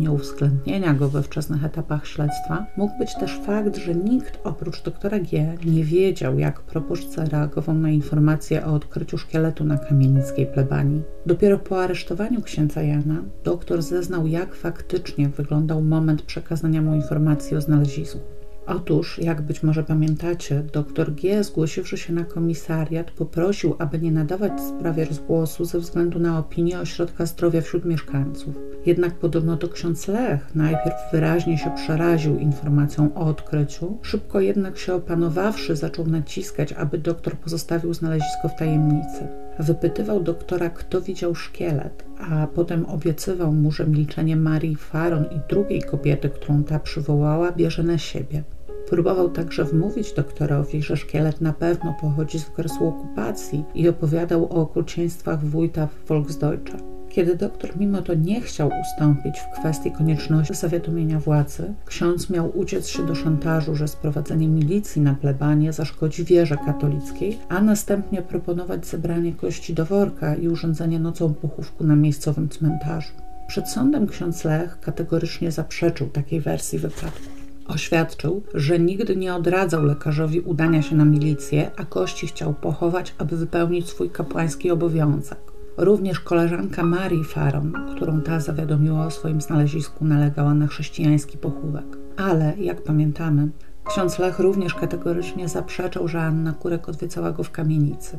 nieuwzględnienia 0.48 0.94
go 0.94 1.10
we 1.10 1.24
wczesnych 1.24 1.66
etapach 1.66 2.08
śledztwa, 2.08 2.66
mógł 2.78 2.98
być 2.98 3.16
też 3.16 3.40
fakt, 3.46 3.78
że 3.78 3.96
nikt 3.96 4.40
oprócz 4.44 4.84
doktora 4.84 5.20
G. 5.20 5.58
nie 5.66 5.84
wiedział, 5.84 6.40
jak 6.40 6.62
proboszcz 6.62 7.08
zareagował 7.08 7.76
na 7.76 7.90
informację 7.90 8.66
o 8.66 8.74
odkryciu 8.74 9.18
szkieletu 9.18 9.66
na 9.66 9.78
kamienickiej 9.78 10.46
plebanii. 10.46 11.02
Dopiero 11.26 11.60
po 11.60 11.84
aresztowaniu 11.84 12.42
księdza 12.42 12.82
Jana 12.82 13.24
doktor 13.44 13.82
zeznał, 13.82 14.28
jak 14.28 14.56
faktycznie 14.56 15.30
wyglądał 15.30 15.82
moment 15.82 16.22
przekazania 16.22 16.82
mu 16.82 16.96
informacji 16.96 17.58
o 17.58 17.62
znalezisku. 17.62 18.37
Otóż, 18.68 19.20
jak 19.20 19.42
być 19.42 19.64
może 19.64 19.84
pamiętacie, 19.84 20.64
dr 20.74 21.16
G, 21.16 21.44
zgłosiwszy 21.44 21.98
się 21.98 22.14
na 22.14 22.24
komisariat, 22.24 23.12
poprosił, 23.12 23.76
aby 23.80 24.00
nie 24.00 24.12
nadawać 24.12 24.52
sprawie 24.62 25.06
rozgłosu 25.06 25.66
ze 25.66 25.80
względu 25.80 26.20
na 26.20 26.40
opinię 26.40 26.80
ośrodka 26.80 27.26
zdrowia 27.26 27.62
wśród 27.62 27.86
mieszkańców. 27.86 28.56
Jednak 28.86 29.14
podobno 29.14 29.58
to 29.58 29.70
ksiądz 29.70 30.08
Lech 30.08 30.56
najpierw 30.56 30.96
wyraźnie 31.12 31.58
się 31.58 31.72
przeraził 31.76 32.40
informacją 32.40 33.14
o 33.16 33.20
odkryciu, 33.20 33.98
szybko 34.02 34.40
jednak 34.40 34.78
się 34.78 34.94
opanowawszy, 34.94 35.76
zaczął 35.76 36.08
naciskać, 36.08 36.74
aby 36.74 36.98
doktor 36.98 37.38
pozostawił 37.38 37.94
znalezisko 37.94 38.50
w 38.50 38.56
tajemnicy. 38.60 39.28
Wypytywał 39.60 40.24
doktora, 40.24 40.70
kto 40.70 41.02
widział 41.02 41.36
szkielet, 41.36 42.06
a 42.32 42.48
potem 42.48 42.86
obiecywał 42.86 43.54
mu, 43.54 43.72
że 43.72 43.88
milczenie 43.88 44.36
Marii 44.36 44.76
Faron 44.76 45.26
i 45.26 45.40
drugiej 45.50 45.82
kobiety, 45.82 46.30
którą 46.30 46.64
ta 46.64 46.80
przywołała, 46.80 47.52
bierze 47.52 47.84
na 47.84 47.98
siebie. 47.98 48.44
Próbował 48.90 49.30
także 49.30 49.66
wmówić 49.66 50.14
doktorowi, 50.14 50.82
że 50.82 50.98
szkielet 50.98 51.42
na 51.42 51.54
pewno 51.54 51.96
pochodzi 52.02 52.40
z 52.40 52.48
okresu 52.48 52.88
okupacji 52.88 53.66
i 53.76 53.90
opowiadał 53.90 54.46
o 54.46 54.50
okrucieństwach 54.50 55.46
wójta 55.46 55.88
w 55.88 56.08
Volksdeutsche. 56.08 56.78
Kiedy 57.10 57.36
doktor 57.36 57.78
mimo 57.80 58.02
to 58.02 58.14
nie 58.14 58.42
chciał 58.42 58.72
ustąpić 58.82 59.40
w 59.40 59.60
kwestii 59.60 59.92
konieczności 59.92 60.54
zawiadomienia 60.54 61.20
władzy, 61.20 61.74
ksiądz 61.86 62.30
miał 62.30 62.58
uciec 62.58 62.88
się 62.88 63.06
do 63.06 63.16
szantażu, 63.16 63.76
że 63.76 63.88
sprowadzenie 63.88 64.48
milicji 64.48 65.02
na 65.02 65.14
plebanie 65.14 65.74
zaszkodzi 65.74 66.24
wierze 66.24 66.58
katolickiej, 66.66 67.40
a 67.50 67.62
następnie 67.62 68.22
proponować 68.22 68.86
zebranie 68.86 69.34
kości 69.34 69.74
do 69.74 69.86
worka 69.86 70.36
i 70.36 70.48
urządzenie 70.48 71.00
nocą 71.00 71.34
pochówku 71.34 71.84
na 71.84 71.96
miejscowym 71.96 72.50
cmentarzu. 72.50 73.14
Przed 73.48 73.70
sądem 73.70 74.08
ksiądz 74.08 74.44
Lech 74.44 74.80
kategorycznie 74.80 75.52
zaprzeczył 75.52 76.08
takiej 76.10 76.42
wersji 76.42 76.80
wypadku. 76.80 77.37
Oświadczył, 77.68 78.44
że 78.54 78.80
nigdy 78.80 79.16
nie 79.16 79.36
odradzał 79.36 79.86
lekarzowi 79.86 80.40
udania 80.40 80.82
się 80.82 80.96
na 80.96 81.06
milicję, 81.06 81.72
a 81.78 81.86
kości 81.86 82.28
chciał 82.28 82.54
pochować, 82.54 83.16
aby 83.18 83.38
wypełnić 83.38 83.90
swój 83.90 84.10
kapłański 84.10 84.72
obowiązek. 84.72 85.40
Również 85.78 86.20
koleżanka 86.20 86.84
Marii 86.84 87.24
Faron, 87.24 87.74
którą 87.96 88.22
ta 88.22 88.40
zawiadomiła 88.40 89.06
o 89.06 89.12
swoim 89.12 89.42
znalezisku, 89.42 90.06
nalegała 90.06 90.54
na 90.54 90.68
chrześcijański 90.68 91.38
pochówek. 91.38 91.86
Ale, 92.18 92.54
jak 92.58 92.84
pamiętamy, 92.84 93.50
ksiądz 93.84 94.20
Lech 94.20 94.40
również 94.40 94.76
kategorycznie 94.76 95.48
zaprzeczał, 95.48 96.08
że 96.08 96.22
Anna 96.22 96.54
Kurek 96.54 96.90
odwiedzała 96.90 97.32
go 97.32 97.44
w 97.44 97.52
kamienicy. 97.52 98.18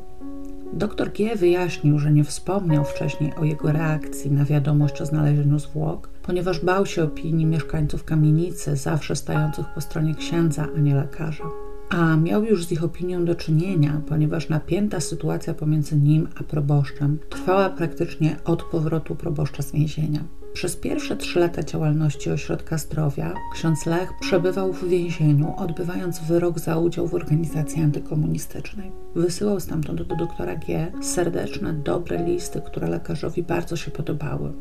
Doktor 0.72 1.12
G. 1.12 1.36
wyjaśnił, 1.36 1.98
że 1.98 2.12
nie 2.12 2.24
wspomniał 2.24 2.84
wcześniej 2.84 3.32
o 3.34 3.44
jego 3.44 3.72
reakcji 3.72 4.30
na 4.30 4.44
wiadomość 4.44 5.00
o 5.00 5.06
znalezieniu 5.06 5.58
zwłok, 5.58 6.10
ponieważ 6.22 6.64
bał 6.64 6.86
się 6.86 7.04
opinii 7.04 7.46
mieszkańców 7.46 8.04
kamienicy, 8.04 8.76
zawsze 8.76 9.16
stających 9.16 9.66
po 9.74 9.80
stronie 9.80 10.14
księdza, 10.14 10.66
a 10.76 10.78
nie 10.78 10.94
lekarza. 10.94 11.44
A 11.90 12.16
miał 12.16 12.44
już 12.44 12.66
z 12.66 12.72
ich 12.72 12.84
opinią 12.84 13.24
do 13.24 13.34
czynienia, 13.34 14.00
ponieważ 14.08 14.48
napięta 14.48 15.00
sytuacja 15.00 15.54
pomiędzy 15.54 15.96
nim 15.96 16.28
a 16.40 16.44
proboszczem 16.44 17.18
trwała 17.28 17.70
praktycznie 17.70 18.36
od 18.44 18.62
powrotu 18.62 19.14
proboszcza 19.16 19.62
z 19.62 19.72
więzienia. 19.72 20.24
Przez 20.52 20.76
pierwsze 20.76 21.16
trzy 21.16 21.40
lata 21.40 21.62
działalności 21.62 22.30
Ośrodka 22.30 22.78
Zdrowia 22.78 23.34
ksiądz 23.54 23.86
Lech 23.86 24.10
przebywał 24.20 24.72
w 24.72 24.88
więzieniu, 24.88 25.54
odbywając 25.56 26.20
wyrok 26.20 26.58
za 26.58 26.78
udział 26.78 27.08
w 27.08 27.14
organizacji 27.14 27.82
antykomunistycznej. 27.82 28.92
Wysyłał 29.14 29.60
stamtąd 29.60 30.02
do 30.02 30.16
doktora 30.16 30.56
G 30.56 30.92
serdeczne, 31.02 31.72
dobre 31.72 32.24
listy, 32.24 32.60
które 32.60 32.88
lekarzowi 32.88 33.42
bardzo 33.42 33.76
się 33.76 33.90
podobały. 33.90 34.52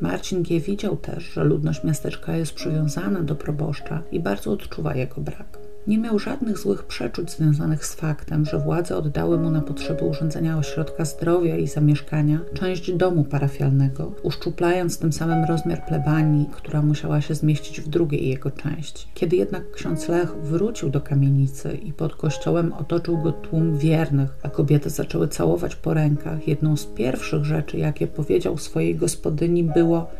Marcin 0.00 0.42
G. 0.42 0.60
widział 0.60 0.96
też, 0.96 1.24
że 1.24 1.44
ludność 1.44 1.84
miasteczka 1.84 2.36
jest 2.36 2.52
przywiązana 2.52 3.22
do 3.22 3.34
proboszcza 3.34 4.02
i 4.12 4.20
bardzo 4.20 4.52
odczuwa 4.52 4.94
jego 4.94 5.20
brak. 5.20 5.61
Nie 5.86 5.98
miał 5.98 6.18
żadnych 6.18 6.58
złych 6.58 6.82
przeczuć 6.82 7.30
związanych 7.30 7.86
z 7.86 7.94
faktem, 7.94 8.44
że 8.44 8.58
władze 8.58 8.96
oddały 8.96 9.38
mu 9.38 9.50
na 9.50 9.60
potrzeby 9.60 10.04
urządzenia 10.04 10.58
ośrodka 10.58 11.04
zdrowia 11.04 11.56
i 11.56 11.66
zamieszkania 11.66 12.40
część 12.54 12.92
domu 12.92 13.24
parafialnego, 13.24 14.12
uszczuplając 14.22 14.98
tym 14.98 15.12
samym 15.12 15.44
rozmiar 15.44 15.86
plebanii, 15.86 16.48
która 16.52 16.82
musiała 16.82 17.20
się 17.20 17.34
zmieścić 17.34 17.80
w 17.80 17.88
drugiej 17.88 18.28
jego 18.28 18.50
części. 18.50 19.06
Kiedy 19.14 19.36
jednak 19.36 19.70
ksiądz 19.70 20.08
Lech 20.08 20.34
wrócił 20.36 20.90
do 20.90 21.00
kamienicy 21.00 21.74
i 21.74 21.92
pod 21.92 22.16
kościołem 22.16 22.72
otoczył 22.72 23.18
go 23.18 23.32
tłum 23.32 23.78
wiernych, 23.78 24.36
a 24.42 24.48
kobiety 24.48 24.90
zaczęły 24.90 25.28
całować 25.28 25.76
po 25.76 25.94
rękach, 25.94 26.48
jedną 26.48 26.76
z 26.76 26.86
pierwszych 26.86 27.44
rzeczy, 27.44 27.78
jakie 27.78 28.06
powiedział 28.06 28.58
swojej 28.58 28.96
gospodyni, 28.96 29.64
było: 29.64 30.10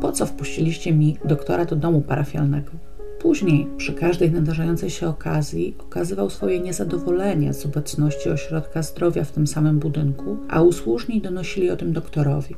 Po 0.00 0.12
co 0.12 0.26
wpuściliście 0.26 0.92
mi 0.92 1.18
doktora 1.24 1.64
do 1.64 1.76
domu 1.76 2.00
parafialnego? 2.00 2.70
Później, 3.20 3.66
przy 3.76 3.92
każdej 3.92 4.30
nadarzającej 4.30 4.90
się 4.90 5.08
okazji, 5.08 5.74
okazywał 5.78 6.30
swoje 6.30 6.60
niezadowolenie 6.60 7.54
z 7.54 7.66
obecności 7.66 8.30
ośrodka 8.30 8.82
zdrowia 8.82 9.24
w 9.24 9.32
tym 9.32 9.46
samym 9.46 9.78
budynku, 9.78 10.36
a 10.48 10.62
usłużni 10.62 11.20
donosili 11.20 11.70
o 11.70 11.76
tym 11.76 11.92
doktorowi. 11.92 12.54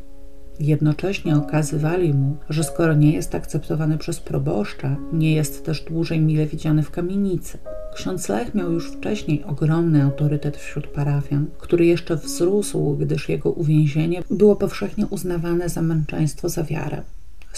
Jednocześnie 0.61 1.37
okazywali 1.37 2.15
mu, 2.15 2.37
że 2.49 2.65
skoro 2.65 2.95
nie 2.95 3.13
jest 3.13 3.35
akceptowany 3.35 3.99
przez 3.99 4.21
proboszcza, 4.21 4.97
nie 5.13 5.35
jest 5.35 5.65
też 5.65 5.85
dłużej 5.85 6.21
mile 6.21 6.47
widziany 6.47 6.83
w 6.83 6.91
kamienicy. 6.91 7.59
Ksiądz 7.95 8.29
Lech 8.29 8.55
miał 8.55 8.73
już 8.73 8.93
wcześniej 8.93 9.45
ogromny 9.45 10.03
autorytet 10.03 10.57
wśród 10.57 10.87
parafian, 10.87 11.47
który 11.59 11.87
jeszcze 11.87 12.17
wzrósł, 12.17 12.97
gdyż 12.97 13.29
jego 13.29 13.51
uwięzienie 13.51 14.23
było 14.31 14.57
powszechnie 14.57 15.07
uznawane 15.07 15.69
za 15.69 15.83
męczeństwo 15.83 16.49
za 16.49 16.65
wiarę. 16.65 17.03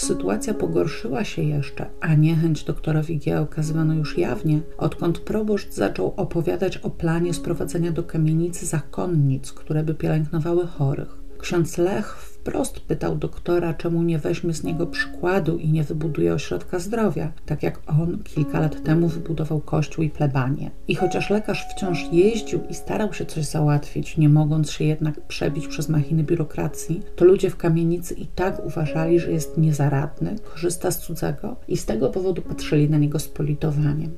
Sytuacja 0.01 0.53
pogorszyła 0.53 1.23
się 1.23 1.41
jeszcze, 1.41 1.85
a 1.99 2.15
niechęć 2.15 2.63
doktora 2.63 3.03
Wigia 3.03 3.41
okazywano 3.41 3.93
już 3.93 4.17
jawnie, 4.17 4.61
odkąd 4.77 5.19
proboszcz 5.19 5.73
zaczął 5.73 6.13
opowiadać 6.17 6.77
o 6.77 6.89
planie 6.89 7.33
sprowadzenia 7.33 7.91
do 7.91 8.03
kamienicy 8.03 8.65
zakonnic, 8.65 9.51
które 9.51 9.83
by 9.83 9.95
pielęgnowały 9.95 10.67
chorych. 10.67 11.20
Ksiądz 11.41 11.77
Lech 11.77 12.17
wprost 12.17 12.79
pytał 12.79 13.15
doktora, 13.15 13.73
czemu 13.73 14.03
nie 14.03 14.19
weźmie 14.19 14.53
z 14.53 14.63
niego 14.63 14.87
przykładu 14.87 15.57
i 15.57 15.69
nie 15.69 15.83
wybuduje 15.83 16.33
ośrodka 16.33 16.79
zdrowia, 16.79 17.31
tak 17.45 17.63
jak 17.63 17.79
on 17.87 18.23
kilka 18.23 18.59
lat 18.59 18.83
temu 18.83 19.07
wybudował 19.07 19.59
kościół 19.59 20.03
i 20.03 20.09
plebanie. 20.09 20.71
I 20.87 20.95
chociaż 20.95 21.29
lekarz 21.29 21.67
wciąż 21.75 22.05
jeździł 22.11 22.59
i 22.69 22.73
starał 22.73 23.13
się 23.13 23.25
coś 23.25 23.45
załatwić, 23.45 24.17
nie 24.17 24.29
mogąc 24.29 24.71
się 24.71 24.83
jednak 24.83 25.27
przebić 25.27 25.67
przez 25.67 25.89
machiny 25.89 26.23
biurokracji, 26.23 27.01
to 27.15 27.25
ludzie 27.25 27.49
w 27.49 27.57
kamienicy 27.57 28.13
i 28.13 28.25
tak 28.25 28.65
uważali, 28.65 29.19
że 29.19 29.31
jest 29.31 29.57
niezaradny, 29.57 30.35
korzysta 30.53 30.91
z 30.91 30.99
cudzego 30.99 31.55
i 31.67 31.77
z 31.77 31.85
tego 31.85 32.09
powodu 32.09 32.41
patrzyli 32.41 32.89
na 32.89 32.97
niego 32.97 33.19
z 33.19 33.27
politowaniem. 33.27 34.11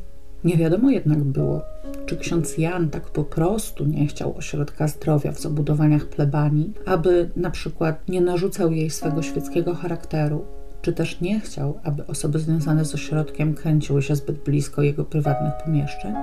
Nie 0.44 0.58
wiadomo 0.58 0.90
jednak 0.90 1.24
było, 1.24 1.62
czy 2.06 2.18
ksiądz 2.18 2.58
Jan 2.58 2.90
tak 2.90 3.04
po 3.04 3.24
prostu 3.24 3.86
nie 3.86 4.08
chciał 4.08 4.38
ośrodka 4.38 4.88
zdrowia 4.88 5.32
w 5.32 5.40
zabudowaniach 5.40 6.06
plebanii, 6.06 6.74
aby 6.86 7.30
na 7.36 7.52
przykład 7.52 8.10
nie 8.10 8.22
narzucał 8.22 8.72
jej 8.72 8.90
swego 8.90 9.22
świeckiego 9.22 9.76
charakteru, 9.76 10.46
czy 10.84 10.94
też 10.94 11.22
nie 11.22 11.40
chciał, 11.40 11.80
aby 11.84 12.08
osoby 12.08 12.40
związane 12.40 12.86
z 12.86 12.96
ośrodkiem 12.96 13.54
kręciły 13.54 14.02
się 14.02 14.16
zbyt 14.16 14.44
blisko 14.44 14.82
jego 14.82 15.06
prywatnych 15.06 15.54
pomieszczeń? 15.66 16.14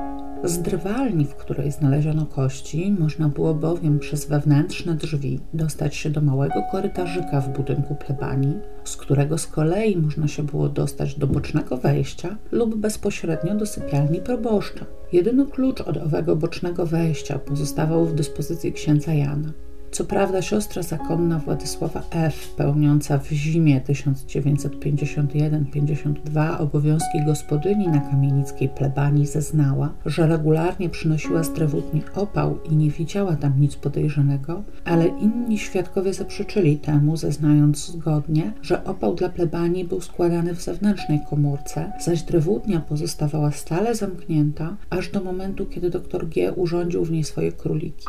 Z 0.44 0.58
drwalni, 0.58 1.24
w 1.24 1.34
której 1.34 1.72
znaleziono 1.72 2.26
kości, 2.26 2.96
można 2.98 3.28
było 3.28 3.54
bowiem 3.54 3.98
przez 3.98 4.26
wewnętrzne 4.26 4.94
drzwi 4.94 5.40
dostać 5.54 5.96
się 5.96 6.10
do 6.10 6.20
małego 6.20 6.62
korytarzyka 6.72 7.40
w 7.40 7.48
budynku 7.48 7.94
plebanii, 7.94 8.54
z 8.84 8.96
którego 8.96 9.38
z 9.38 9.46
kolei 9.46 9.96
można 9.96 10.28
się 10.28 10.42
było 10.42 10.68
dostać 10.68 11.14
do 11.14 11.26
bocznego 11.26 11.76
wejścia 11.76 12.36
lub 12.52 12.76
bezpośrednio 12.76 13.54
do 13.54 13.66
sypialni 13.66 14.20
proboszcza. 14.20 14.84
Jedyny 15.12 15.46
klucz 15.46 15.80
od 15.80 15.96
owego 15.96 16.36
bocznego 16.36 16.86
wejścia 16.86 17.38
pozostawał 17.38 18.06
w 18.06 18.14
dyspozycji 18.14 18.72
księdza 18.72 19.14
Jana. 19.14 19.52
Co 19.90 20.04
prawda 20.04 20.42
siostra 20.42 20.82
zakonna 20.82 21.38
Władysława 21.38 22.02
F., 22.10 22.54
pełniąca 22.56 23.18
w 23.18 23.28
zimie 23.28 23.80
1951-52 23.80 26.60
obowiązki 26.60 27.24
gospodyni 27.26 27.88
na 27.88 28.00
kamienickiej 28.00 28.68
plebanii, 28.68 29.26
zeznała, 29.26 29.92
że 30.06 30.26
regularnie 30.26 30.90
przynosiła 30.90 31.42
z 31.42 31.52
drewutni 31.52 32.02
opał 32.14 32.58
i 32.70 32.76
nie 32.76 32.90
widziała 32.90 33.36
tam 33.36 33.60
nic 33.60 33.76
podejrzanego, 33.76 34.62
ale 34.84 35.06
inni 35.06 35.58
świadkowie 35.58 36.14
zaprzeczyli 36.14 36.78
temu, 36.78 37.16
zeznając 37.16 37.86
zgodnie, 37.86 38.52
że 38.62 38.84
opał 38.84 39.14
dla 39.14 39.28
plebanii 39.28 39.84
był 39.84 40.00
składany 40.00 40.54
w 40.54 40.62
zewnętrznej 40.62 41.20
komórce, 41.30 41.92
zaś 42.04 42.22
drewutnia 42.22 42.80
pozostawała 42.80 43.50
stale 43.50 43.94
zamknięta, 43.94 44.76
aż 44.90 45.10
do 45.10 45.20
momentu, 45.20 45.66
kiedy 45.66 45.90
dr 45.90 46.28
G. 46.28 46.52
urządził 46.52 47.04
w 47.04 47.10
niej 47.10 47.24
swoje 47.24 47.52
króliki. 47.52 48.04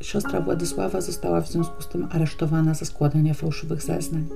Siostra 0.00 0.40
Władysława 0.40 1.00
została 1.00 1.40
w 1.40 1.48
związku 1.48 1.82
z 1.82 1.88
tym 1.88 2.08
aresztowana 2.10 2.74
za 2.74 2.84
składanie 2.84 3.34
fałszywych 3.34 3.82
zeznań. 3.82 4.26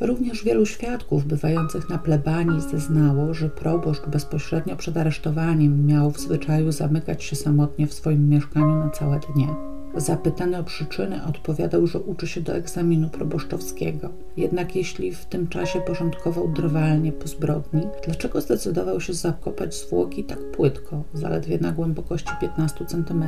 Również 0.00 0.44
wielu 0.44 0.66
świadków 0.66 1.24
bywających 1.24 1.88
na 1.90 1.98
plebanii 1.98 2.60
zeznało, 2.60 3.34
że 3.34 3.48
proboszcz 3.48 4.06
bezpośrednio 4.06 4.76
przed 4.76 4.96
aresztowaniem 4.96 5.86
miał 5.86 6.10
w 6.10 6.20
zwyczaju 6.20 6.72
zamykać 6.72 7.24
się 7.24 7.36
samotnie 7.36 7.86
w 7.86 7.94
swoim 7.94 8.28
mieszkaniu 8.28 8.74
na 8.74 8.90
całe 8.90 9.20
dnie. 9.34 9.48
Zapytany 9.96 10.58
o 10.58 10.64
przyczyny, 10.64 11.24
odpowiadał, 11.24 11.86
że 11.86 11.98
uczy 11.98 12.26
się 12.26 12.40
do 12.40 12.54
egzaminu 12.54 13.08
proboszczowskiego. 13.08 14.08
Jednak 14.36 14.76
jeśli 14.76 15.12
w 15.12 15.24
tym 15.24 15.48
czasie 15.48 15.80
porządkował 15.80 16.48
drwalnie 16.48 17.12
po 17.12 17.28
zbrodni, 17.28 17.82
dlaczego 18.04 18.40
zdecydował 18.40 19.00
się 19.00 19.14
zakopać 19.14 19.74
zwłoki 19.74 20.24
tak 20.24 20.50
płytko, 20.50 21.02
zaledwie 21.14 21.58
na 21.58 21.72
głębokości 21.72 22.32
15 22.40 22.86
cm? 22.86 23.24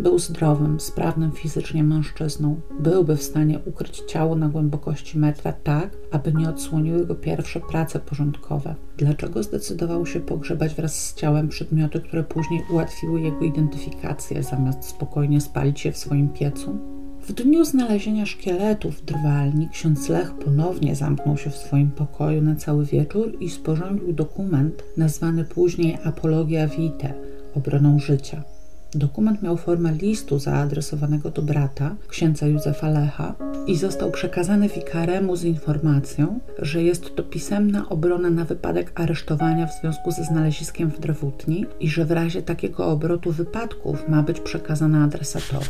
Był 0.00 0.18
zdrowym, 0.18 0.80
sprawnym 0.80 1.32
fizycznie 1.32 1.84
mężczyzną. 1.84 2.60
Byłby 2.80 3.16
w 3.16 3.22
stanie 3.22 3.58
ukryć 3.66 4.02
ciało 4.08 4.36
na 4.36 4.48
głębokości 4.48 5.18
metra 5.18 5.52
tak, 5.52 5.90
aby 6.10 6.32
nie 6.32 6.48
odsłoniły 6.48 7.06
go 7.06 7.14
pierwsze 7.14 7.60
prace 7.60 8.00
porządkowe. 8.00 8.74
Dlaczego 8.96 9.42
zdecydował 9.42 10.06
się 10.06 10.20
pogrzebać 10.20 10.74
wraz 10.74 11.06
z 11.06 11.14
ciałem 11.14 11.48
przedmioty, 11.48 12.00
które 12.00 12.24
później 12.24 12.64
ułatwiły 12.70 13.20
jego 13.20 13.40
identyfikację, 13.40 14.42
zamiast 14.42 14.84
spokojnie 14.84 15.40
spalić 15.40 15.84
je 15.84 15.92
w 15.92 15.98
swoim 15.98 16.28
piecu? 16.28 16.78
W 17.20 17.32
dniu 17.32 17.64
znalezienia 17.64 18.26
szkieletu 18.26 18.90
w 18.90 19.04
drwalni 19.04 19.68
ksiądz 19.68 20.08
Lech 20.08 20.34
ponownie 20.34 20.94
zamknął 20.94 21.36
się 21.36 21.50
w 21.50 21.56
swoim 21.56 21.90
pokoju 21.90 22.42
na 22.42 22.56
cały 22.56 22.84
wieczór 22.84 23.36
i 23.40 23.50
sporządził 23.50 24.12
dokument 24.12 24.84
nazwany 24.96 25.44
później 25.44 25.98
Apologia 26.04 26.68
Vitae, 26.68 27.14
obroną 27.54 27.98
życia. 27.98 28.53
Dokument 28.94 29.42
miał 29.42 29.56
formę 29.56 29.92
listu 29.92 30.38
zaadresowanego 30.38 31.30
do 31.30 31.42
brata, 31.42 31.94
księdza 32.08 32.46
Józefa 32.46 32.88
Lecha, 32.88 33.34
i 33.66 33.76
został 33.76 34.10
przekazany 34.10 34.68
wikaremu 34.68 35.36
z 35.36 35.44
informacją, 35.44 36.40
że 36.58 36.82
jest 36.82 37.16
to 37.16 37.22
pisemna 37.22 37.88
obrona 37.88 38.30
na 38.30 38.44
wypadek 38.44 39.00
aresztowania 39.00 39.66
w 39.66 39.80
związku 39.80 40.10
ze 40.10 40.24
znaleziskiem 40.24 40.90
w 40.90 41.00
Drewutni 41.00 41.66
i 41.80 41.88
że 41.88 42.04
w 42.04 42.10
razie 42.10 42.42
takiego 42.42 42.86
obrotu 42.86 43.32
wypadków 43.32 44.08
ma 44.08 44.22
być 44.22 44.40
przekazana 44.40 45.04
adresatowi. 45.04 45.68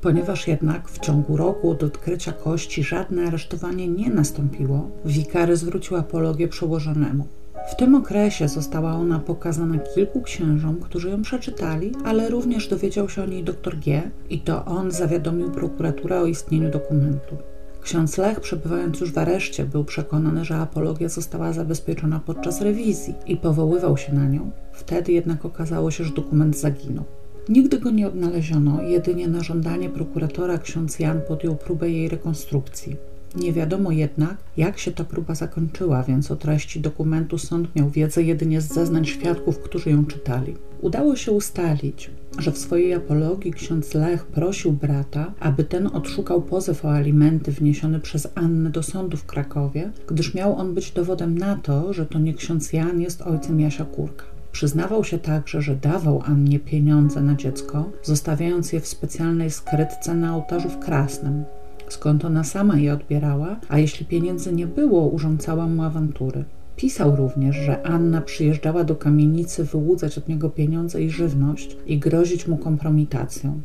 Ponieważ 0.00 0.48
jednak 0.48 0.88
w 0.88 0.98
ciągu 0.98 1.36
roku 1.36 1.70
od 1.70 1.82
odkrycia 1.82 2.32
kości 2.32 2.82
żadne 2.82 3.26
aresztowanie 3.26 3.88
nie 3.88 4.10
nastąpiło, 4.10 4.90
wikary 5.04 5.56
zwrócił 5.56 5.96
apologię 5.96 6.48
przełożonemu. 6.48 7.26
W 7.66 7.76
tym 7.76 7.94
okresie 7.94 8.48
została 8.48 8.92
ona 8.92 9.18
pokazana 9.18 9.78
kilku 9.78 10.22
księżom, 10.22 10.80
którzy 10.80 11.10
ją 11.10 11.22
przeczytali, 11.22 11.92
ale 12.04 12.30
również 12.30 12.68
dowiedział 12.68 13.08
się 13.08 13.22
o 13.22 13.26
niej 13.26 13.44
dr 13.44 13.78
G. 13.78 14.10
i 14.30 14.40
to 14.40 14.64
on 14.64 14.90
zawiadomił 14.90 15.50
prokuraturę 15.50 16.20
o 16.20 16.26
istnieniu 16.26 16.70
dokumentu. 16.70 17.36
Ksiądz 17.82 18.18
Lech, 18.18 18.40
przebywając 18.40 19.00
już 19.00 19.12
w 19.12 19.18
areszcie, 19.18 19.64
był 19.64 19.84
przekonany, 19.84 20.44
że 20.44 20.56
apologia 20.56 21.08
została 21.08 21.52
zabezpieczona 21.52 22.20
podczas 22.26 22.60
rewizji 22.60 23.14
i 23.26 23.36
powoływał 23.36 23.96
się 23.96 24.14
na 24.14 24.28
nią. 24.28 24.50
Wtedy 24.72 25.12
jednak 25.12 25.44
okazało 25.44 25.90
się, 25.90 26.04
że 26.04 26.14
dokument 26.14 26.58
zaginął. 26.58 27.04
Nigdy 27.48 27.80
go 27.80 27.90
nie 27.90 28.06
odnaleziono, 28.06 28.82
jedynie 28.82 29.28
na 29.28 29.42
żądanie 29.42 29.90
prokuratora 29.90 30.58
ksiądz 30.58 30.98
Jan 30.98 31.20
podjął 31.28 31.56
próbę 31.56 31.90
jej 31.90 32.08
rekonstrukcji. 32.08 32.96
Nie 33.36 33.52
wiadomo 33.52 33.90
jednak, 33.90 34.36
jak 34.56 34.78
się 34.78 34.92
ta 34.92 35.04
próba 35.04 35.34
zakończyła, 35.34 36.02
więc 36.02 36.30
o 36.30 36.36
treści 36.36 36.80
dokumentu 36.80 37.38
sąd 37.38 37.76
miał 37.76 37.90
wiedzę 37.90 38.22
jedynie 38.22 38.60
z 38.60 38.74
zeznań 38.74 39.04
świadków, 39.04 39.58
którzy 39.58 39.90
ją 39.90 40.06
czytali. 40.06 40.56
Udało 40.80 41.16
się 41.16 41.32
ustalić, 41.32 42.10
że 42.38 42.52
w 42.52 42.58
swojej 42.58 42.94
apologii 42.94 43.52
ksiądz 43.52 43.94
Lech 43.94 44.26
prosił 44.26 44.72
brata, 44.72 45.32
aby 45.40 45.64
ten 45.64 45.86
odszukał 45.86 46.42
pozew 46.42 46.84
o 46.84 46.92
alimenty 46.92 47.52
wniesiony 47.52 48.00
przez 48.00 48.28
Annę 48.34 48.70
do 48.70 48.82
sądu 48.82 49.16
w 49.16 49.26
Krakowie, 49.26 49.90
gdyż 50.06 50.34
miał 50.34 50.56
on 50.56 50.74
być 50.74 50.90
dowodem 50.90 51.38
na 51.38 51.56
to, 51.56 51.92
że 51.92 52.06
to 52.06 52.18
nie 52.18 52.34
ksiądz 52.34 52.72
Jan 52.72 53.00
jest 53.00 53.22
ojcem 53.22 53.60
Jasia 53.60 53.84
Kurka. 53.84 54.24
Przyznawał 54.52 55.04
się 55.04 55.18
także, 55.18 55.62
że 55.62 55.76
dawał 55.76 56.22
Annie 56.24 56.58
pieniądze 56.58 57.22
na 57.22 57.34
dziecko, 57.34 57.90
zostawiając 58.02 58.72
je 58.72 58.80
w 58.80 58.86
specjalnej 58.86 59.50
skrytce 59.50 60.14
na 60.14 60.36
ołtarzu 60.36 60.68
w 60.68 60.78
Krasnem, 60.78 61.44
skąd 61.92 62.24
ona 62.24 62.44
sama 62.44 62.76
je 62.76 62.92
odbierała, 62.92 63.56
a 63.68 63.78
jeśli 63.78 64.06
pieniędzy 64.06 64.52
nie 64.52 64.66
było, 64.66 65.08
urządzała 65.08 65.66
mu 65.66 65.82
awantury. 65.82 66.44
Pisał 66.76 67.16
również, 67.16 67.56
że 67.56 67.82
Anna 67.86 68.20
przyjeżdżała 68.20 68.84
do 68.84 68.96
kamienicy 68.96 69.64
wyłudzać 69.64 70.18
od 70.18 70.28
niego 70.28 70.50
pieniądze 70.50 71.02
i 71.02 71.10
żywność 71.10 71.76
i 71.86 71.98
grozić 71.98 72.48
mu 72.48 72.56
kompromitacją. 72.56 73.60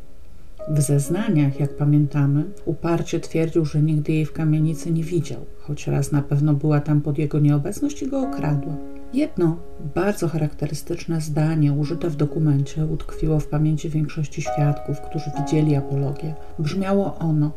W 0.69 0.82
zeznaniach, 0.82 1.59
jak 1.59 1.75
pamiętamy, 1.78 2.43
uparcie 2.65 3.19
twierdził, 3.19 3.65
że 3.65 3.82
nigdy 3.82 4.11
jej 4.13 4.25
w 4.25 4.34
kamienicy 4.34 4.91
nie 4.91 5.03
widział, 5.03 5.39
choć 5.59 5.88
raz 5.88 6.11
na 6.11 6.21
pewno 6.21 6.53
była 6.53 6.80
tam 6.80 7.01
pod 7.01 7.17
jego 7.17 7.39
nieobecność 7.39 8.01
i 8.03 8.07
go 8.07 8.21
okradła. 8.21 8.73
Jedno 9.13 9.57
bardzo 9.95 10.28
charakterystyczne 10.28 11.21
zdanie 11.21 11.73
użyte 11.73 12.09
w 12.09 12.15
dokumencie 12.15 12.86
utkwiło 12.86 13.39
w 13.39 13.47
pamięci 13.47 13.89
większości 13.89 14.41
świadków, 14.41 15.01
którzy 15.01 15.32
widzieli 15.39 15.75
apologię. 15.75 16.36
Brzmiało 16.59 17.17
ono: 17.19 17.51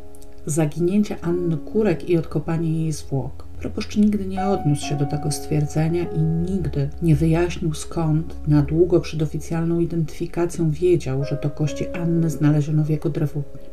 zaginięcie 0.46 1.16
Anny 1.22 1.56
Kurek 1.56 2.10
i 2.10 2.16
odkopanie 2.16 2.82
jej 2.82 2.92
zwłok. 2.92 3.44
Proboszcz 3.60 3.96
nigdy 3.96 4.26
nie 4.26 4.46
odniósł 4.46 4.86
się 4.86 4.96
do 4.96 5.06
tego 5.06 5.30
stwierdzenia 5.30 6.04
i 6.04 6.20
nigdy 6.22 6.88
nie 7.02 7.16
wyjaśnił 7.16 7.74
skąd 7.74 8.48
na 8.48 8.62
długo 8.62 9.00
przed 9.00 9.22
oficjalną 9.22 9.80
identyfikacją 9.80 10.70
wiedział, 10.70 11.24
że 11.24 11.36
to 11.36 11.50
kości 11.50 11.88
Anny 11.88 12.30
znaleziono 12.30 12.84
w 12.84 12.90
jego 12.90 13.08
drewutni. 13.10 13.69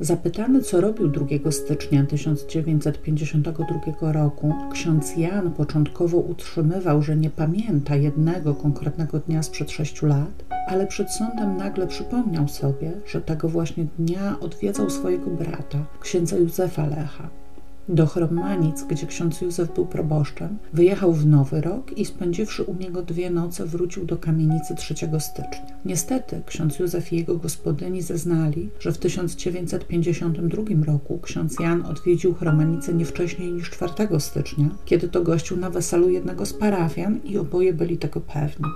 Zapytany, 0.00 0.62
co 0.62 0.80
robił 0.80 1.08
2 1.08 1.26
stycznia 1.50 2.06
1952 2.06 4.12
roku, 4.12 4.52
ksiądz 4.72 5.16
Jan 5.16 5.52
początkowo 5.52 6.18
utrzymywał, 6.18 7.02
że 7.02 7.16
nie 7.16 7.30
pamięta 7.30 7.96
jednego 7.96 8.54
konkretnego 8.54 9.18
dnia 9.18 9.42
sprzed 9.42 9.70
sześciu 9.70 10.06
lat, 10.06 10.44
ale 10.68 10.86
przed 10.86 11.10
sądem 11.10 11.56
nagle 11.56 11.86
przypomniał 11.86 12.48
sobie, 12.48 12.92
że 13.06 13.20
tego 13.20 13.48
właśnie 13.48 13.86
dnia 13.98 14.36
odwiedzał 14.40 14.90
swojego 14.90 15.30
brata, 15.30 15.78
księdza 16.00 16.36
Józefa 16.36 16.86
Lecha. 16.86 17.43
Do 17.88 18.06
Chromanic, 18.06 18.82
gdzie 18.82 19.06
ksiądz 19.06 19.40
Józef 19.40 19.74
był 19.74 19.86
proboszczem, 19.86 20.58
wyjechał 20.72 21.12
w 21.12 21.26
Nowy 21.26 21.60
Rok 21.60 21.98
i 21.98 22.04
spędziwszy 22.04 22.62
u 22.62 22.74
niego 22.74 23.02
dwie 23.02 23.30
noce 23.30 23.66
wrócił 23.66 24.04
do 24.04 24.16
kamienicy 24.16 24.74
3 24.74 24.94
stycznia. 25.18 25.66
Niestety 25.84 26.42
ksiądz 26.46 26.78
Józef 26.78 27.12
i 27.12 27.16
jego 27.16 27.36
gospodyni 27.36 28.02
zeznali, 28.02 28.70
że 28.80 28.92
w 28.92 28.98
1952 28.98 30.62
roku 30.86 31.18
ksiądz 31.22 31.60
Jan 31.60 31.82
odwiedził 31.82 32.34
Chromanicę 32.34 32.94
nie 32.94 33.04
wcześniej 33.04 33.52
niż 33.52 33.70
4 33.70 33.92
stycznia, 34.20 34.68
kiedy 34.84 35.08
to 35.08 35.22
gościł 35.22 35.56
na 35.56 35.70
weselu 35.70 36.10
jednego 36.10 36.46
z 36.46 36.52
parafian 36.52 37.20
i 37.24 37.38
oboje 37.38 37.74
byli 37.74 37.98
tego 37.98 38.20
pewni. 38.20 38.66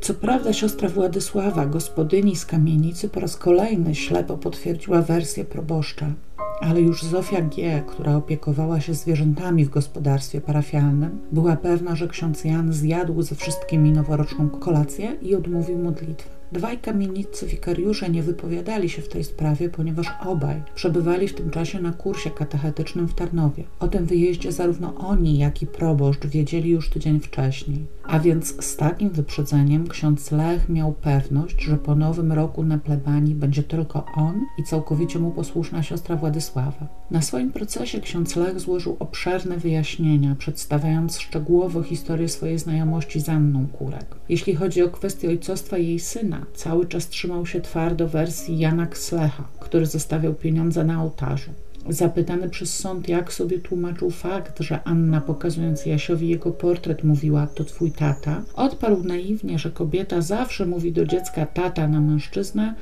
Co 0.00 0.14
prawda 0.14 0.52
siostra 0.52 0.88
Władysława, 0.88 1.66
gospodyni 1.66 2.36
z 2.36 2.46
kamienicy, 2.46 3.08
po 3.08 3.20
raz 3.20 3.36
kolejny 3.36 3.94
ślepo 3.94 4.38
potwierdziła 4.38 5.02
wersję 5.02 5.44
proboszcza, 5.44 6.12
ale 6.60 6.80
już 6.80 7.02
Zofia 7.02 7.40
G., 7.40 7.82
która 7.86 8.16
opiekowała 8.16 8.80
się 8.80 8.94
zwierzętami 8.94 9.64
w 9.64 9.70
gospodarstwie 9.70 10.40
parafialnym, 10.40 11.18
była 11.32 11.56
pewna, 11.56 11.96
że 11.96 12.08
ksiądz 12.08 12.44
Jan 12.44 12.72
zjadł 12.72 13.22
ze 13.22 13.34
wszystkimi 13.34 13.92
noworoczną 13.92 14.50
kolację 14.50 15.16
i 15.22 15.34
odmówił 15.34 15.78
modlitwę. 15.78 16.35
Dwaj 16.52 16.78
kamienicy 16.78 17.46
wikariusze 17.46 18.10
nie 18.10 18.22
wypowiadali 18.22 18.88
się 18.88 19.02
w 19.02 19.08
tej 19.08 19.24
sprawie, 19.24 19.68
ponieważ 19.68 20.06
obaj 20.26 20.62
przebywali 20.74 21.28
w 21.28 21.34
tym 21.34 21.50
czasie 21.50 21.80
na 21.80 21.92
kursie 21.92 22.30
katechetycznym 22.30 23.08
w 23.08 23.14
Tarnowie. 23.14 23.64
O 23.80 23.88
tym 23.88 24.06
wyjeździe 24.06 24.52
zarówno 24.52 24.94
oni, 24.94 25.38
jak 25.38 25.62
i 25.62 25.66
proboszcz 25.66 26.26
wiedzieli 26.26 26.70
już 26.70 26.90
tydzień 26.90 27.20
wcześniej. 27.20 27.86
A 28.04 28.18
więc 28.20 28.64
z 28.64 28.76
takim 28.76 29.10
wyprzedzeniem 29.10 29.88
ksiądz 29.88 30.32
Lech 30.32 30.68
miał 30.68 30.92
pewność, 30.92 31.62
że 31.62 31.76
po 31.76 31.94
nowym 31.94 32.32
roku 32.32 32.64
na 32.64 32.78
plebanii 32.78 33.34
będzie 33.34 33.62
tylko 33.62 34.04
on 34.14 34.40
i 34.58 34.64
całkowicie 34.64 35.18
mu 35.18 35.30
posłuszna 35.30 35.82
siostra 35.82 36.16
Władysława. 36.16 36.88
Na 37.10 37.22
swoim 37.22 37.52
procesie 37.52 38.00
ksiądz 38.00 38.36
Lech 38.36 38.60
złożył 38.60 38.96
obszerne 38.98 39.56
wyjaśnienia, 39.56 40.34
przedstawiając 40.38 41.18
szczegółowo 41.18 41.82
historię 41.82 42.28
swojej 42.28 42.58
znajomości 42.58 43.20
z 43.20 43.28
Anną 43.28 43.66
Kurek. 43.66 44.16
Jeśli 44.28 44.54
chodzi 44.54 44.82
o 44.82 44.88
kwestię 44.88 45.28
ojcostwa 45.28 45.78
jej 45.78 46.00
syna, 46.00 46.35
cały 46.54 46.86
czas 46.86 47.08
trzymał 47.08 47.46
się 47.46 47.60
twardo 47.60 48.08
wersji 48.08 48.58
Jana 48.58 48.86
Kslecha, 48.86 49.48
który 49.60 49.86
zostawiał 49.86 50.34
pieniądze 50.34 50.84
na 50.84 51.02
ołtarzu. 51.02 51.50
Zapytany 51.88 52.50
przez 52.50 52.78
sąd, 52.78 53.08
jak 53.08 53.32
sobie 53.32 53.58
tłumaczył 53.58 54.10
fakt, 54.10 54.60
że 54.60 54.82
Anna, 54.84 55.20
pokazując 55.20 55.86
Jasiowi 55.86 56.28
jego 56.28 56.50
portret, 56.50 57.04
mówiła: 57.04 57.46
To 57.46 57.64
twój 57.64 57.92
tata, 57.92 58.42
odparł 58.54 59.04
naiwnie, 59.04 59.58
że 59.58 59.70
kobieta 59.70 60.20
zawsze 60.20 60.66
mówi 60.66 60.92
do 60.92 61.06
dziecka 61.06 61.46
tata 61.46 61.88
na 61.88 62.00
mężczyznę, 62.00 62.74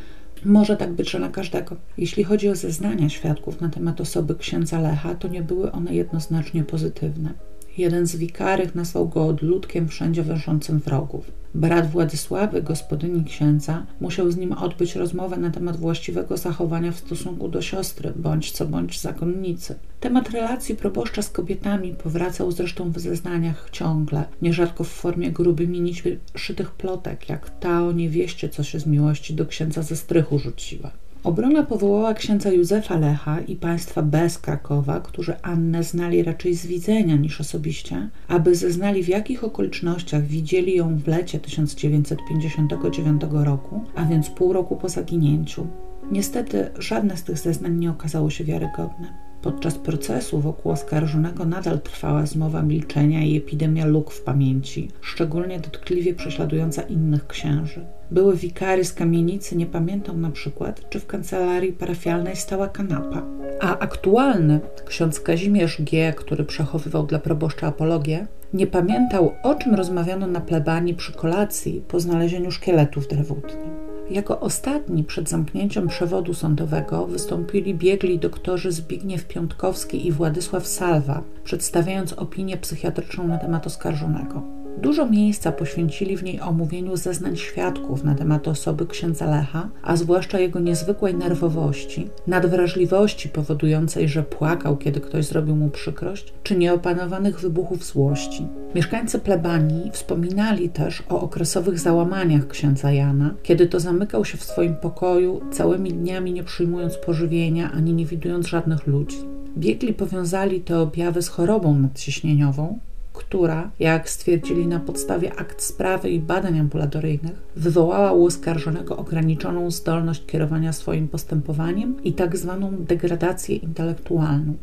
może 0.44 0.76
tak 0.76 0.92
być, 0.92 1.10
że 1.10 1.18
na 1.18 1.28
każdego. 1.28 1.76
Jeśli 1.98 2.24
chodzi 2.24 2.48
o 2.48 2.54
zeznania 2.54 3.08
świadków 3.08 3.60
na 3.60 3.68
temat 3.68 4.00
osoby 4.00 4.34
księdza 4.34 4.80
Lecha, 4.80 5.14
to 5.14 5.28
nie 5.28 5.42
były 5.42 5.72
one 5.72 5.94
jednoznacznie 5.94 6.64
pozytywne. 6.64 7.34
Jeden 7.78 8.06
z 8.06 8.16
wikarych 8.16 8.74
nazwał 8.74 9.08
go 9.08 9.26
odludkiem 9.26 9.88
wszędzie 9.88 10.22
węszącym 10.22 10.78
wrogów. 10.78 11.32
Brat 11.54 11.90
Władysławy, 11.90 12.62
gospodyni 12.62 13.24
księdza, 13.24 13.86
musiał 14.00 14.30
z 14.30 14.36
nim 14.36 14.52
odbyć 14.52 14.94
rozmowę 14.94 15.36
na 15.36 15.50
temat 15.50 15.76
właściwego 15.76 16.36
zachowania 16.36 16.92
w 16.92 16.98
stosunku 16.98 17.48
do 17.48 17.62
siostry, 17.62 18.12
bądź 18.16 18.50
co 18.50 18.66
bądź 18.66 19.00
zakonnicy. 19.00 19.74
Temat 20.00 20.30
relacji 20.30 20.74
proboszcza 20.74 21.22
z 21.22 21.30
kobietami 21.30 21.94
powracał 21.94 22.52
zresztą 22.52 22.90
w 22.90 22.98
zeznaniach 22.98 23.68
ciągle, 23.72 24.24
nierzadko 24.42 24.84
w 24.84 24.88
formie 24.88 25.32
grubymi 25.32 25.80
nićmi 25.80 26.18
szytych 26.34 26.70
plotek, 26.70 27.28
jak 27.28 27.50
ta 27.60 27.86
o 27.86 27.92
niewieście, 27.92 28.48
co 28.48 28.62
się 28.62 28.80
z 28.80 28.86
miłości 28.86 29.34
do 29.34 29.46
księdza 29.46 29.82
ze 29.82 29.96
strychu 29.96 30.38
rzuciła. 30.38 30.90
Obrona 31.24 31.62
powołała 31.62 32.14
księdza 32.14 32.52
Józefa 32.52 32.98
Lecha 32.98 33.40
i 33.40 33.56
państwa 33.56 34.02
B 34.02 34.30
z 34.30 34.38
Krakowa, 34.38 35.00
którzy 35.00 35.40
Annę 35.42 35.84
znali 35.84 36.22
raczej 36.22 36.54
z 36.54 36.66
widzenia 36.66 37.16
niż 37.16 37.40
osobiście, 37.40 38.08
aby 38.28 38.54
zeznali 38.54 39.04
w 39.04 39.08
jakich 39.08 39.44
okolicznościach 39.44 40.22
widzieli 40.22 40.76
ją 40.76 40.96
w 40.98 41.08
lecie 41.08 41.40
1959 41.40 43.22
roku, 43.30 43.80
a 43.94 44.04
więc 44.04 44.30
pół 44.30 44.52
roku 44.52 44.76
po 44.76 44.88
zaginięciu. 44.88 45.66
Niestety 46.12 46.70
żadne 46.78 47.16
z 47.16 47.22
tych 47.22 47.38
zeznań 47.38 47.78
nie 47.78 47.90
okazało 47.90 48.30
się 48.30 48.44
wiarygodne. 48.44 49.23
Podczas 49.44 49.78
procesu 49.78 50.40
wokół 50.40 50.72
oskarżonego 50.72 51.44
nadal 51.44 51.80
trwała 51.80 52.26
zmowa 52.26 52.62
milczenia 52.62 53.22
i 53.22 53.36
epidemia 53.36 53.86
luk 53.86 54.12
w 54.12 54.22
pamięci, 54.22 54.88
szczególnie 55.00 55.60
dotkliwie 55.60 56.14
prześladująca 56.14 56.82
innych 56.82 57.26
księży. 57.26 57.84
Były 58.10 58.36
wikary 58.36 58.84
z 58.84 58.92
kamienicy 58.92 59.56
nie 59.56 59.66
pamiętał 59.66 60.16
na 60.16 60.30
przykład, 60.30 60.88
czy 60.90 61.00
w 61.00 61.06
kancelarii 61.06 61.72
parafialnej 61.72 62.36
stała 62.36 62.68
kanapa. 62.68 63.22
A 63.60 63.78
aktualny 63.78 64.60
ksiądz 64.86 65.20
Kazimierz 65.20 65.82
G., 65.82 66.12
który 66.12 66.44
przechowywał 66.44 67.06
dla 67.06 67.18
proboszcza 67.18 67.66
apologię, 67.66 68.26
nie 68.54 68.66
pamiętał, 68.66 69.32
o 69.42 69.54
czym 69.54 69.74
rozmawiano 69.74 70.26
na 70.26 70.40
plebanii 70.40 70.94
przy 70.94 71.12
kolacji 71.12 71.82
po 71.88 72.00
znalezieniu 72.00 72.50
szkieletu 72.50 73.00
w. 73.00 73.83
Jako 74.10 74.40
ostatni 74.40 75.04
przed 75.04 75.28
zamknięciem 75.28 75.88
przewodu 75.88 76.34
sądowego 76.34 77.06
wystąpili 77.06 77.74
biegli 77.74 78.18
doktorzy 78.18 78.72
Zbigniew 78.72 79.24
Piątkowski 79.24 80.06
i 80.06 80.12
Władysław 80.12 80.66
Salwa, 80.66 81.22
przedstawiając 81.44 82.12
opinię 82.12 82.56
psychiatryczną 82.56 83.28
na 83.28 83.38
temat 83.38 83.66
oskarżonego. 83.66 84.63
Dużo 84.78 85.06
miejsca 85.06 85.52
poświęcili 85.52 86.16
w 86.16 86.22
niej 86.22 86.40
omówieniu 86.40 86.96
zeznań 86.96 87.36
świadków 87.36 88.04
na 88.04 88.14
temat 88.14 88.48
osoby 88.48 88.86
księdza 88.86 89.26
Lecha, 89.26 89.68
a 89.82 89.96
zwłaszcza 89.96 90.38
jego 90.38 90.60
niezwykłej 90.60 91.14
nerwowości, 91.14 92.08
nadwrażliwości 92.26 93.28
powodującej, 93.28 94.08
że 94.08 94.22
płakał, 94.22 94.76
kiedy 94.76 95.00
ktoś 95.00 95.24
zrobił 95.24 95.56
mu 95.56 95.70
przykrość, 95.70 96.32
czy 96.42 96.56
nieopanowanych 96.56 97.40
wybuchów 97.40 97.84
złości. 97.84 98.46
Mieszkańcy 98.74 99.18
plebanii 99.18 99.90
wspominali 99.90 100.68
też 100.68 101.02
o 101.08 101.20
okresowych 101.20 101.78
załamaniach 101.78 102.48
księdza 102.48 102.92
Jana, 102.92 103.34
kiedy 103.42 103.66
to 103.66 103.80
zamykał 103.80 104.24
się 104.24 104.38
w 104.38 104.44
swoim 104.44 104.74
pokoju, 104.74 105.40
całymi 105.52 105.92
dniami 105.92 106.32
nie 106.32 106.44
przyjmując 106.44 106.96
pożywienia 106.96 107.72
ani 107.72 107.92
nie 107.92 108.06
widując 108.06 108.46
żadnych 108.46 108.86
ludzi. 108.86 109.16
Biegli 109.58 109.94
powiązali 109.94 110.60
te 110.60 110.80
objawy 110.80 111.22
z 111.22 111.28
chorobą 111.28 111.78
nadciśnieniową, 111.78 112.78
która, 113.14 113.70
jak 113.78 114.10
stwierdzili 114.10 114.66
na 114.66 114.80
podstawie 114.80 115.34
akt 115.34 115.62
sprawy 115.62 116.10
i 116.10 116.20
badań 116.20 116.58
ambulatoryjnych, 116.58 117.42
wywołała 117.56 118.12
u 118.12 118.24
oskarżonego 118.24 118.96
ograniczoną 118.96 119.70
zdolność 119.70 120.26
kierowania 120.26 120.72
swoim 120.72 121.08
postępowaniem 121.08 122.04
i 122.04 122.12
tak 122.12 122.36
zwaną 122.36 122.72
degradację 122.78 123.56
intelektualną. 123.56 124.54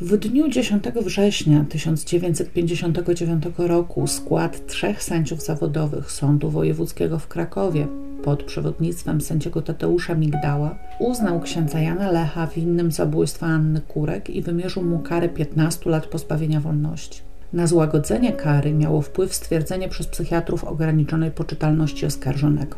W 0.00 0.16
dniu 0.16 0.48
10 0.48 0.84
września 0.84 1.64
1959 1.68 3.44
roku 3.58 4.06
skład 4.06 4.66
trzech 4.66 5.02
sędziów 5.02 5.42
zawodowych 5.42 6.10
Sądu 6.10 6.50
Wojewódzkiego 6.50 7.18
w 7.18 7.28
Krakowie 7.28 7.86
pod 8.24 8.42
przewodnictwem 8.42 9.20
sędziego 9.20 9.62
Tadeusza 9.62 10.14
Migdała 10.14 10.78
uznał 10.98 11.40
księdza 11.40 11.80
Jana 11.80 12.10
Lecha 12.10 12.46
winnym 12.46 12.92
zabójstwa 12.92 13.46
Anny 13.46 13.80
Kurek 13.80 14.30
i 14.30 14.42
wymierzył 14.42 14.84
mu 14.84 14.98
karę 14.98 15.28
15 15.28 15.90
lat 15.90 16.06
pozbawienia 16.06 16.60
wolności. 16.60 17.27
Na 17.52 17.66
złagodzenie 17.66 18.32
kary 18.32 18.72
miało 18.72 19.02
wpływ 19.02 19.34
stwierdzenie 19.34 19.88
przez 19.88 20.06
psychiatrów 20.06 20.64
ograniczonej 20.64 21.30
poczytalności 21.30 22.06
oskarżonego. 22.06 22.76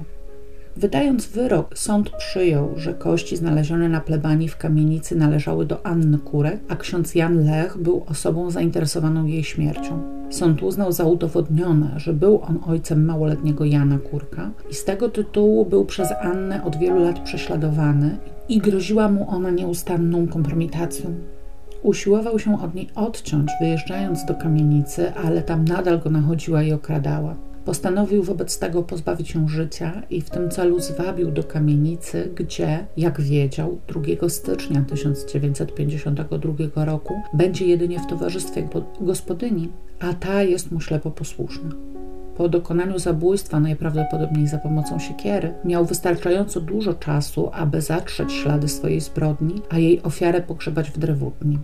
Wydając 0.77 1.27
wyrok, 1.27 1.79
sąd 1.79 2.11
przyjął, 2.11 2.73
że 2.77 2.95
kości 2.95 3.37
znalezione 3.37 3.89
na 3.89 4.01
plebanii 4.01 4.49
w 4.49 4.57
kamienicy 4.57 5.17
należały 5.17 5.67
do 5.67 5.87
Anny 5.87 6.19
Kurek, 6.19 6.61
a 6.69 6.77
ksiądz 6.77 7.15
Jan 7.15 7.45
Lech 7.45 7.79
był 7.79 8.05
osobą 8.09 8.51
zainteresowaną 8.51 9.25
jej 9.27 9.45
śmiercią. 9.45 10.03
Sąd 10.31 10.63
uznał 10.63 10.93
za 10.93 11.05
udowodnione, 11.05 11.91
że 11.97 12.13
był 12.13 12.43
on 12.43 12.59
ojcem 12.67 13.05
małoletniego 13.05 13.65
Jana 13.65 13.99
Kurka 13.99 14.51
i 14.71 14.75
z 14.75 14.85
tego 14.85 15.09
tytułu 15.09 15.67
był 15.67 15.85
przez 15.85 16.13
Annę 16.23 16.65
od 16.65 16.77
wielu 16.77 17.05
lat 17.05 17.21
prześladowany 17.21 18.19
i 18.49 18.59
groziła 18.59 19.09
mu 19.09 19.31
ona 19.31 19.51
nieustanną 19.51 20.29
kompromitacją. 20.29 21.15
Usiłował 21.83 22.39
się 22.39 22.63
od 22.63 22.75
niej 22.75 22.89
odciąć, 22.95 23.51
wyjeżdżając 23.61 24.25
do 24.25 24.35
kamienicy, 24.35 25.13
ale 25.15 25.43
tam 25.43 25.65
nadal 25.65 26.01
go 26.01 26.11
nachodziła 26.11 26.63
i 26.63 26.73
okradała. 26.73 27.37
Postanowił 27.65 28.23
wobec 28.23 28.59
tego 28.59 28.83
pozbawić 28.83 29.29
się 29.29 29.49
życia 29.49 30.03
i 30.11 30.21
w 30.21 30.31
tym 30.31 30.51
celu 30.51 30.81
zwabił 30.81 31.31
do 31.31 31.45
kamienicy, 31.45 32.31
gdzie, 32.35 32.87
jak 32.97 33.21
wiedział, 33.21 33.79
2 33.89 34.29
stycznia 34.29 34.85
1952 34.89 36.85
roku 36.85 37.15
będzie 37.35 37.67
jedynie 37.67 38.01
w 38.01 38.07
towarzystwie 38.07 38.69
gospodyni, 39.01 39.69
a 40.01 40.13
ta 40.15 40.43
jest 40.43 40.73
mu 40.73 40.81
ślepo 40.81 41.11
posłuszna. 41.11 41.71
Po 42.41 42.49
dokonaniu 42.49 42.99
zabójstwa, 42.99 43.61
najprawdopodobniej 43.61 44.47
za 44.47 44.59
pomocą 44.59 44.99
siekiery, 44.99 45.55
miał 45.65 45.85
wystarczająco 45.85 46.61
dużo 46.61 46.95
czasu, 46.95 47.51
aby 47.53 47.81
zatrzeć 47.81 48.33
ślady 48.33 48.69
swojej 48.69 49.01
zbrodni, 49.01 49.63
a 49.71 49.79
jej 49.79 50.03
ofiarę 50.03 50.43
pogrzebać 50.43 50.91
w 50.91 50.99
drewutni. 50.99 51.59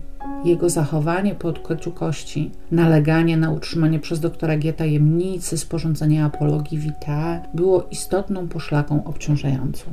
Jego 0.45 0.69
zachowanie 0.69 1.35
po 1.35 1.47
odkryciu 1.47 1.91
kości, 1.91 2.51
naleganie 2.71 3.37
na 3.37 3.51
utrzymanie 3.51 3.99
przez 3.99 4.19
doktora 4.19 4.57
G 4.57 4.73
tajemnicy 4.73 5.57
sporządzenia 5.57 6.25
apologii 6.25 6.77
vitae 6.77 7.39
było 7.53 7.87
istotną 7.91 8.47
poszlaką 8.47 9.03
obciążającą. 9.03 9.85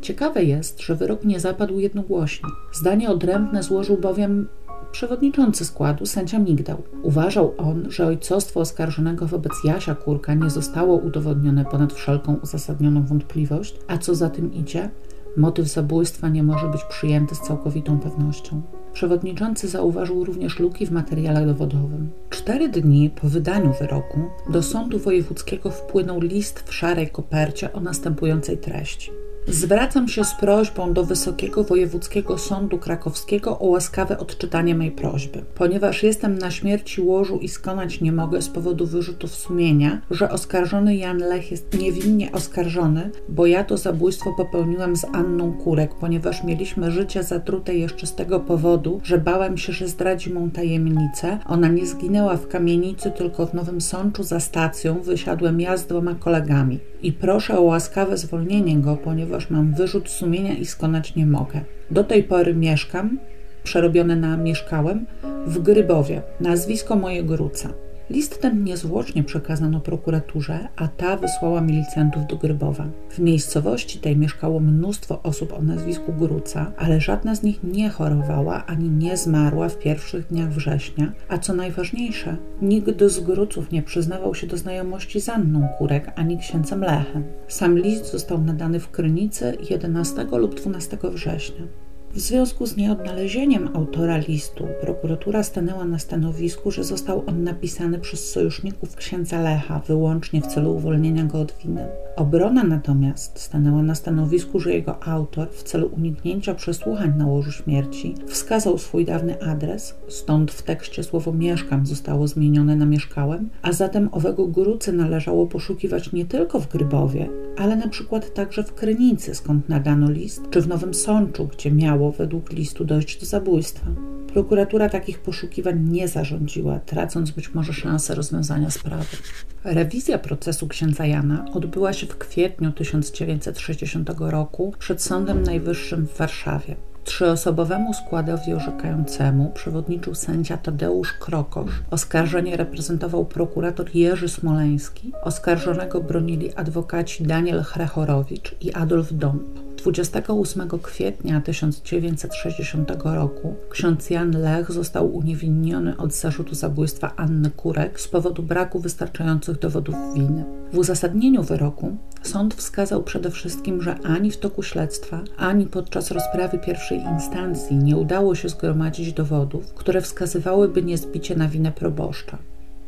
Ciekawe 0.00 0.44
jest, 0.44 0.80
że 0.80 0.94
wyrok 0.94 1.24
nie 1.24 1.40
zapadł 1.40 1.78
jednogłośnie. 1.78 2.48
Zdanie 2.72 3.10
odrębne 3.10 3.62
złożył 3.62 3.96
bowiem 3.96 4.48
przewodniczący 4.92 5.64
składu, 5.64 6.06
sędzia 6.06 6.38
Migdał. 6.38 6.82
Uważał 7.02 7.54
on, 7.58 7.90
że 7.90 8.06
ojcostwo 8.06 8.60
oskarżonego 8.60 9.26
wobec 9.26 9.52
Jasia 9.64 9.94
Kurka 9.94 10.34
nie 10.34 10.50
zostało 10.50 10.96
udowodnione 10.96 11.64
ponad 11.64 11.92
wszelką 11.92 12.36
uzasadnioną 12.42 13.06
wątpliwość, 13.06 13.76
a 13.88 13.98
co 13.98 14.14
za 14.14 14.30
tym 14.30 14.54
idzie, 14.54 14.90
motyw 15.36 15.68
zabójstwa 15.68 16.28
nie 16.28 16.42
może 16.42 16.68
być 16.68 16.84
przyjęty 16.84 17.34
z 17.34 17.40
całkowitą 17.40 17.98
pewnością. 17.98 18.62
Przewodniczący 18.92 19.68
zauważył 19.68 20.24
również 20.24 20.58
luki 20.58 20.86
w 20.86 20.90
materiale 20.90 21.46
dowodowym. 21.46 22.10
Cztery 22.30 22.68
dni 22.68 23.10
po 23.10 23.28
wydaniu 23.28 23.74
wyroku 23.80 24.20
do 24.52 24.62
sądu 24.62 24.98
wojewódzkiego 24.98 25.70
wpłynął 25.70 26.20
list 26.20 26.60
w 26.60 26.74
szarej 26.74 27.08
kopercie 27.08 27.72
o 27.72 27.80
następującej 27.80 28.58
treści. 28.58 29.10
Zwracam 29.52 30.08
się 30.08 30.24
z 30.24 30.34
prośbą 30.34 30.92
do 30.92 31.04
Wysokiego 31.04 31.64
Wojewódzkiego 31.64 32.38
Sądu 32.38 32.78
Krakowskiego 32.78 33.58
o 33.58 33.66
łaskawe 33.66 34.18
odczytanie 34.18 34.74
mej 34.74 34.90
prośby, 34.90 35.42
ponieważ 35.54 36.02
jestem 36.02 36.38
na 36.38 36.50
śmierci 36.50 37.00
łożu 37.00 37.38
i 37.38 37.48
skonać 37.48 38.00
nie 38.00 38.12
mogę 38.12 38.42
z 38.42 38.48
powodu 38.48 38.86
wyrzutów 38.86 39.34
sumienia, 39.34 40.00
że 40.10 40.30
oskarżony 40.30 40.96
Jan 40.96 41.18
Lech 41.18 41.50
jest 41.50 41.78
niewinnie 41.78 42.32
oskarżony, 42.32 43.10
bo 43.28 43.46
ja 43.46 43.64
to 43.64 43.76
zabójstwo 43.76 44.34
popełniłem 44.36 44.96
z 44.96 45.04
Anną 45.12 45.52
Kurek, 45.52 45.94
ponieważ 45.94 46.44
mieliśmy 46.44 46.90
życie 46.90 47.22
zatrute 47.22 47.74
jeszcze 47.74 48.06
z 48.06 48.14
tego 48.14 48.40
powodu, 48.40 49.00
że 49.04 49.18
bałem 49.18 49.58
się, 49.58 49.72
że 49.72 49.88
zdradzi 49.88 50.32
mą 50.32 50.50
tajemnicę. 50.50 51.38
Ona 51.46 51.68
nie 51.68 51.86
zginęła 51.86 52.36
w 52.36 52.48
kamienicy, 52.48 53.10
tylko 53.10 53.46
w 53.46 53.54
Nowym 53.54 53.80
Sączu 53.80 54.22
za 54.22 54.40
stacją 54.40 55.00
wysiadłem 55.02 55.60
ja 55.60 55.76
z 55.76 55.86
dwoma 55.86 56.14
kolegami. 56.14 56.89
I 57.02 57.12
proszę 57.12 57.58
o 57.58 57.62
łaskawe 57.62 58.16
zwolnienie 58.16 58.78
go, 58.78 58.96
ponieważ 58.96 59.50
mam 59.50 59.74
wyrzut 59.74 60.08
sumienia 60.08 60.54
i 60.54 60.66
skonać 60.66 61.14
nie 61.14 61.26
mogę. 61.26 61.60
Do 61.90 62.04
tej 62.04 62.24
pory 62.24 62.54
mieszkam, 62.54 63.18
przerobione 63.62 64.16
na 64.16 64.36
mieszkałem, 64.36 65.06
w 65.46 65.58
Grybowie, 65.58 66.22
nazwisko 66.40 66.96
mojego 66.96 67.36
ruca. 67.36 67.68
List 68.10 68.40
ten 68.40 68.64
niezwłocznie 68.64 69.24
przekazano 69.24 69.80
prokuraturze, 69.80 70.68
a 70.76 70.88
ta 70.88 71.16
wysłała 71.16 71.60
milicjantów 71.60 72.26
do 72.26 72.36
Grybowa. 72.36 72.86
W 73.10 73.18
miejscowości 73.18 73.98
tej 73.98 74.16
mieszkało 74.16 74.60
mnóstwo 74.60 75.22
osób 75.22 75.52
o 75.52 75.62
nazwisku 75.62 76.12
Gruca, 76.12 76.72
ale 76.76 77.00
żadna 77.00 77.34
z 77.34 77.42
nich 77.42 77.62
nie 77.64 77.90
chorowała 77.90 78.66
ani 78.66 78.90
nie 78.90 79.16
zmarła 79.16 79.68
w 79.68 79.78
pierwszych 79.78 80.26
dniach 80.26 80.52
września, 80.52 81.12
a 81.28 81.38
co 81.38 81.54
najważniejsze, 81.54 82.36
nikt 82.62 83.04
z 83.04 83.20
Gruców 83.20 83.72
nie 83.72 83.82
przyznawał 83.82 84.34
się 84.34 84.46
do 84.46 84.56
znajomości 84.56 85.20
z 85.20 85.28
Anną 85.28 85.68
Kurek 85.78 86.12
ani 86.16 86.38
księcem 86.38 86.80
Lechem. 86.80 87.24
Sam 87.48 87.78
list 87.78 88.12
został 88.12 88.40
nadany 88.40 88.80
w 88.80 88.90
Krynicy 88.90 89.56
11 89.70 90.26
lub 90.32 90.54
12 90.54 90.98
września. 91.02 91.89
W 92.14 92.18
związku 92.20 92.66
z 92.66 92.76
nieodnalezieniem 92.76 93.68
autora 93.74 94.16
listu, 94.16 94.66
prokuratura 94.80 95.42
stanęła 95.42 95.84
na 95.84 95.98
stanowisku, 95.98 96.70
że 96.70 96.84
został 96.84 97.22
on 97.26 97.44
napisany 97.44 97.98
przez 97.98 98.30
sojuszników 98.30 98.96
księdza 98.96 99.40
Lecha 99.40 99.80
wyłącznie 99.86 100.40
w 100.42 100.46
celu 100.46 100.76
uwolnienia 100.76 101.24
go 101.24 101.40
od 101.40 101.54
winy. 101.64 101.86
Obrona 102.16 102.64
natomiast 102.64 103.38
stanęła 103.38 103.82
na 103.82 103.94
stanowisku, 103.94 104.60
że 104.60 104.72
jego 104.72 105.04
autor 105.04 105.48
w 105.50 105.62
celu 105.62 105.90
uniknięcia 105.96 106.54
przesłuchań 106.54 107.12
na 107.16 107.26
łożu 107.26 107.52
śmierci 107.52 108.14
wskazał 108.26 108.78
swój 108.78 109.04
dawny 109.04 109.42
adres, 109.42 109.94
stąd 110.08 110.52
w 110.52 110.62
tekście 110.62 111.02
słowo 111.02 111.32
mieszkam 111.32 111.86
zostało 111.86 112.28
zmienione 112.28 112.76
na 112.76 112.86
mieszkałem, 112.86 113.48
a 113.62 113.72
zatem 113.72 114.08
owego 114.12 114.46
Grucy 114.46 114.92
należało 114.92 115.46
poszukiwać 115.46 116.12
nie 116.12 116.24
tylko 116.24 116.60
w 116.60 116.68
Grybowie, 116.68 117.28
ale 117.58 117.76
na 117.76 117.88
przykład 117.88 118.34
także 118.34 118.62
w 118.62 118.74
Krynicy, 118.74 119.34
skąd 119.34 119.68
nadano 119.68 120.10
list, 120.10 120.42
czy 120.50 120.60
w 120.60 120.68
Nowym 120.68 120.94
Sączu, 120.94 121.46
gdzie 121.46 121.70
według 122.08 122.52
listu 122.52 122.84
dojść 122.84 123.20
do 123.20 123.26
zabójstwa. 123.26 123.86
Prokuratura 124.32 124.88
takich 124.88 125.18
poszukiwań 125.18 125.88
nie 125.88 126.08
zarządziła, 126.08 126.78
tracąc 126.78 127.30
być 127.30 127.54
może 127.54 127.72
szansę 127.72 128.14
rozwiązania 128.14 128.70
sprawy. 128.70 129.16
Rewizja 129.64 130.18
procesu 130.18 130.68
księdza 130.68 131.06
Jana 131.06 131.44
odbyła 131.52 131.92
się 131.92 132.06
w 132.06 132.18
kwietniu 132.18 132.72
1960 132.72 134.10
roku 134.18 134.74
przed 134.78 135.02
Sądem 135.02 135.42
Najwyższym 135.42 136.06
w 136.06 136.16
Warszawie. 136.16 136.76
Trzyosobowemu 137.04 137.94
składowi 137.94 138.54
orzekającemu 138.54 139.50
przewodniczył 139.54 140.14
sędzia 140.14 140.56
Tadeusz 140.56 141.12
Krokosz. 141.12 141.70
Oskarżenie 141.90 142.56
reprezentował 142.56 143.24
prokurator 143.24 143.94
Jerzy 143.94 144.28
Smoleński. 144.28 145.12
Oskarżonego 145.22 146.00
bronili 146.00 146.54
adwokaci 146.54 147.24
Daniel 147.24 147.62
Hrechorowicz 147.62 148.54
i 148.60 148.72
Adolf 148.72 149.12
Dąb. 149.12 149.69
28 149.82 150.68
kwietnia 150.82 151.40
1960 151.40 152.92
roku 153.04 153.54
ksiądz 153.70 154.10
Jan 154.10 154.30
Lech 154.30 154.72
został 154.72 155.16
uniewinniony 155.16 155.96
od 155.96 156.14
zarzutu 156.14 156.54
zabójstwa 156.54 157.16
Anny 157.16 157.50
Kurek 157.50 158.00
z 158.00 158.08
powodu 158.08 158.42
braku 158.42 158.80
wystarczających 158.80 159.58
dowodów 159.58 159.94
winy. 160.14 160.44
W 160.72 160.78
uzasadnieniu 160.78 161.42
wyroku 161.42 161.96
sąd 162.22 162.54
wskazał 162.54 163.02
przede 163.02 163.30
wszystkim, 163.30 163.82
że 163.82 163.98
ani 163.98 164.30
w 164.30 164.38
toku 164.38 164.62
śledztwa, 164.62 165.20
ani 165.36 165.66
podczas 165.66 166.10
rozprawy 166.10 166.58
pierwszej 166.58 166.98
instancji 166.98 167.76
nie 167.76 167.96
udało 167.96 168.34
się 168.34 168.48
zgromadzić 168.48 169.12
dowodów, 169.12 169.74
które 169.74 170.00
wskazywałyby 170.00 170.82
niezbicie 170.82 171.36
na 171.36 171.48
winę 171.48 171.72
proboszcza. 171.72 172.38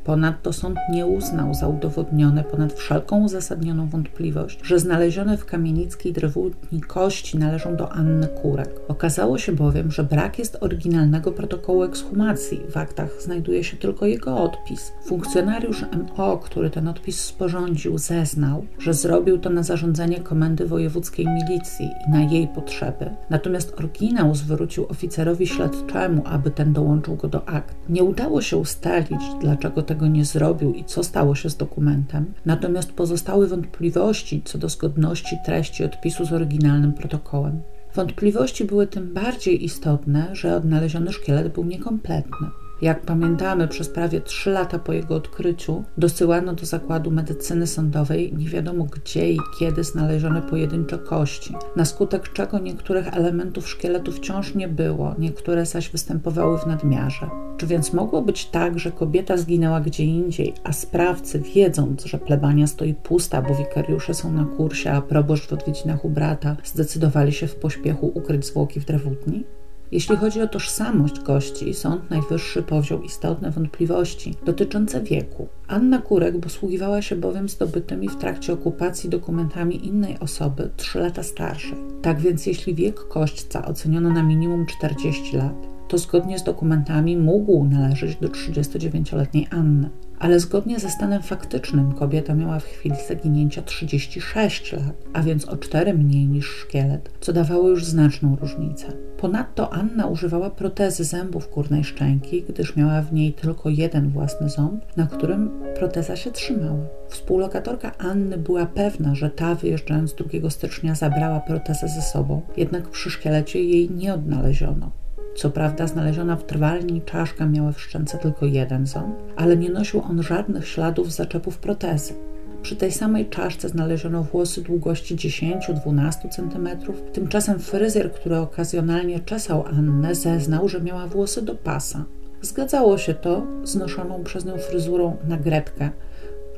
Ponadto 0.05 0.53
sąd 0.53 0.78
nie 0.90 1.07
uznał 1.07 1.55
za 1.55 1.68
udowodnione 1.68 2.44
ponad 2.44 2.72
wszelką 2.72 3.24
uzasadnioną 3.24 3.88
wątpliwość, 3.88 4.61
że 4.62 4.78
znalezione 4.78 5.36
w 5.36 5.44
kamienickiej 5.44 6.12
drewutni 6.12 6.80
kości 6.80 7.38
należą 7.38 7.76
do 7.76 7.92
Anny 7.92 8.28
Kurek. 8.28 8.80
Okazało 8.88 9.38
się 9.38 9.53
bowiem, 9.53 9.90
że 9.90 10.05
brak 10.05 10.38
jest 10.38 10.59
oryginalnego 10.61 11.32
protokołu 11.32 11.82
ekshumacji. 11.82 12.61
W 12.70 12.76
aktach 12.76 13.22
znajduje 13.22 13.64
się 13.64 13.76
tylko 13.76 14.07
jego 14.07 14.38
odpis. 14.38 14.92
Funkcjonariusz 15.05 15.84
MO, 16.16 16.38
który 16.38 16.70
ten 16.70 16.88
odpis 16.88 17.24
sporządził, 17.24 17.98
zeznał, 17.98 18.64
że 18.78 18.94
zrobił 18.94 19.38
to 19.38 19.50
na 19.50 19.62
zarządzenie 19.62 20.20
Komendy 20.20 20.66
Wojewódzkiej 20.66 21.26
Milicji 21.26 21.90
i 22.09 22.11
na 22.11 22.22
jej 22.22 22.48
potrzeby. 22.48 23.11
Natomiast 23.30 23.74
oryginał 23.78 24.34
zwrócił 24.34 24.86
oficerowi 24.88 25.46
śledczemu, 25.46 26.22
aby 26.24 26.50
ten 26.50 26.72
dołączył 26.72 27.16
go 27.16 27.28
do 27.28 27.48
akt. 27.48 27.76
Nie 27.88 28.05
udało 28.05 28.42
się 28.42 28.57
ustalić, 28.57 29.20
dlaczego 29.40 29.82
tego 29.93 30.07
nie 30.07 30.24
zrobił 30.24 30.74
i 30.74 30.84
co 30.84 31.05
stało 31.05 31.34
się 31.34 31.51
z 31.51 31.57
dokumentem, 31.57 32.32
natomiast 32.47 32.93
pozostały 32.93 33.49
wątpliwości 33.49 34.43
co 34.45 34.59
do 34.59 34.68
zgodności 34.68 35.36
treści 35.45 35.84
odpisu 35.84 36.24
z 36.24 36.32
oryginalnym 36.32 36.93
protokołem. 36.93 37.62
Wątpliwości 37.95 38.64
były 38.64 38.86
tym 38.86 39.14
bardziej 39.14 39.64
istotne, 39.64 40.28
że 40.32 40.57
odnaleziony 40.57 41.12
szkielet 41.12 41.53
był 41.53 41.64
niekompletny. 41.64 42.47
Jak 42.83 43.01
pamiętamy, 43.01 43.68
przez 43.68 43.89
prawie 43.89 44.20
trzy 44.20 44.51
lata 44.51 44.78
po 44.78 44.93
jego 44.93 45.14
odkryciu 45.14 45.85
dosyłano 45.99 46.55
do 46.55 46.66
zakładu 46.66 47.11
medycyny 47.11 47.66
sądowej 47.66 48.35
nie 48.37 48.49
wiadomo 48.49 48.85
gdzie 48.85 49.33
i 49.33 49.39
kiedy 49.59 49.85
znalezione 49.85 50.43
pojedyncze 50.43 50.99
kości, 50.99 51.55
na 51.76 51.85
skutek 51.85 52.33
czego 52.33 52.59
niektórych 52.59 53.16
elementów 53.16 53.68
szkieletu 53.68 54.12
wciąż 54.12 54.55
nie 54.55 54.68
było, 54.68 55.14
niektóre 55.18 55.66
zaś 55.66 55.91
występowały 55.91 56.59
w 56.59 56.66
nadmiarze. 56.66 57.30
Czy 57.57 57.66
więc 57.66 57.93
mogło 57.93 58.22
być 58.22 58.47
tak, 58.47 58.78
że 58.78 58.93
kobieta 58.93 59.37
zginęła 59.37 59.80
gdzie 59.80 60.05
indziej, 60.05 60.55
a 60.64 60.72
sprawcy, 60.72 61.43
wiedząc, 61.55 62.05
że 62.05 62.18
plebania 62.18 62.66
stoi 62.66 62.95
pusta, 62.95 63.43
bo 63.43 63.55
wikariusze 63.55 64.14
są 64.14 64.33
na 64.33 64.45
kursie, 64.45 64.91
a 64.91 65.03
proboszcz 65.03 65.47
w 65.49 65.53
odwiedzinach 65.53 66.05
u 66.05 66.11
brata, 66.11 66.57
zdecydowali 66.64 67.33
się 67.33 67.47
w 67.47 67.57
pośpiechu 67.57 68.12
ukryć 68.14 68.47
zwłoki 68.47 68.80
w 68.80 68.85
drewutni? 68.85 69.45
Jeśli 69.93 70.16
chodzi 70.16 70.40
o 70.40 70.49
tożsamość 70.49 71.20
gości, 71.20 71.74
Sąd 71.74 72.11
Najwyższy 72.11 72.62
powziął 72.62 73.03
istotne 73.03 73.51
wątpliwości 73.51 74.34
dotyczące 74.45 75.01
wieku. 75.01 75.49
Anna 75.68 75.99
Kurek 75.99 76.40
posługiwała 76.40 77.03
się 77.03 77.16
bowiem 77.16 77.49
zdobytymi 77.49 78.09
w 78.09 78.16
trakcie 78.16 78.53
okupacji 78.53 79.11
dokumentami 79.11 79.86
innej 79.86 80.18
osoby, 80.18 80.70
trzy 80.76 80.99
lata 80.99 81.22
starszej. 81.22 81.78
Tak 82.03 82.20
więc 82.20 82.47
jeśli 82.47 82.74
wiek 82.74 83.09
kośćca 83.09 83.66
oceniono 83.66 84.11
na 84.11 84.22
minimum 84.22 84.66
40 84.66 85.36
lat, 85.36 85.55
to 85.88 85.99
zgodnie 85.99 86.38
z 86.38 86.45
dokumentami 86.45 87.16
mógł 87.16 87.64
należeć 87.64 88.16
do 88.16 88.28
39-letniej 88.28 89.47
Anny. 89.51 89.90
Ale 90.23 90.41
zgodnie 90.41 90.81
ze 90.81 90.91
stanem 90.91 91.23
faktycznym 91.23 91.93
kobieta 91.93 92.35
miała 92.35 92.59
w 92.59 92.64
chwili 92.64 92.97
zaginięcia 93.09 93.62
36 93.62 94.73
lat, 94.73 95.05
a 95.12 95.23
więc 95.23 95.49
o 95.49 95.57
4 95.57 95.95
mniej 95.95 96.27
niż 96.27 96.47
szkielet, 96.47 97.11
co 97.20 97.33
dawało 97.33 97.68
już 97.68 97.85
znaczną 97.85 98.37
różnicę. 98.37 98.87
Ponadto 99.18 99.73
Anna 99.73 100.07
używała 100.07 100.51
protezy 100.51 101.05
zębów 101.05 101.51
górnej 101.55 101.85
szczęki, 101.85 102.43
gdyż 102.43 102.77
miała 102.77 103.03
w 103.03 103.12
niej 103.12 103.33
tylko 103.33 103.68
jeden 103.68 104.09
własny 104.09 104.51
ząb, 104.51 104.85
na 104.97 105.07
którym 105.07 105.51
proteza 105.79 106.16
się 106.16 106.31
trzymała. 106.31 106.87
Współlokatorka 107.09 107.99
Anny 107.99 108.39
była 108.39 108.66
pewna, 108.66 109.14
że 109.14 109.31
ta 109.31 109.55
wyjeżdżając 109.55 110.14
2 110.14 110.51
stycznia 110.51 110.95
zabrała 110.95 111.41
protezę 111.41 111.89
ze 111.89 112.03
sobą, 112.03 112.43
jednak 112.57 112.89
przy 112.89 113.11
szkielecie 113.11 113.64
jej 113.64 113.91
nie 113.91 114.14
odnaleziono. 114.14 115.01
Co 115.35 115.51
prawda 115.51 115.87
znaleziona 115.87 116.37
w 116.37 116.45
trwalni 116.45 117.03
czaszka 117.03 117.47
miała 117.47 117.72
w 117.72 117.80
szczęce 117.80 118.18
tylko 118.18 118.47
jeden 118.47 118.87
ząb, 118.87 119.16
ale 119.37 119.57
nie 119.57 119.70
nosił 119.70 120.03
on 120.03 120.22
żadnych 120.22 120.68
śladów 120.68 121.12
zaczepów 121.12 121.59
protezy. 121.59 122.14
Przy 122.62 122.76
tej 122.76 122.93
samej 122.93 123.26
czaszce 123.26 123.68
znaleziono 123.68 124.22
włosy 124.22 124.62
długości 124.62 125.16
10-12 125.16 126.28
cm. 126.30 126.68
Tymczasem 127.12 127.59
fryzjer, 127.59 128.12
który 128.12 128.37
okazjonalnie 128.37 129.20
czesał 129.20 129.66
Annę, 129.66 130.14
zeznał, 130.14 130.68
że 130.68 130.80
miała 130.80 131.07
włosy 131.07 131.43
do 131.43 131.55
pasa. 131.55 132.05
Zgadzało 132.43 132.99
się 132.99 133.14
to 133.14 133.47
z 133.64 133.74
noszoną 133.74 134.24
przez 134.24 134.45
nią 134.45 134.59
fryzurą 134.59 135.16
na 135.28 135.37
Gretkę 135.37 135.91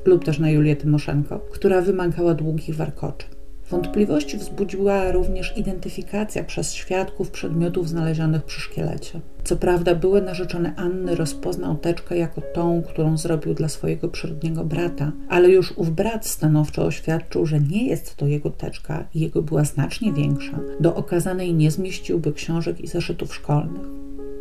lub 0.04 0.24
też 0.24 0.38
na 0.38 0.50
Julię 0.50 0.76
Tymoszenko, 0.76 1.38
która 1.38 1.80
wymagała 1.80 2.34
długich 2.34 2.76
warkoczy. 2.76 3.26
Wątpliwości 3.70 4.36
wzbudziła 4.36 5.12
również 5.12 5.56
identyfikacja 5.56 6.44
przez 6.44 6.74
świadków 6.74 7.30
przedmiotów 7.30 7.88
znalezionych 7.88 8.42
przy 8.42 8.60
szkielecie. 8.60 9.20
Co 9.44 9.56
prawda, 9.56 9.94
były 9.94 10.22
narzeczony 10.22 10.72
Anny 10.76 11.14
rozpoznał 11.14 11.76
teczkę 11.76 12.18
jako 12.18 12.40
tą, 12.40 12.82
którą 12.82 13.18
zrobił 13.18 13.54
dla 13.54 13.68
swojego 13.68 14.08
przyrodniego 14.08 14.64
brata, 14.64 15.12
ale 15.28 15.48
już 15.48 15.72
ów 15.72 15.90
brat 15.90 16.26
stanowczo 16.26 16.84
oświadczył, 16.84 17.46
że 17.46 17.60
nie 17.60 17.86
jest 17.86 18.16
to 18.16 18.26
jego 18.26 18.50
teczka 18.50 19.04
i 19.14 19.20
jego 19.20 19.42
była 19.42 19.64
znacznie 19.64 20.12
większa. 20.12 20.60
Do 20.80 20.94
okazanej 20.94 21.54
nie 21.54 21.70
zmieściłby 21.70 22.32
książek 22.32 22.80
i 22.80 22.86
zeszytów 22.86 23.34
szkolnych. 23.34 23.86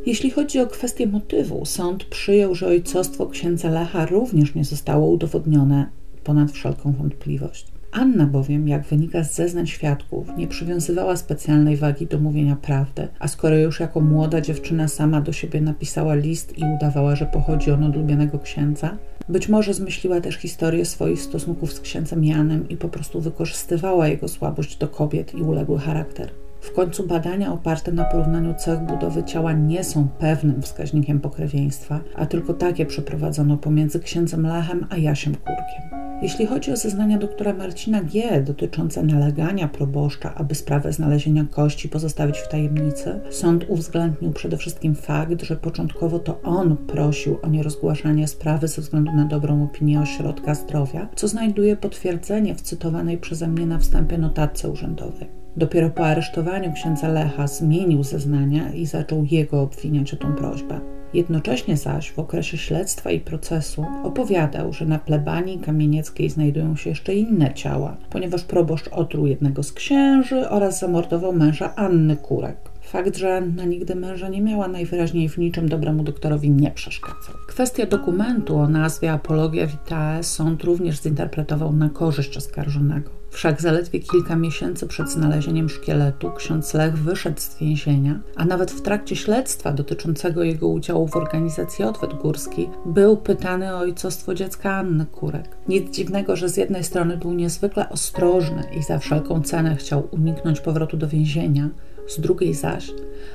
Jeśli 0.05 0.31
chodzi 0.31 0.59
o 0.59 0.67
kwestię 0.67 1.07
motywu, 1.07 1.65
sąd 1.65 2.03
przyjął, 2.03 2.55
że 2.55 2.67
ojcostwo 2.67 3.27
księdza 3.27 3.69
Lecha 3.69 4.05
również 4.05 4.55
nie 4.55 4.63
zostało 4.63 5.07
udowodnione 5.07 5.89
ponad 6.23 6.51
wszelką 6.51 6.91
wątpliwość. 6.91 7.72
Anna 7.93 8.25
bowiem, 8.25 8.67
jak 8.67 8.83
wynika 8.83 9.23
z 9.23 9.33
zeznań 9.33 9.67
świadków, 9.67 10.27
nie 10.37 10.47
przywiązywała 10.47 11.15
specjalnej 11.15 11.77
wagi 11.77 12.07
do 12.07 12.19
mówienia 12.19 12.55
prawdy, 12.55 13.07
a 13.19 13.27
skoro 13.27 13.57
już 13.57 13.79
jako 13.79 14.01
młoda 14.01 14.41
dziewczyna 14.41 14.87
sama 14.87 15.21
do 15.21 15.33
siebie 15.33 15.61
napisała 15.61 16.15
list 16.15 16.57
i 16.57 16.63
udawała, 16.75 17.15
że 17.15 17.25
pochodzi 17.25 17.71
on 17.71 17.83
od 17.83 17.95
ulubionego 17.95 18.39
księdza, 18.39 18.97
być 19.29 19.49
może 19.49 19.73
zmyśliła 19.73 20.21
też 20.21 20.35
historię 20.35 20.85
swoich 20.85 21.21
stosunków 21.21 21.73
z 21.73 21.79
księdzem 21.79 22.25
Janem 22.25 22.69
i 22.69 22.77
po 22.77 22.89
prostu 22.89 23.21
wykorzystywała 23.21 24.07
jego 24.07 24.27
słabość 24.27 24.77
do 24.77 24.87
kobiet 24.87 25.35
i 25.35 25.41
uległy 25.41 25.79
charakter. 25.79 26.42
W 26.63 26.71
końcu 26.71 27.07
badania 27.07 27.53
oparte 27.53 27.91
na 27.91 28.03
porównaniu 28.03 28.53
cech 28.53 28.79
budowy 28.79 29.23
ciała 29.23 29.53
nie 29.53 29.83
są 29.83 30.07
pewnym 30.19 30.61
wskaźnikiem 30.61 31.19
pokrewieństwa, 31.19 31.99
a 32.15 32.25
tylko 32.25 32.53
takie 32.53 32.85
przeprowadzono 32.85 33.57
pomiędzy 33.57 33.99
księdzem 33.99 34.47
Lechem 34.47 34.85
a 34.89 34.97
Jasiem 34.97 35.35
Kurkiem. 35.35 36.03
Jeśli 36.21 36.45
chodzi 36.45 36.71
o 36.71 36.75
zeznania 36.75 37.17
doktora 37.17 37.53
Marcina 37.53 38.01
G. 38.03 38.41
dotyczące 38.41 39.03
nalegania 39.03 39.67
proboszcza, 39.67 40.35
aby 40.35 40.55
sprawę 40.55 40.93
znalezienia 40.93 41.45
kości 41.51 41.89
pozostawić 41.89 42.37
w 42.37 42.47
tajemnicy, 42.47 43.19
sąd 43.29 43.65
uwzględnił 43.67 44.31
przede 44.31 44.57
wszystkim 44.57 44.95
fakt, 44.95 45.41
że 45.41 45.55
początkowo 45.55 46.19
to 46.19 46.41
on 46.41 46.77
prosił 46.77 47.37
o 47.41 47.47
nierozgłaszanie 47.47 48.27
sprawy 48.27 48.67
ze 48.67 48.81
względu 48.81 49.11
na 49.15 49.25
dobrą 49.25 49.63
opinię 49.63 50.01
ośrodka 50.01 50.55
zdrowia, 50.55 51.07
co 51.15 51.27
znajduje 51.27 51.77
potwierdzenie 51.77 52.55
w 52.55 52.61
cytowanej 52.61 53.17
przeze 53.17 53.47
mnie 53.47 53.65
na 53.65 53.79
wstępie 53.79 54.17
notatce 54.17 54.69
urzędowej. 54.69 55.42
Dopiero 55.57 55.89
po 55.89 56.05
aresztowaniu 56.05 56.73
księdza 56.73 57.07
Lecha 57.07 57.47
zmienił 57.47 58.03
zeznania 58.03 58.73
i 58.73 58.85
zaczął 58.85 59.25
jego 59.31 59.61
obwiniać 59.61 60.13
o 60.13 60.17
tą 60.17 60.35
prośbę. 60.35 60.79
Jednocześnie 61.13 61.77
zaś 61.77 62.11
w 62.11 62.19
okresie 62.19 62.57
śledztwa 62.57 63.11
i 63.11 63.19
procesu 63.19 63.85
opowiadał, 64.03 64.73
że 64.73 64.85
na 64.85 64.99
plebanii 64.99 65.59
kamienieckiej 65.59 66.29
znajdują 66.29 66.75
się 66.75 66.89
jeszcze 66.89 67.15
inne 67.15 67.53
ciała, 67.53 67.97
ponieważ 68.09 68.43
proboszcz 68.43 68.87
otruł 68.87 69.27
jednego 69.27 69.63
z 69.63 69.73
księży 69.73 70.49
oraz 70.49 70.79
zamordował 70.79 71.33
męża 71.33 71.75
Anny 71.75 72.15
Kurek. 72.15 72.57
Fakt, 72.81 73.17
że 73.17 73.37
Anna 73.37 73.65
nigdy 73.65 73.95
męża 73.95 74.29
nie 74.29 74.41
miała, 74.41 74.67
najwyraźniej 74.67 75.29
w 75.29 75.37
niczym 75.37 75.69
dobremu 75.69 76.03
doktorowi 76.03 76.51
nie 76.51 76.71
przeszkadzał. 76.71 77.35
Kwestia 77.47 77.85
dokumentu 77.85 78.57
o 78.57 78.67
nazwie 78.67 79.11
Apologia 79.11 79.67
Vitae 79.67 80.23
sąd 80.23 80.63
również 80.63 81.01
zinterpretował 81.01 81.73
na 81.73 81.89
korzyść 81.89 82.37
oskarżonego. 82.37 83.22
Wszak 83.33 83.61
zaledwie 83.61 83.99
kilka 83.99 84.35
miesięcy 84.35 84.87
przed 84.87 85.09
znalezieniem 85.09 85.69
szkieletu 85.69 86.31
ksiądz 86.31 86.73
Lech 86.73 86.97
wyszedł 86.97 87.39
z 87.39 87.57
więzienia, 87.57 88.19
a 88.35 88.45
nawet 88.45 88.71
w 88.71 88.81
trakcie 88.81 89.15
śledztwa 89.15 89.71
dotyczącego 89.71 90.43
jego 90.43 90.67
udziału 90.67 91.07
w 91.07 91.15
organizacji 91.15 91.85
Odwet 91.85 92.13
Górski 92.13 92.69
był 92.85 93.17
pytany 93.17 93.75
o 93.75 93.77
ojcostwo 93.77 94.33
dziecka 94.33 94.73
Anny 94.73 95.05
Kurek. 95.05 95.49
Nic 95.67 95.95
dziwnego, 95.95 96.35
że 96.35 96.49
z 96.49 96.57
jednej 96.57 96.83
strony 96.83 97.17
był 97.17 97.33
niezwykle 97.33 97.89
ostrożny 97.89 98.63
i 98.79 98.83
za 98.83 98.99
wszelką 98.99 99.41
cenę 99.41 99.75
chciał 99.75 100.07
uniknąć 100.11 100.59
powrotu 100.59 100.97
do 100.97 101.07
więzienia, 101.07 101.69
z 102.07 102.19
drugiej 102.19 102.53
zaś 102.53 102.91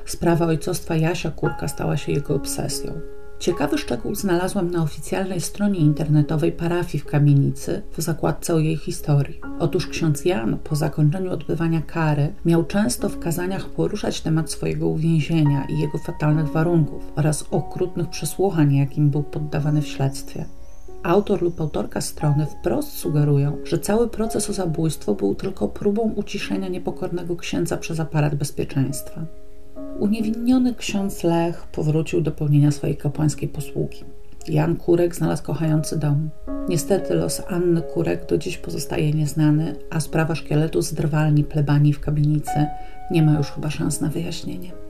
sprawa 0.07 0.47
ojcostwa 0.47 0.97
Jasia 0.97 1.31
Kurka 1.31 1.69
stała 1.69 1.97
się 1.97 2.13
jego 2.13 2.35
obsesją. 2.35 3.01
Ciekawy 3.39 3.79
szczegół 3.79 4.15
znalazłam 4.15 4.71
na 4.71 4.83
oficjalnej 4.83 5.41
stronie 5.41 5.81
internetowej 5.81 6.53
parafii 6.53 7.03
w 7.03 7.07
Kamienicy 7.07 7.83
w 7.97 8.03
zakładce 8.03 8.55
o 8.55 8.59
jej 8.59 8.77
historii. 8.77 9.41
Otóż 9.59 9.87
ksiądz 9.87 10.25
Jan 10.25 10.59
po 10.65 10.77
zakończeniu 10.77 11.33
odbywania 11.33 11.83
kary 11.83 12.33
miał 12.45 12.65
często 12.65 13.09
w 13.09 13.19
kazaniach 13.19 13.69
poruszać 13.69 14.21
temat 14.21 14.51
swojego 14.51 14.89
uwięzienia 14.89 15.67
i 15.69 15.79
jego 15.81 15.99
fatalnych 15.99 16.49
warunków 16.49 17.13
oraz 17.17 17.45
okrutnych 17.51 18.09
przesłuchań, 18.09 18.75
jakim 18.75 19.11
był 19.11 19.23
poddawany 19.23 19.83
w 19.83 19.89
śledztwie. 19.89 20.45
Autor 21.03 21.43
lub 21.43 21.61
autorka 21.61 22.01
strony 22.01 22.47
wprost 22.47 22.93
sugerują, 22.93 23.57
że 23.65 23.79
cały 23.79 24.09
proces 24.09 24.51
o 24.51 24.53
zabójstwo 24.53 25.15
był 25.15 25.35
tylko 25.35 25.69
próbą 25.69 26.03
uciszenia 26.03 26.69
niepokornego 26.69 27.37
księdza 27.37 27.77
przez 27.77 28.01
aparat 28.01 28.35
bezpieczeństwa. 28.35 29.25
Uniewinniony 29.99 30.75
ksiądz 30.75 31.25
Lech 31.25 31.63
powrócił 31.63 32.21
do 32.21 32.33
pełnienia 32.33 32.71
swojej 32.71 32.97
kapłańskiej 32.97 33.49
posługi. 33.49 34.05
Jan 34.49 34.77
Kurek 34.77 35.17
znalazł 35.17 35.43
kochający 35.43 35.99
dom. 35.99 36.31
Niestety 36.69 37.15
los 37.15 37.43
Anny 37.49 37.83
Kurek 37.83 38.27
do 38.27 38.39
dziś 38.39 38.59
pozostaje 38.59 39.13
nieznany, 39.13 39.77
a 39.91 40.01
sprawa 40.01 40.35
szkieletu 40.35 40.83
z 40.83 40.93
drwalni 40.95 41.45
plebanii 41.45 41.93
w 41.93 42.01
kamienicy 42.01 42.67
nie 43.11 43.23
ma 43.23 43.39
już 43.39 43.51
chyba 43.51 43.71
szans 43.71 44.01
na 44.01 44.09
wyjaśnienie. 44.09 44.88